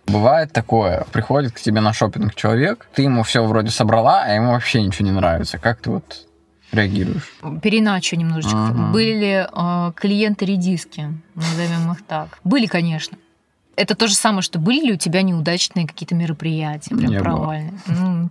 Бывает 0.05 0.53
такое, 0.53 1.05
приходит 1.11 1.51
к 1.51 1.59
тебе 1.59 1.81
на 1.81 1.91
шопинг 1.91 2.33
человек, 2.33 2.87
ты 2.93 3.01
ему 3.03 3.23
все 3.23 3.45
вроде 3.45 3.71
собрала, 3.71 4.23
а 4.23 4.33
ему 4.33 4.53
вообще 4.53 4.81
ничего 4.81 5.05
не 5.05 5.11
нравится. 5.11 5.57
Как 5.57 5.81
ты 5.81 5.89
вот 5.89 6.27
реагируешь? 6.71 7.33
Переначу 7.61 8.15
немножечко. 8.15 8.57
Ага. 8.57 8.91
Были 8.91 9.47
э, 9.51 9.91
клиенты 9.93 10.45
редиски, 10.45 11.13
назовем 11.35 11.91
их 11.91 12.03
так. 12.05 12.39
Были, 12.43 12.65
конечно. 12.65 13.17
Это 13.75 13.95
то 13.95 14.07
же 14.07 14.15
самое, 14.15 14.41
что 14.41 14.59
были 14.59 14.87
ли 14.87 14.93
у 14.93 14.97
тебя 14.97 15.21
неудачные 15.21 15.87
какие-то 15.87 16.15
мероприятия, 16.15 16.95
прям 16.95 17.11
не 17.11 17.19
провальные. 17.19 17.79
Ну, 17.85 18.29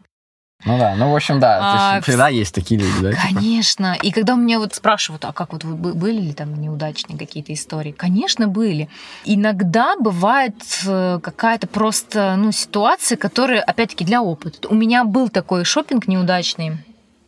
ну 0.65 0.79
да, 0.79 0.97
ну 0.97 1.13
в 1.13 1.15
общем, 1.15 1.39
да, 1.39 1.97
а, 1.97 2.01
всегда 2.01 2.29
есть 2.29 2.55
такие 2.55 2.81
люди, 2.81 3.01
да? 3.01 3.13
Типа? 3.13 3.23
Конечно. 3.23 3.95
Типа? 3.95 4.07
И 4.07 4.11
когда 4.11 4.35
у 4.35 4.37
меня 4.37 4.59
вот 4.59 4.75
спрашивают, 4.75 5.25
а 5.25 5.33
как 5.33 5.53
вот 5.53 5.65
вы 5.65 5.95
были 5.95 6.21
ли 6.21 6.33
там 6.33 6.61
неудачные 6.61 7.19
какие-то 7.19 7.53
истории? 7.53 7.93
Конечно, 7.93 8.49
были. 8.49 8.89
Иногда 9.25 9.95
бывает 9.97 10.57
э, 10.87 11.21
какая-то 11.23 11.69
просто 11.69 12.35
ну, 12.37 12.53
ситуация, 12.53 13.17
которая, 13.17 13.61
опять-таки, 13.61 14.05
для 14.05 14.23
опыта. 14.23 14.67
У 14.69 14.75
меня 14.75 15.05
был 15.05 15.29
такой 15.29 15.65
шопинг 15.65 16.09
неудачный. 16.09 16.79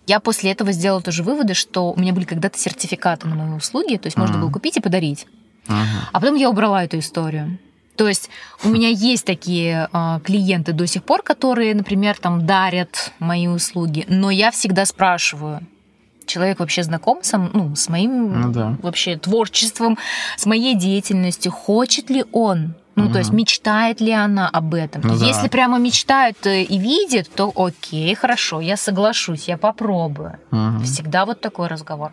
Я 0.08 0.20
после 0.20 0.52
этого 0.52 0.72
сделала 0.72 1.02
тоже 1.02 1.22
выводы, 1.22 1.52
что 1.52 1.92
у 1.92 2.00
меня 2.00 2.14
были 2.14 2.24
когда-то 2.24 2.58
сертификаты 2.58 3.28
на 3.28 3.34
мои 3.34 3.54
услуги, 3.54 3.96
то 3.96 4.06
есть 4.06 4.16
можно 4.16 4.38
было 4.38 4.50
купить 4.50 4.78
и 4.78 4.80
подарить. 4.80 5.26
А 5.68 6.20
потом 6.20 6.34
я 6.36 6.48
убрала 6.48 6.82
эту 6.82 6.98
историю. 6.98 7.58
То 7.96 8.08
есть 8.08 8.30
у 8.64 8.68
меня 8.68 8.88
есть 8.88 9.26
такие 9.26 9.88
э, 9.92 10.20
клиенты 10.24 10.72
до 10.72 10.86
сих 10.86 11.02
пор, 11.02 11.22
которые, 11.22 11.74
например, 11.74 12.16
там 12.16 12.46
дарят 12.46 13.12
мои 13.18 13.48
услуги, 13.48 14.06
но 14.08 14.30
я 14.30 14.50
всегда 14.52 14.86
спрашиваю, 14.86 15.66
человек 16.24 16.60
вообще 16.60 16.84
знаком 16.84 17.22
со, 17.22 17.38
ну, 17.38 17.74
с 17.74 17.88
моим 17.88 18.40
ну, 18.40 18.52
да. 18.52 18.76
вообще 18.82 19.16
творчеством, 19.16 19.98
с 20.36 20.46
моей 20.46 20.74
деятельностью, 20.74 21.52
хочет 21.52 22.08
ли 22.08 22.24
он 22.32 22.76
ну, 22.98 23.04
угу. 23.04 23.12
то 23.12 23.18
есть 23.18 23.32
мечтает 23.32 24.00
ли 24.00 24.12
она 24.12 24.48
об 24.48 24.74
этом? 24.74 25.02
Ну, 25.04 25.14
Если 25.14 25.44
да. 25.44 25.48
прямо 25.48 25.78
мечтает 25.78 26.46
э, 26.46 26.62
и 26.62 26.78
видит, 26.78 27.30
то 27.34 27.52
окей, 27.54 28.14
хорошо, 28.14 28.60
я 28.60 28.76
соглашусь, 28.76 29.48
я 29.48 29.56
попробую. 29.56 30.38
Угу. 30.50 30.84
Всегда 30.84 31.24
вот 31.24 31.40
такой 31.40 31.68
разговор. 31.68 32.12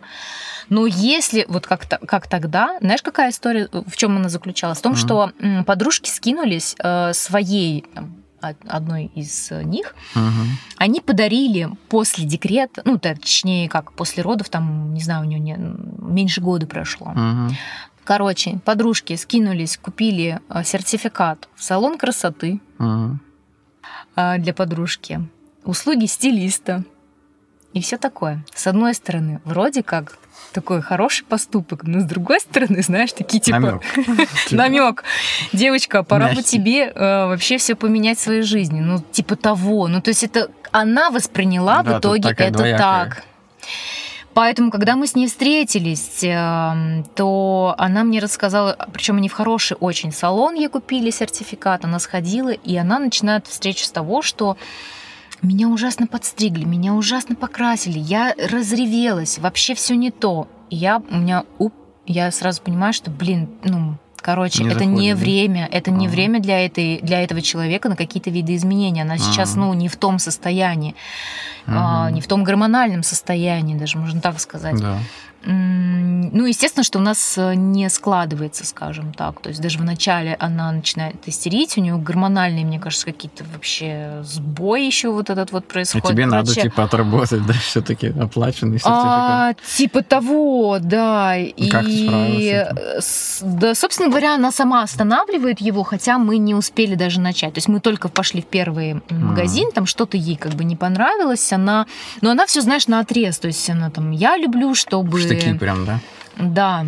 Но 0.68 0.86
если 0.86 1.44
вот 1.48 1.66
как, 1.66 1.86
как 2.06 2.28
тогда, 2.28 2.78
знаешь, 2.80 3.02
какая 3.02 3.30
история, 3.30 3.68
в 3.72 3.96
чем 3.96 4.16
она 4.16 4.28
заключалась? 4.28 4.78
В 4.78 4.82
том, 4.82 4.92
mm 4.92 4.96
что 4.96 5.30
подружки 5.66 6.08
скинулись 6.08 6.74
э, 6.82 7.12
своей 7.12 7.84
там, 7.92 8.56
одной 8.68 9.06
из 9.14 9.50
них, 9.50 9.94
угу. 10.14 10.46
они 10.78 11.00
подарили 11.00 11.68
после 11.88 12.24
декрета, 12.24 12.82
ну, 12.84 12.98
точнее, 12.98 13.68
как 13.68 13.92
после 13.92 14.22
родов, 14.22 14.48
там, 14.48 14.94
не 14.94 15.00
знаю, 15.00 15.22
у 15.22 15.24
нее 15.24 15.38
не, 15.38 15.56
меньше 15.98 16.40
года 16.40 16.66
прошло. 16.66 17.08
Угу. 17.08 17.54
Короче, 18.06 18.60
подружки 18.64 19.16
скинулись, 19.16 19.76
купили 19.76 20.40
э, 20.48 20.62
сертификат 20.64 21.48
в 21.56 21.62
салон 21.64 21.98
красоты 21.98 22.60
угу. 22.78 23.18
для 24.14 24.54
подружки, 24.54 25.20
услуги 25.64 26.06
стилиста 26.06 26.84
и 27.72 27.80
все 27.80 27.98
такое. 27.98 28.44
С 28.54 28.68
одной 28.68 28.94
стороны, 28.94 29.40
вроде 29.44 29.82
как 29.82 30.18
такой 30.52 30.82
хороший 30.82 31.24
поступок, 31.24 31.82
но 31.82 32.00
с 32.00 32.04
другой 32.04 32.38
стороны, 32.40 32.80
знаешь, 32.80 33.12
такие 33.12 33.40
типа 33.40 33.82
намек. 34.52 35.04
Девочка, 35.52 36.04
пора 36.04 36.32
бы 36.32 36.42
тебе 36.42 36.86
э, 36.86 37.26
вообще 37.26 37.58
все 37.58 37.74
поменять 37.74 38.18
в 38.18 38.22
своей 38.22 38.42
жизни. 38.42 38.80
Ну, 38.80 39.04
типа 39.10 39.34
того. 39.34 39.88
Ну, 39.88 40.00
то 40.00 40.10
есть 40.10 40.22
это 40.22 40.48
она 40.70 41.10
восприняла 41.10 41.82
в 41.82 41.98
итоге 41.98 42.30
это 42.30 42.76
так. 42.78 43.24
Поэтому, 44.36 44.70
когда 44.70 44.96
мы 44.96 45.06
с 45.06 45.14
ней 45.14 45.28
встретились, 45.28 46.22
э, 46.22 47.02
то 47.14 47.74
она 47.78 48.04
мне 48.04 48.18
рассказала, 48.18 48.76
причем 48.92 49.16
они 49.16 49.30
в 49.30 49.32
хороший 49.32 49.78
очень 49.80 50.12
салон 50.12 50.56
ей 50.56 50.68
купили 50.68 51.08
сертификат, 51.08 51.86
она 51.86 51.98
сходила, 51.98 52.50
и 52.50 52.76
она 52.76 52.98
начинает 52.98 53.46
встречу 53.46 53.86
с 53.86 53.90
того, 53.90 54.20
что 54.20 54.58
меня 55.40 55.68
ужасно 55.68 56.06
подстригли, 56.06 56.66
меня 56.66 56.92
ужасно 56.92 57.34
покрасили, 57.34 57.98
я 57.98 58.34
разревелась, 58.36 59.38
вообще 59.38 59.74
все 59.74 59.96
не 59.96 60.10
то. 60.10 60.48
Я, 60.68 60.98
у 60.98 61.16
меня, 61.16 61.44
уп, 61.56 61.72
я 62.04 62.30
сразу 62.30 62.60
понимаю, 62.60 62.92
что, 62.92 63.10
блин, 63.10 63.48
ну, 63.64 63.96
короче, 64.26 64.64
не 64.64 64.70
это 64.70 64.80
заходит, 64.80 65.00
не 65.00 65.14
да? 65.14 65.20
время, 65.20 65.68
это 65.70 65.90
ага. 65.92 66.00
не 66.00 66.08
время 66.08 66.40
для, 66.40 66.66
этой, 66.66 66.98
для 67.00 67.22
этого 67.22 67.40
человека 67.40 67.88
на 67.88 67.94
какие-то 67.94 68.28
виды 68.28 68.56
изменений. 68.56 69.02
Она 69.02 69.14
ага. 69.14 69.22
сейчас, 69.22 69.54
ну, 69.54 69.72
не 69.72 69.88
в 69.88 69.96
том 69.96 70.18
состоянии, 70.18 70.96
ага. 71.64 72.06
а, 72.06 72.10
не 72.10 72.20
в 72.20 72.26
том 72.26 72.42
гормональном 72.42 73.04
состоянии, 73.04 73.76
даже 73.76 73.98
можно 73.98 74.20
так 74.20 74.40
сказать. 74.40 74.80
Да. 74.80 74.98
Ну, 75.48 76.44
естественно, 76.44 76.82
что 76.82 76.98
у 76.98 77.02
нас 77.02 77.38
э, 77.38 77.54
не 77.54 77.88
складывается, 77.88 78.66
скажем 78.66 79.12
так. 79.12 79.40
То 79.40 79.50
есть 79.50 79.60
даже 79.60 79.78
в 79.78 79.84
начале 79.84 80.36
она 80.40 80.72
начинает 80.72 81.16
истерить, 81.26 81.78
у 81.78 81.80
нее 81.80 81.96
гормональные, 81.98 82.64
мне 82.64 82.80
кажется, 82.80 83.06
какие-то 83.06 83.44
вообще 83.52 84.22
сбои 84.24 84.84
еще 84.84 85.10
вот 85.10 85.30
этот 85.30 85.52
вот 85.52 85.68
происходит. 85.68 86.04
И 86.04 86.08
тебе 86.08 86.24
Короче, 86.24 86.36
надо, 86.36 86.60
типа, 86.62 86.82
отработать, 86.82 87.46
да, 87.46 87.52
все 87.52 87.80
таки 87.80 88.08
оплаченный 88.08 88.78
сертификат. 88.78 88.90
А, 88.90 89.54
типа 89.76 90.02
того, 90.02 90.78
да. 90.80 91.36
И, 91.36 91.68
как 91.68 91.84
ты 91.84 92.68
с 92.98 93.40
Да, 93.42 93.76
собственно 93.76 94.08
говоря, 94.08 94.34
она 94.34 94.50
сама 94.50 94.82
останавливает 94.82 95.60
его, 95.60 95.84
хотя 95.84 96.18
мы 96.18 96.38
не 96.38 96.56
успели 96.56 96.96
даже 96.96 97.20
начать. 97.20 97.54
То 97.54 97.58
есть 97.58 97.68
мы 97.68 97.78
только 97.78 98.08
пошли 98.08 98.42
в 98.42 98.46
первый 98.46 99.00
магазин, 99.10 99.68
mm. 99.68 99.74
там 99.74 99.86
что-то 99.86 100.16
ей 100.16 100.36
как 100.36 100.54
бы 100.54 100.64
не 100.64 100.74
понравилось, 100.74 101.52
она... 101.52 101.86
Но 102.20 102.32
она 102.32 102.46
все, 102.46 102.62
знаешь, 102.62 102.88
на 102.88 102.98
отрез. 102.98 103.38
То 103.38 103.46
есть 103.46 103.70
она 103.70 103.90
там, 103.90 104.10
я 104.10 104.36
люблю, 104.36 104.74
чтобы... 104.74 105.20
Что 105.20 105.35
такие 105.38 105.54
прям, 105.56 105.84
да? 105.84 106.00
Да. 106.38 106.86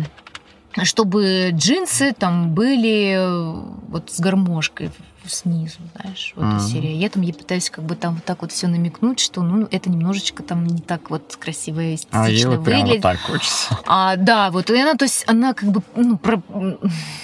Чтобы 0.83 1.49
джинсы 1.51 2.13
там 2.13 2.53
были 2.53 3.15
э, 3.17 3.53
вот 3.87 4.11
с 4.11 4.19
гармошкой 4.19 4.91
снизу, 5.29 5.79
знаешь, 5.95 6.33
вот 6.35 6.45
mm-hmm. 6.45 6.59
серия. 6.59 6.95
Я 6.95 7.09
там 7.09 7.21
ей 7.21 7.33
пытаюсь 7.33 7.69
как 7.69 7.83
бы 7.83 7.95
там 7.95 8.15
вот 8.15 8.25
так 8.25 8.41
вот 8.41 8.51
все 8.51 8.67
намекнуть, 8.67 9.19
что 9.19 9.41
ну 9.41 9.67
это 9.71 9.89
немножечко 9.89 10.43
там 10.43 10.65
не 10.65 10.79
так 10.79 11.09
вот 11.09 11.35
красиво 11.37 11.79
и 11.79 11.95
эстетично 11.95 12.23
а 12.23 12.29
ей 12.29 12.45
вот 12.45 12.57
выглядит. 12.59 12.85
Прям 12.85 12.87
вот 12.87 13.01
так 13.01 13.19
хочется. 13.19 13.79
А, 13.85 14.15
да, 14.15 14.51
вот 14.51 14.69
и 14.69 14.79
она, 14.79 14.95
то 14.95 15.05
есть 15.05 15.23
она 15.27 15.53
как 15.53 15.69
бы 15.69 15.81
ну, 15.95 16.17
про... 16.17 16.41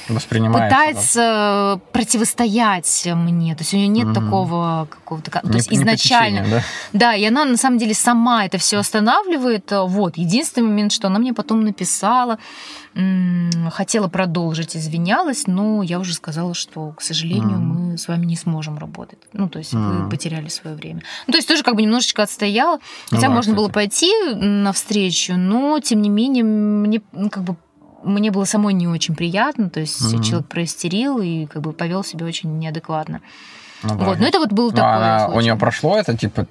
пытается 0.08 1.16
да? 1.76 1.82
противостоять 1.92 3.08
мне, 3.16 3.56
то 3.56 3.62
есть 3.62 3.74
у 3.74 3.78
нее 3.78 3.88
нет 3.88 4.08
mm-hmm. 4.08 4.14
такого 4.14 4.88
какого-то, 4.90 5.32
то 5.32 5.42
не, 5.44 5.56
есть 5.56 5.72
изначально, 5.72 6.46
да? 6.50 6.64
да, 6.94 7.16
и 7.16 7.26
она 7.26 7.46
на 7.46 7.58
самом 7.58 7.78
деле 7.78 7.94
сама 7.94 8.46
это 8.46 8.58
все 8.58 8.78
останавливает. 8.78 9.72
Вот 9.72 10.18
единственный 10.18 10.68
момент, 10.68 10.92
что 10.92 11.08
она 11.08 11.20
мне 11.20 11.34
потом 11.34 11.64
написала, 11.64 12.40
хотела 13.72 14.08
продолжить, 14.08 14.78
извинялась, 14.78 15.48
но 15.48 15.84
я 15.84 16.00
уже 16.00 16.14
сказала, 16.14 16.54
что, 16.54 16.92
к 16.92 17.02
сожалению, 17.02 17.58
mm. 17.58 17.92
мы 17.92 17.98
с 17.98 18.08
вами 18.08 18.26
не 18.26 18.38
сможем 18.38 18.78
работать. 18.78 19.20
Ну, 19.34 19.50
то 19.50 19.60
есть 19.60 19.74
mm. 19.74 20.04
вы 20.04 20.10
потеряли 20.10 20.48
свое 20.48 20.76
время. 20.76 21.02
Ну, 21.28 21.34
то 21.34 21.38
есть 21.38 21.48
тоже 21.48 21.64
как 21.64 21.76
бы 21.76 21.82
немножечко 21.82 22.24
отстояла. 22.24 22.80
Ну 23.12 23.18
Хотя 23.18 23.28
ну, 23.28 23.36
можно 23.36 23.52
кстати. 23.52 23.58
было 23.58 23.70
пойти 23.70 24.12
навстречу, 24.36 25.36
но 25.36 25.80
тем 25.80 26.02
не 26.02 26.10
менее 26.10 26.44
мне 26.46 27.02
ну, 27.12 27.30
как 27.30 27.44
бы 27.44 27.58
мне 28.04 28.32
было 28.32 28.46
самой 28.46 28.74
не 28.74 28.88
очень 28.88 29.16
приятно, 29.16 29.70
то 29.70 29.80
есть 29.80 30.00
mm-hmm. 30.00 30.24
человек 30.24 30.48
проистерил 30.48 31.20
и 31.20 31.48
как 31.48 31.64
бы 31.64 31.74
повел 31.74 32.04
себя 32.04 32.26
очень 32.26 32.60
неадекватно. 32.60 33.22
Ну, 33.84 33.98
да. 33.98 34.06
Вот, 34.06 34.20
но 34.20 34.28
это 34.28 34.40
вот 34.40 34.54
был 34.54 34.70
ну, 34.70 34.76
такой. 34.76 34.96
Она, 34.96 35.28
у 35.28 35.42
нее 35.42 35.56
прошло 35.56 35.98
это 35.98 36.16
типа 36.16 36.46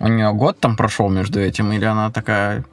у 0.00 0.08
нее 0.08 0.32
год 0.32 0.58
там 0.58 0.76
прошел 0.76 1.08
между 1.08 1.40
этим, 1.40 1.72
или 1.72 1.84
она 1.84 2.10
такая 2.10 2.64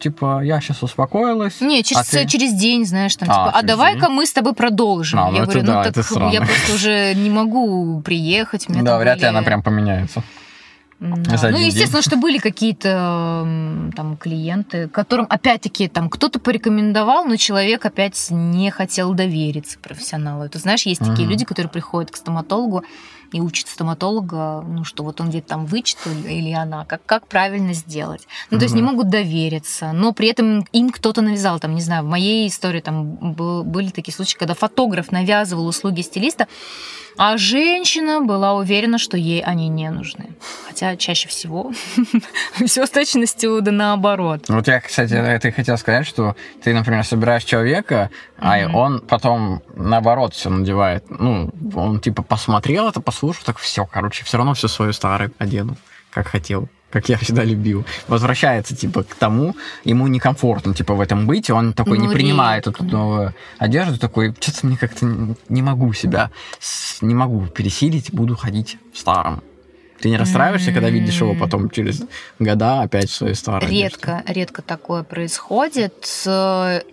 типа, 0.00 0.40
я 0.42 0.60
сейчас 0.60 0.82
успокоилась. 0.82 1.60
Не, 1.60 1.82
через, 1.82 2.02
а 2.02 2.10
ты... 2.10 2.26
через 2.26 2.52
день, 2.54 2.84
знаешь, 2.84 3.14
там, 3.16 3.28
а, 3.30 3.32
типа, 3.32 3.58
а 3.58 3.62
давай-ка 3.62 4.08
мы 4.08 4.26
с 4.26 4.32
тобой 4.32 4.54
продолжим. 4.54 5.20
А, 5.20 5.30
я 5.30 5.40
ну 5.40 5.44
говорю, 5.44 5.62
да, 5.62 5.84
ну 5.84 5.92
так 5.92 6.32
я 6.32 6.40
просто 6.40 6.74
уже 6.74 7.14
не 7.14 7.30
могу 7.30 8.00
приехать. 8.00 8.66
Да, 8.68 8.98
вряд 8.98 9.20
ли 9.20 9.26
она 9.26 9.42
прям 9.42 9.62
поменяется. 9.62 10.22
Да. 11.00 11.16
Ну, 11.50 11.56
естественно, 11.56 12.02
день. 12.02 12.10
что 12.10 12.16
были 12.18 12.36
какие-то 12.36 13.48
там 13.96 14.18
клиенты, 14.18 14.86
которым 14.88 15.26
опять-таки 15.30 15.88
там 15.88 16.10
кто-то 16.10 16.38
порекомендовал, 16.38 17.24
но 17.24 17.36
человек 17.36 17.86
опять 17.86 18.26
не 18.30 18.70
хотел 18.70 19.14
довериться 19.14 19.78
профессионалу. 19.78 20.44
Это 20.44 20.58
знаешь, 20.58 20.82
есть 20.82 21.00
mm-hmm. 21.00 21.10
такие 21.10 21.26
люди, 21.26 21.46
которые 21.46 21.70
приходят 21.70 22.10
к 22.10 22.16
стоматологу 22.16 22.84
и 23.32 23.40
учат 23.40 23.68
стоматолога, 23.68 24.64
ну, 24.66 24.84
что 24.84 25.04
вот 25.04 25.20
он 25.20 25.28
где-то 25.28 25.48
там 25.48 25.66
вычитал 25.66 26.12
или 26.12 26.52
она, 26.52 26.84
как, 26.84 27.04
как 27.06 27.26
правильно 27.26 27.72
сделать. 27.72 28.26
Ну, 28.50 28.58
то 28.58 28.64
есть 28.64 28.74
не 28.74 28.82
могут 28.82 29.08
довериться, 29.08 29.92
но 29.92 30.12
при 30.12 30.28
этом 30.28 30.66
им 30.72 30.90
кто-то 30.90 31.22
навязал, 31.22 31.60
там, 31.60 31.74
не 31.74 31.80
знаю, 31.80 32.04
в 32.04 32.08
моей 32.08 32.48
истории 32.48 32.80
там 32.80 33.34
были 33.64 33.90
такие 33.90 34.14
случаи, 34.14 34.36
когда 34.36 34.54
фотограф 34.54 35.12
навязывал 35.12 35.66
услуги 35.66 36.00
стилиста, 36.00 36.48
а 37.16 37.36
женщина 37.36 38.20
была 38.20 38.54
уверена, 38.54 38.98
что 38.98 39.16
ей 39.16 39.42
они 39.42 39.68
не 39.68 39.90
нужны. 39.90 40.30
Хотя 40.66 40.96
чаще 40.96 41.28
всего 41.28 41.72
все 42.66 42.86
с 42.86 42.90
точностью 42.90 43.60
да 43.60 43.70
наоборот. 43.70 44.46
Вот 44.48 44.68
я, 44.68 44.80
кстати, 44.80 45.14
это 45.14 45.48
и 45.48 45.50
хотел 45.50 45.76
сказать, 45.78 46.06
что 46.06 46.36
ты, 46.62 46.74
например, 46.74 47.04
собираешь 47.04 47.44
человека, 47.44 48.10
а 48.38 48.58
он 48.72 49.00
потом 49.00 49.62
наоборот 49.74 50.34
все 50.34 50.50
надевает. 50.50 51.04
Ну, 51.10 51.50
он 51.74 52.00
типа 52.00 52.22
посмотрел 52.22 52.88
это, 52.88 53.00
послушал, 53.00 53.42
так 53.44 53.58
все, 53.58 53.86
короче, 53.86 54.24
все 54.24 54.36
равно 54.36 54.54
все 54.54 54.68
свое 54.68 54.92
старое 54.92 55.30
одену, 55.38 55.76
как 56.10 56.28
хотел 56.28 56.68
как 56.90 57.08
я 57.08 57.16
всегда 57.16 57.44
любил, 57.44 57.84
возвращается, 58.08 58.76
типа, 58.76 59.04
к 59.04 59.14
тому, 59.14 59.54
ему 59.84 60.06
некомфортно, 60.08 60.74
типа, 60.74 60.94
в 60.94 61.00
этом 61.00 61.26
быть, 61.26 61.50
он 61.50 61.72
такой 61.72 61.98
ну, 61.98 62.06
не 62.06 62.14
принимает 62.14 62.66
эту 62.66 62.84
новую 62.84 63.34
одежду, 63.58 63.98
такой, 63.98 64.34
что-то 64.40 64.66
мне 64.66 64.76
как-то 64.76 65.06
не 65.48 65.62
могу 65.62 65.92
себя, 65.92 66.30
не 67.00 67.14
могу 67.14 67.46
пересилить, 67.46 68.12
буду 68.12 68.36
ходить 68.36 68.78
в 68.92 68.98
старом. 68.98 69.42
Ты 70.00 70.08
не 70.08 70.16
расстраиваешься, 70.16 70.70
mm-hmm. 70.70 70.74
когда 70.74 70.88
видишь 70.88 71.20
его 71.20 71.34
потом 71.34 71.68
через 71.68 72.02
года 72.38 72.80
опять 72.80 73.10
в 73.10 73.14
своей 73.14 73.34
старой 73.34 73.68
Редко, 73.68 74.16
одежде? 74.16 74.40
редко 74.40 74.62
такое 74.62 75.02
происходит. 75.02 76.06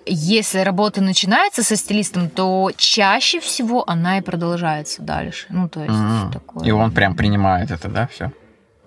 Если 0.06 0.60
работа 0.60 1.02
начинается 1.02 1.64
со 1.64 1.78
стилистом, 1.78 2.30
то 2.30 2.70
чаще 2.76 3.40
всего 3.40 3.90
она 3.90 4.18
и 4.18 4.22
продолжается 4.22 5.02
дальше. 5.02 5.46
Ну, 5.50 5.70
то 5.70 5.84
есть 5.84 5.94
mm-hmm. 5.94 6.34
такое... 6.34 6.68
И 6.68 6.72
он 6.72 6.92
прям 6.92 7.16
принимает 7.16 7.72
это, 7.72 7.88
да, 7.88 8.08
все? 8.08 8.34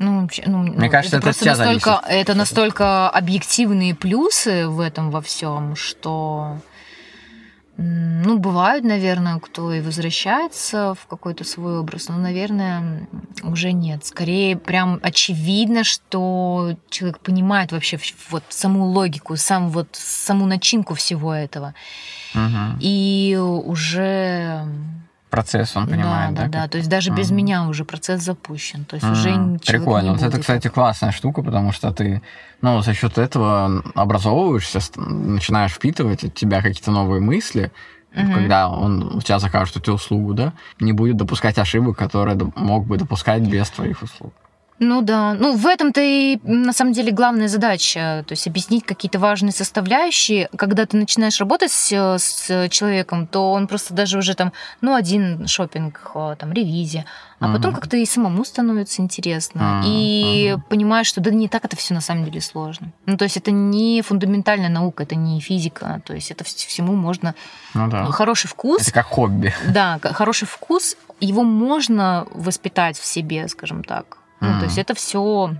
Ну, 0.00 0.22
вообще, 0.22 0.42
ну, 0.46 0.60
Мне 0.60 0.86
ну, 0.86 0.90
кажется, 0.90 1.18
это, 1.18 1.28
это 1.28 1.44
настолько, 1.44 1.90
зависит. 1.90 2.04
это 2.08 2.34
настолько 2.34 3.10
объективные 3.10 3.94
плюсы 3.94 4.66
в 4.66 4.80
этом 4.80 5.10
во 5.10 5.20
всем, 5.20 5.76
что 5.76 6.56
ну, 7.76 8.38
бывают, 8.38 8.84
наверное, 8.84 9.38
кто 9.38 9.72
и 9.74 9.80
возвращается 9.82 10.94
в 10.94 11.06
какой-то 11.06 11.44
свой 11.44 11.78
образ, 11.78 12.08
но, 12.08 12.16
наверное, 12.16 13.08
уже 13.42 13.72
нет. 13.72 14.04
Скорее, 14.06 14.56
прям 14.56 15.00
очевидно, 15.02 15.84
что 15.84 16.76
человек 16.88 17.20
понимает 17.20 17.72
вообще 17.72 17.98
вот 18.30 18.44
саму 18.48 18.86
логику, 18.86 19.36
сам 19.36 19.68
вот 19.68 19.88
саму 19.92 20.46
начинку 20.46 20.94
всего 20.94 21.34
этого. 21.34 21.74
Угу. 22.34 22.78
И 22.80 23.38
уже 23.38 24.66
процесс, 25.30 25.76
он 25.76 25.86
понимает, 25.86 26.34
да? 26.34 26.42
Да, 26.42 26.48
да, 26.48 26.68
то 26.68 26.78
есть 26.78 26.90
даже 26.90 27.10
без 27.10 27.30
меня 27.30 27.68
уже 27.68 27.84
процесс 27.84 28.22
запущен, 28.22 28.84
то 28.84 28.96
есть 28.96 29.06
mm 29.06 29.12
уже 29.12 29.30
ничего 29.30 29.78
Прикольно. 29.78 30.04
Не 30.04 30.10
вот 30.10 30.18
будет. 30.18 30.28
это, 30.28 30.40
кстати, 30.40 30.68
классная 30.68 31.12
штука, 31.12 31.42
потому 31.42 31.72
что 31.72 31.92
ты, 31.92 32.22
ну, 32.60 32.80
за 32.82 32.94
счет 32.94 33.16
этого 33.18 33.82
образовываешься, 33.94 34.80
начинаешь 34.96 35.72
впитывать 35.72 36.24
от 36.24 36.34
тебя 36.34 36.60
какие-то 36.62 36.90
новые 36.90 37.20
мысли, 37.20 37.70
угу. 38.14 38.32
когда 38.32 38.68
он 38.68 39.16
у 39.16 39.20
тебя 39.20 39.38
закажет 39.38 39.76
эту 39.76 39.94
услугу, 39.94 40.34
да, 40.34 40.52
не 40.80 40.92
будет 40.92 41.16
допускать 41.16 41.58
ошибок, 41.58 41.96
которые 41.96 42.36
мог 42.56 42.86
бы 42.86 42.98
допускать 42.98 43.42
без 43.42 43.70
твоих 43.70 44.02
услуг. 44.02 44.32
Ну 44.82 45.02
да, 45.02 45.34
ну 45.34 45.54
в 45.56 45.66
этом-то 45.66 46.00
и 46.00 46.38
на 46.42 46.72
самом 46.72 46.94
деле 46.94 47.12
главная 47.12 47.48
задача, 47.48 48.24
то 48.26 48.32
есть 48.32 48.46
объяснить 48.46 48.86
какие-то 48.86 49.18
важные 49.18 49.52
составляющие. 49.52 50.48
Когда 50.56 50.86
ты 50.86 50.96
начинаешь 50.96 51.38
работать 51.38 51.70
с, 51.70 51.92
с 51.92 52.68
человеком, 52.70 53.26
то 53.26 53.52
он 53.52 53.68
просто 53.68 53.92
даже 53.92 54.16
уже 54.16 54.34
там, 54.34 54.54
ну 54.80 54.94
один 54.94 55.46
шопинг, 55.46 56.00
э, 56.14 56.36
там 56.38 56.52
ревизия, 56.54 57.04
а 57.40 57.48
uh-huh. 57.48 57.52
потом 57.52 57.74
как-то 57.74 57.98
и 57.98 58.06
самому 58.06 58.42
становится 58.42 59.02
интересно. 59.02 59.60
Uh-huh. 59.60 59.82
И 59.86 60.54
uh-huh. 60.54 60.62
понимаешь, 60.70 61.08
что 61.08 61.20
да 61.20 61.30
не 61.30 61.48
так 61.48 61.66
это 61.66 61.76
все 61.76 61.92
на 61.92 62.00
самом 62.00 62.24
деле 62.24 62.40
сложно. 62.40 62.90
Ну 63.04 63.18
то 63.18 63.24
есть 63.24 63.36
это 63.36 63.50
не 63.50 64.00
фундаментальная 64.00 64.70
наука, 64.70 65.02
это 65.02 65.14
не 65.14 65.40
физика, 65.40 66.00
то 66.06 66.14
есть 66.14 66.30
это 66.30 66.42
всему 66.42 66.94
можно... 66.94 67.34
Ну 67.74 67.86
да. 67.90 68.06
Хороший 68.06 68.48
вкус... 68.48 68.80
Это 68.80 68.92
как 68.92 69.06
хобби. 69.06 69.54
Да, 69.68 70.00
хороший 70.02 70.48
вкус, 70.48 70.96
его 71.20 71.42
можно 71.42 72.26
воспитать 72.32 72.98
в 72.98 73.04
себе, 73.04 73.46
скажем 73.46 73.84
так. 73.84 74.19
Ну, 74.40 74.58
то 74.58 74.64
есть 74.64 74.78
это 74.78 74.94
все 74.94 75.54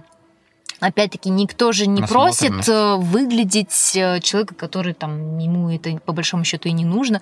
Опять-таки, 0.81 1.29
никто 1.29 1.73
же 1.73 1.87
не 1.87 2.01
просит 2.03 2.67
э, 2.67 2.95
выглядеть 2.97 3.93
э, 3.95 4.19
человека, 4.21 4.55
который 4.55 4.95
там 4.95 5.37
ему 5.37 5.71
это 5.71 5.95
по 6.07 6.13
большому 6.13 6.45
счету 6.45 6.71
и 6.71 6.73
не 6.73 6.87
нужно 6.87 7.21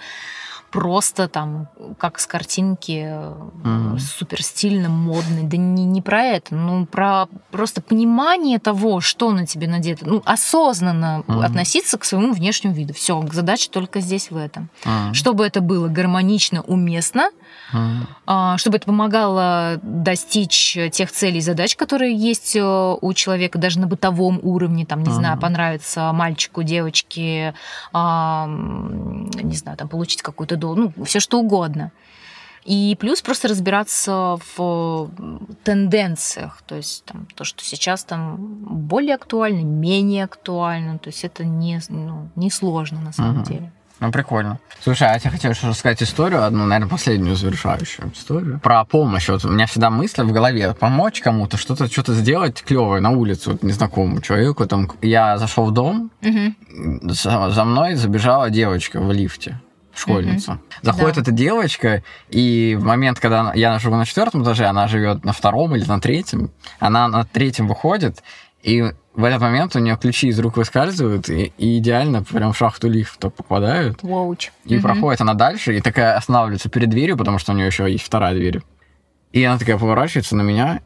просто 0.70 1.28
там, 1.28 1.68
как 1.98 2.18
с 2.18 2.26
картинки, 2.26 3.08
mm-hmm. 3.10 3.98
супер 3.98 4.42
стильно, 4.42 4.88
модный. 4.88 5.44
Да 5.44 5.56
не, 5.56 5.84
не 5.84 6.02
про 6.02 6.22
это, 6.22 6.54
ну 6.54 6.86
про 6.86 7.26
просто 7.50 7.80
понимание 7.80 8.58
того, 8.58 9.00
что 9.00 9.32
на 9.32 9.46
тебе 9.46 9.66
надето. 9.68 10.06
Ну, 10.06 10.22
осознанно 10.24 11.24
mm-hmm. 11.26 11.44
относиться 11.44 11.98
к 11.98 12.04
своему 12.04 12.32
внешнему 12.32 12.74
виду. 12.74 12.92
Все, 12.92 13.24
задача 13.32 13.70
только 13.70 14.00
здесь 14.00 14.30
в 14.30 14.36
этом. 14.36 14.68
Mm-hmm. 14.84 15.14
Чтобы 15.14 15.46
это 15.46 15.60
было 15.60 15.88
гармонично, 15.88 16.62
уместно, 16.62 17.30
mm-hmm. 17.72 18.58
чтобы 18.58 18.76
это 18.76 18.86
помогало 18.86 19.80
достичь 19.82 20.76
тех 20.92 21.10
целей 21.10 21.38
и 21.38 21.42
задач, 21.42 21.76
которые 21.76 22.14
есть 22.14 22.56
э, 22.56 22.62
у 22.62 23.12
человека 23.14 23.58
даже 23.58 23.78
на 23.78 23.86
бытовом 23.86 24.38
уровне, 24.42 24.84
там, 24.84 25.02
не 25.02 25.08
mm-hmm. 25.08 25.12
знаю, 25.14 25.38
понравится 25.38 26.12
мальчику, 26.12 26.62
девочке, 26.62 27.54
не 27.94 29.56
знаю, 29.56 29.76
там, 29.76 29.88
получить 29.88 30.22
какую-то 30.22 30.57
ну, 30.58 30.92
все 31.04 31.20
что 31.20 31.38
угодно. 31.40 31.92
И 32.68 32.96
плюс 33.00 33.22
просто 33.22 33.48
разбираться 33.48 34.36
в 34.54 35.10
тенденциях, 35.64 36.62
то 36.66 36.74
есть 36.74 37.02
там, 37.06 37.26
то, 37.34 37.44
что 37.44 37.64
сейчас 37.64 38.04
там 38.04 38.36
более 38.36 39.14
актуально, 39.14 39.62
менее 39.62 40.24
актуально, 40.24 40.98
то 40.98 41.08
есть 41.08 41.24
это 41.24 41.46
не, 41.46 41.80
ну, 41.88 42.28
не 42.36 42.50
сложно 42.50 43.00
на 43.00 43.12
самом 43.12 43.40
угу. 43.40 43.48
деле. 43.48 43.72
Ну, 44.00 44.12
прикольно. 44.12 44.60
Слушай, 44.80 45.08
а 45.08 45.14
я 45.14 45.18
тебе 45.18 45.30
хотел 45.30 45.50
еще 45.50 45.66
рассказать 45.66 46.02
историю, 46.02 46.44
одну, 46.44 46.66
наверное, 46.66 46.90
последнюю 46.90 47.36
завершающую 47.36 48.12
историю. 48.12 48.60
Про 48.62 48.84
помощь. 48.84 49.28
Вот 49.28 49.44
у 49.44 49.48
меня 49.48 49.66
всегда 49.66 49.88
мысль 49.88 50.22
в 50.22 50.32
голове 50.32 50.74
помочь 50.74 51.20
кому-то, 51.20 51.56
что-то 51.56 51.90
что 51.90 52.12
сделать 52.12 52.62
клевое 52.62 53.00
на 53.00 53.10
улице, 53.10 53.50
вот, 53.50 53.62
незнакомому 53.62 54.20
человеку. 54.20 54.66
Там, 54.66 54.90
я 55.00 55.38
зашел 55.38 55.64
в 55.64 55.72
дом, 55.72 56.10
угу. 56.22 57.10
за, 57.12 57.50
за 57.50 57.64
мной 57.64 57.94
забежала 57.94 58.50
девочка 58.50 59.00
в 59.00 59.10
лифте 59.10 59.58
школьница. 59.98 60.52
Mm-hmm. 60.52 60.78
Заходит 60.82 61.14
да. 61.16 61.20
эта 61.22 61.30
девочка, 61.32 62.02
и 62.28 62.76
в 62.78 62.84
момент, 62.84 63.20
когда 63.20 63.52
я 63.54 63.78
живу 63.78 63.96
на 63.96 64.04
четвертом 64.04 64.42
этаже, 64.42 64.66
она 64.66 64.88
живет 64.88 65.24
на 65.24 65.32
втором 65.32 65.74
или 65.76 65.84
на 65.84 66.00
третьем, 66.00 66.50
она 66.78 67.08
на 67.08 67.24
третьем 67.24 67.68
выходит, 67.68 68.22
и 68.62 68.92
в 69.14 69.24
этот 69.24 69.40
момент 69.40 69.74
у 69.76 69.78
нее 69.78 69.96
ключи 70.00 70.28
из 70.28 70.38
рук 70.38 70.56
выскальзывают, 70.56 71.28
и, 71.28 71.52
и 71.58 71.78
идеально 71.78 72.22
прям 72.22 72.52
в 72.52 72.56
шахту 72.56 72.88
лифта 72.88 73.30
попадают. 73.30 74.02
Воуч. 74.02 74.50
И 74.64 74.76
mm-hmm. 74.76 74.82
проходит 74.82 75.20
она 75.20 75.34
дальше, 75.34 75.76
и 75.76 75.80
такая 75.80 76.16
останавливается 76.16 76.68
перед 76.68 76.88
дверью, 76.88 77.16
потому 77.16 77.38
что 77.38 77.52
у 77.52 77.56
нее 77.56 77.66
еще 77.66 77.90
есть 77.90 78.04
вторая 78.04 78.34
дверь. 78.34 78.62
И 79.32 79.42
она 79.44 79.58
такая 79.58 79.78
поворачивается 79.78 80.36
на 80.36 80.42
меня, 80.42 80.80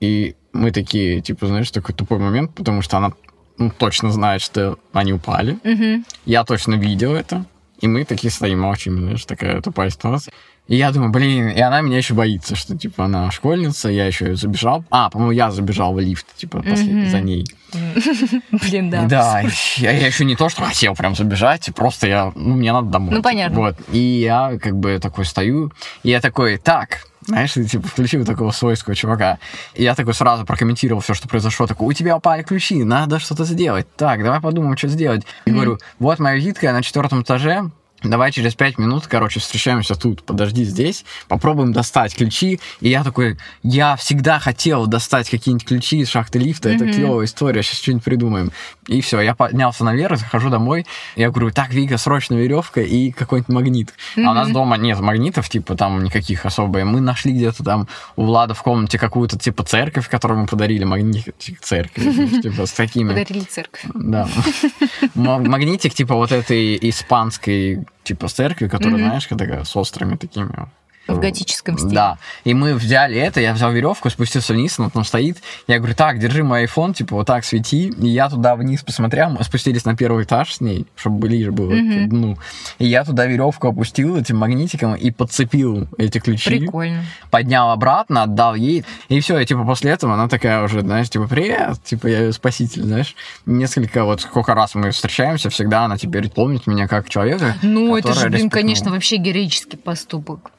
и 0.00 0.34
мы 0.52 0.70
такие, 0.70 1.20
типа, 1.20 1.46
знаешь, 1.46 1.70
такой 1.70 1.94
тупой 1.94 2.18
момент, 2.18 2.54
потому 2.54 2.82
что 2.82 2.96
она 2.96 3.12
ну, 3.58 3.70
точно 3.70 4.10
знает, 4.10 4.42
что 4.42 4.78
они 4.92 5.12
упали. 5.12 5.58
Mm-hmm. 5.62 6.04
Я 6.24 6.44
точно 6.44 6.74
видел 6.74 7.14
это. 7.14 7.44
И 7.82 7.88
мы 7.88 8.04
такие 8.04 8.30
стоим, 8.30 8.60
молчим, 8.60 8.96
знаешь, 8.98 9.24
такая 9.24 9.60
тупая 9.60 9.90
ситуация. 9.90 10.32
И 10.68 10.76
я 10.76 10.92
думаю, 10.92 11.10
блин, 11.10 11.48
и 11.48 11.60
она 11.60 11.80
меня 11.80 11.98
еще 11.98 12.14
боится, 12.14 12.54
что, 12.54 12.76
типа, 12.78 13.06
она 13.06 13.30
школьница, 13.30 13.88
я 13.88 14.06
еще 14.06 14.36
забежал. 14.36 14.84
А, 14.90 15.10
по-моему, 15.10 15.32
я 15.32 15.50
забежал 15.50 15.92
в 15.92 15.98
лифт, 15.98 16.26
типа, 16.36 16.62
послед... 16.62 16.88
mm-hmm. 16.88 17.10
за 17.10 17.20
ней. 17.20 17.46
Блин, 18.52 18.90
да. 18.90 19.02
Да, 19.06 19.42
я, 19.76 19.90
я 19.90 20.06
еще 20.06 20.24
не 20.24 20.36
то, 20.36 20.48
что 20.48 20.62
хотел 20.62 20.94
прям 20.94 21.16
забежать, 21.16 21.68
просто 21.74 22.06
я, 22.06 22.32
ну, 22.36 22.54
мне 22.54 22.72
надо 22.72 22.88
домой. 22.90 23.14
Ну, 23.14 23.22
понятно. 23.22 23.58
Вот, 23.58 23.76
и 23.90 23.98
я, 23.98 24.56
как 24.62 24.76
бы, 24.76 24.98
такой 25.00 25.24
стою, 25.24 25.72
и 26.04 26.10
я 26.10 26.20
такой, 26.20 26.58
так, 26.58 27.06
знаешь, 27.26 27.52
ты, 27.52 27.64
типа, 27.64 27.88
включил 27.88 28.24
такого 28.24 28.50
свойского 28.52 28.94
чувака. 28.94 29.38
И 29.74 29.82
я 29.82 29.94
такой 29.94 30.14
сразу 30.14 30.44
прокомментировал 30.44 31.00
все, 31.00 31.14
что 31.14 31.28
произошло. 31.28 31.66
Такой, 31.66 31.88
у 31.88 31.92
тебя 31.92 32.16
упали 32.16 32.42
ключи, 32.42 32.82
надо 32.82 33.18
что-то 33.18 33.44
сделать. 33.44 33.86
Так, 33.96 34.22
давай 34.22 34.40
подумаем, 34.40 34.76
что 34.76 34.88
сделать. 34.88 35.24
И 35.44 35.50
mm-hmm. 35.50 35.52
говорю, 35.52 35.78
вот 35.98 36.18
моя 36.18 36.36
визитка 36.36 36.72
на 36.72 36.82
четвертом 36.82 37.22
этаже, 37.22 37.70
давай 38.02 38.32
через 38.32 38.54
пять 38.54 38.78
минут, 38.78 39.06
короче, 39.06 39.40
встречаемся 39.40 39.94
тут, 39.94 40.22
подожди 40.24 40.64
здесь, 40.64 41.04
попробуем 41.28 41.72
достать 41.72 42.14
ключи. 42.14 42.60
И 42.80 42.88
я 42.88 43.04
такой, 43.04 43.38
я 43.62 43.96
всегда 43.96 44.38
хотел 44.38 44.86
достать 44.86 45.30
какие-нибудь 45.30 45.66
ключи 45.66 45.98
из 45.98 46.08
шахты 46.08 46.38
лифта, 46.38 46.70
mm-hmm. 46.70 46.74
это 46.74 46.92
клевая 46.92 47.26
история, 47.26 47.62
сейчас 47.62 47.78
что-нибудь 47.78 48.04
придумаем. 48.04 48.52
И 48.88 49.00
все, 49.00 49.20
я 49.20 49.34
поднялся 49.34 49.84
наверх, 49.84 50.18
захожу 50.18 50.50
домой, 50.50 50.86
я 51.16 51.30
говорю, 51.30 51.50
так, 51.50 51.70
Вика, 51.70 51.98
срочно 51.98 52.34
веревка 52.34 52.80
и 52.80 53.12
какой-нибудь 53.12 53.54
магнит. 53.54 53.94
Mm-hmm. 54.16 54.24
А 54.24 54.30
у 54.30 54.34
нас 54.34 54.50
дома 54.50 54.76
нет 54.76 55.00
магнитов, 55.00 55.48
типа, 55.48 55.76
там 55.76 56.02
никаких 56.02 56.44
особо. 56.46 56.84
Мы 56.84 57.00
нашли 57.00 57.32
где-то 57.32 57.62
там 57.62 57.88
у 58.16 58.24
Влада 58.24 58.54
в 58.54 58.62
комнате 58.62 58.98
какую-то, 58.98 59.38
типа, 59.38 59.64
церковь, 59.64 60.08
которую 60.08 60.40
мы 60.40 60.46
подарили, 60.46 60.84
магнитик 60.84 61.60
церковь, 61.60 62.04
типа, 62.42 62.66
с 62.66 62.72
такими. 62.72 63.08
Подарили 63.08 63.44
церковь. 63.44 63.84
Да. 63.94 64.28
Магнитик, 65.14 65.94
типа, 65.94 66.14
вот 66.14 66.32
этой 66.32 66.78
испанской 66.80 67.84
типа 68.02 68.28
церкви, 68.28 68.68
которая, 68.68 68.98
mm-hmm. 68.98 69.06
знаешь, 69.06 69.26
такая 69.26 69.64
с 69.64 69.76
острыми 69.76 70.16
такими 70.16 70.68
в 71.06 71.18
готическом 71.18 71.78
стиле. 71.78 71.94
Да. 71.94 72.18
И 72.44 72.54
мы 72.54 72.74
взяли 72.74 73.16
это, 73.16 73.40
я 73.40 73.52
взял 73.52 73.72
веревку, 73.72 74.10
спустился 74.10 74.52
вниз, 74.52 74.78
она 74.78 74.90
там 74.90 75.04
стоит. 75.04 75.38
Я 75.66 75.78
говорю, 75.78 75.94
так, 75.94 76.18
держи 76.18 76.42
мой 76.44 76.64
iPhone, 76.64 76.94
типа, 76.94 77.16
вот 77.16 77.26
так 77.26 77.44
свети. 77.44 77.92
И 78.00 78.08
я 78.08 78.28
туда 78.28 78.56
вниз 78.56 78.82
посмотрел, 78.82 79.30
мы 79.30 79.42
спустились 79.44 79.84
на 79.84 79.96
первый 79.96 80.24
этаж 80.24 80.54
с 80.54 80.60
ней, 80.60 80.86
чтобы 80.96 81.18
ближе 81.18 81.52
было 81.52 81.72
mm-hmm. 81.72 82.06
к 82.06 82.08
дну. 82.08 82.38
И 82.78 82.86
я 82.86 83.04
туда 83.04 83.26
веревку 83.26 83.68
опустил 83.68 84.16
этим 84.16 84.38
магнитиком 84.38 84.94
и 84.94 85.10
подцепил 85.10 85.88
эти 85.98 86.18
ключи. 86.18 86.58
Прикольно. 86.58 87.04
Поднял 87.30 87.70
обратно, 87.70 88.24
отдал 88.24 88.54
ей. 88.54 88.84
И 89.08 89.20
все, 89.20 89.38
и 89.38 89.46
типа 89.46 89.64
после 89.64 89.90
этого 89.92 90.14
она 90.14 90.28
такая 90.28 90.62
уже, 90.62 90.80
знаешь, 90.80 91.10
типа, 91.10 91.26
привет, 91.26 91.82
типа, 91.84 92.06
я 92.06 92.20
ее 92.20 92.32
спаситель, 92.32 92.82
знаешь. 92.82 93.14
Несколько, 93.46 94.04
вот 94.04 94.20
сколько 94.20 94.54
раз 94.54 94.74
мы 94.74 94.90
встречаемся, 94.90 95.50
всегда 95.50 95.84
она 95.84 95.98
теперь 95.98 96.28
помнит 96.30 96.66
меня 96.66 96.88
как 96.88 97.08
человека. 97.08 97.56
Ну, 97.62 97.96
это 97.96 98.14
же, 98.14 98.28
блин, 98.28 98.50
конечно, 98.50 98.90
вообще 98.90 99.16
героический 99.16 99.76
поступок. 99.76 100.52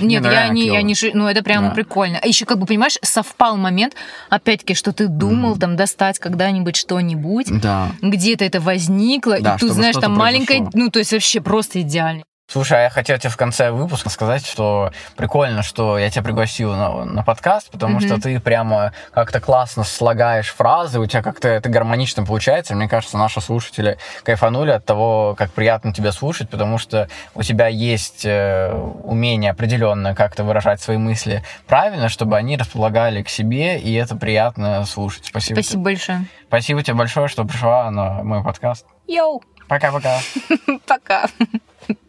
Нет, 0.00 0.22
не, 0.22 0.28
ну, 0.28 0.30
я, 0.30 0.48
не, 0.48 0.66
я 0.66 0.82
не... 0.82 0.94
Ну, 1.14 1.26
это 1.26 1.42
прям 1.42 1.68
да. 1.68 1.70
прикольно. 1.70 2.18
А 2.22 2.26
еще, 2.26 2.44
как 2.44 2.58
бы, 2.58 2.66
понимаешь, 2.66 2.98
совпал 3.02 3.56
момент, 3.56 3.94
опять-таки, 4.30 4.74
что 4.74 4.92
ты 4.92 5.08
думал 5.08 5.56
mm. 5.56 5.60
там 5.60 5.76
достать 5.76 6.18
когда-нибудь 6.18 6.76
что-нибудь. 6.76 7.60
Да. 7.60 7.90
Где-то 8.02 8.44
это 8.44 8.60
возникло, 8.60 9.38
да, 9.40 9.56
и 9.56 9.58
тут, 9.58 9.72
знаешь, 9.72 9.96
там 9.96 10.14
маленькая... 10.14 10.68
Ну, 10.72 10.90
то 10.90 10.98
есть 10.98 11.12
вообще 11.12 11.40
просто 11.40 11.80
идеально. 11.82 12.24
Слушай, 12.48 12.78
а 12.78 12.82
я 12.82 12.90
хотел 12.90 13.18
тебе 13.18 13.30
в 13.30 13.36
конце 13.36 13.72
выпуска 13.72 14.08
сказать, 14.08 14.46
что 14.46 14.92
прикольно, 15.16 15.64
что 15.64 15.98
я 15.98 16.08
тебя 16.10 16.22
пригласил 16.22 16.76
на, 16.76 17.04
на 17.04 17.24
подкаст, 17.24 17.70
потому 17.72 17.98
mm-hmm. 17.98 18.06
что 18.06 18.20
ты 18.20 18.38
прямо 18.38 18.92
как-то 19.12 19.40
классно 19.40 19.82
слагаешь 19.82 20.54
фразы, 20.54 21.00
у 21.00 21.06
тебя 21.06 21.22
как-то 21.22 21.48
это 21.48 21.68
гармонично 21.68 22.24
получается. 22.24 22.76
Мне 22.76 22.88
кажется, 22.88 23.18
наши 23.18 23.40
слушатели 23.40 23.98
кайфанули 24.22 24.70
от 24.70 24.84
того, 24.84 25.34
как 25.36 25.50
приятно 25.50 25.92
тебя 25.92 26.12
слушать, 26.12 26.48
потому 26.48 26.78
что 26.78 27.08
у 27.34 27.42
тебя 27.42 27.66
есть 27.66 28.24
э, 28.24 28.72
умение 29.02 29.50
определенное 29.50 30.14
как-то 30.14 30.44
выражать 30.44 30.80
свои 30.80 30.98
мысли 30.98 31.42
правильно, 31.66 32.08
чтобы 32.08 32.36
они 32.36 32.56
располагали 32.56 33.24
к 33.24 33.28
себе, 33.28 33.80
и 33.80 33.92
это 33.94 34.14
приятно 34.14 34.84
слушать. 34.86 35.26
Спасибо. 35.26 35.56
Спасибо 35.56 35.82
тебе. 35.82 35.82
большое. 35.82 36.26
Спасибо 36.46 36.82
тебе 36.84 36.94
большое, 36.94 37.26
что 37.26 37.44
пришла 37.44 37.90
на 37.90 38.22
мой 38.22 38.44
подкаст. 38.44 38.86
Йоу. 39.08 39.42
Пока-пока. 39.66 40.20
Пока. 40.86 41.26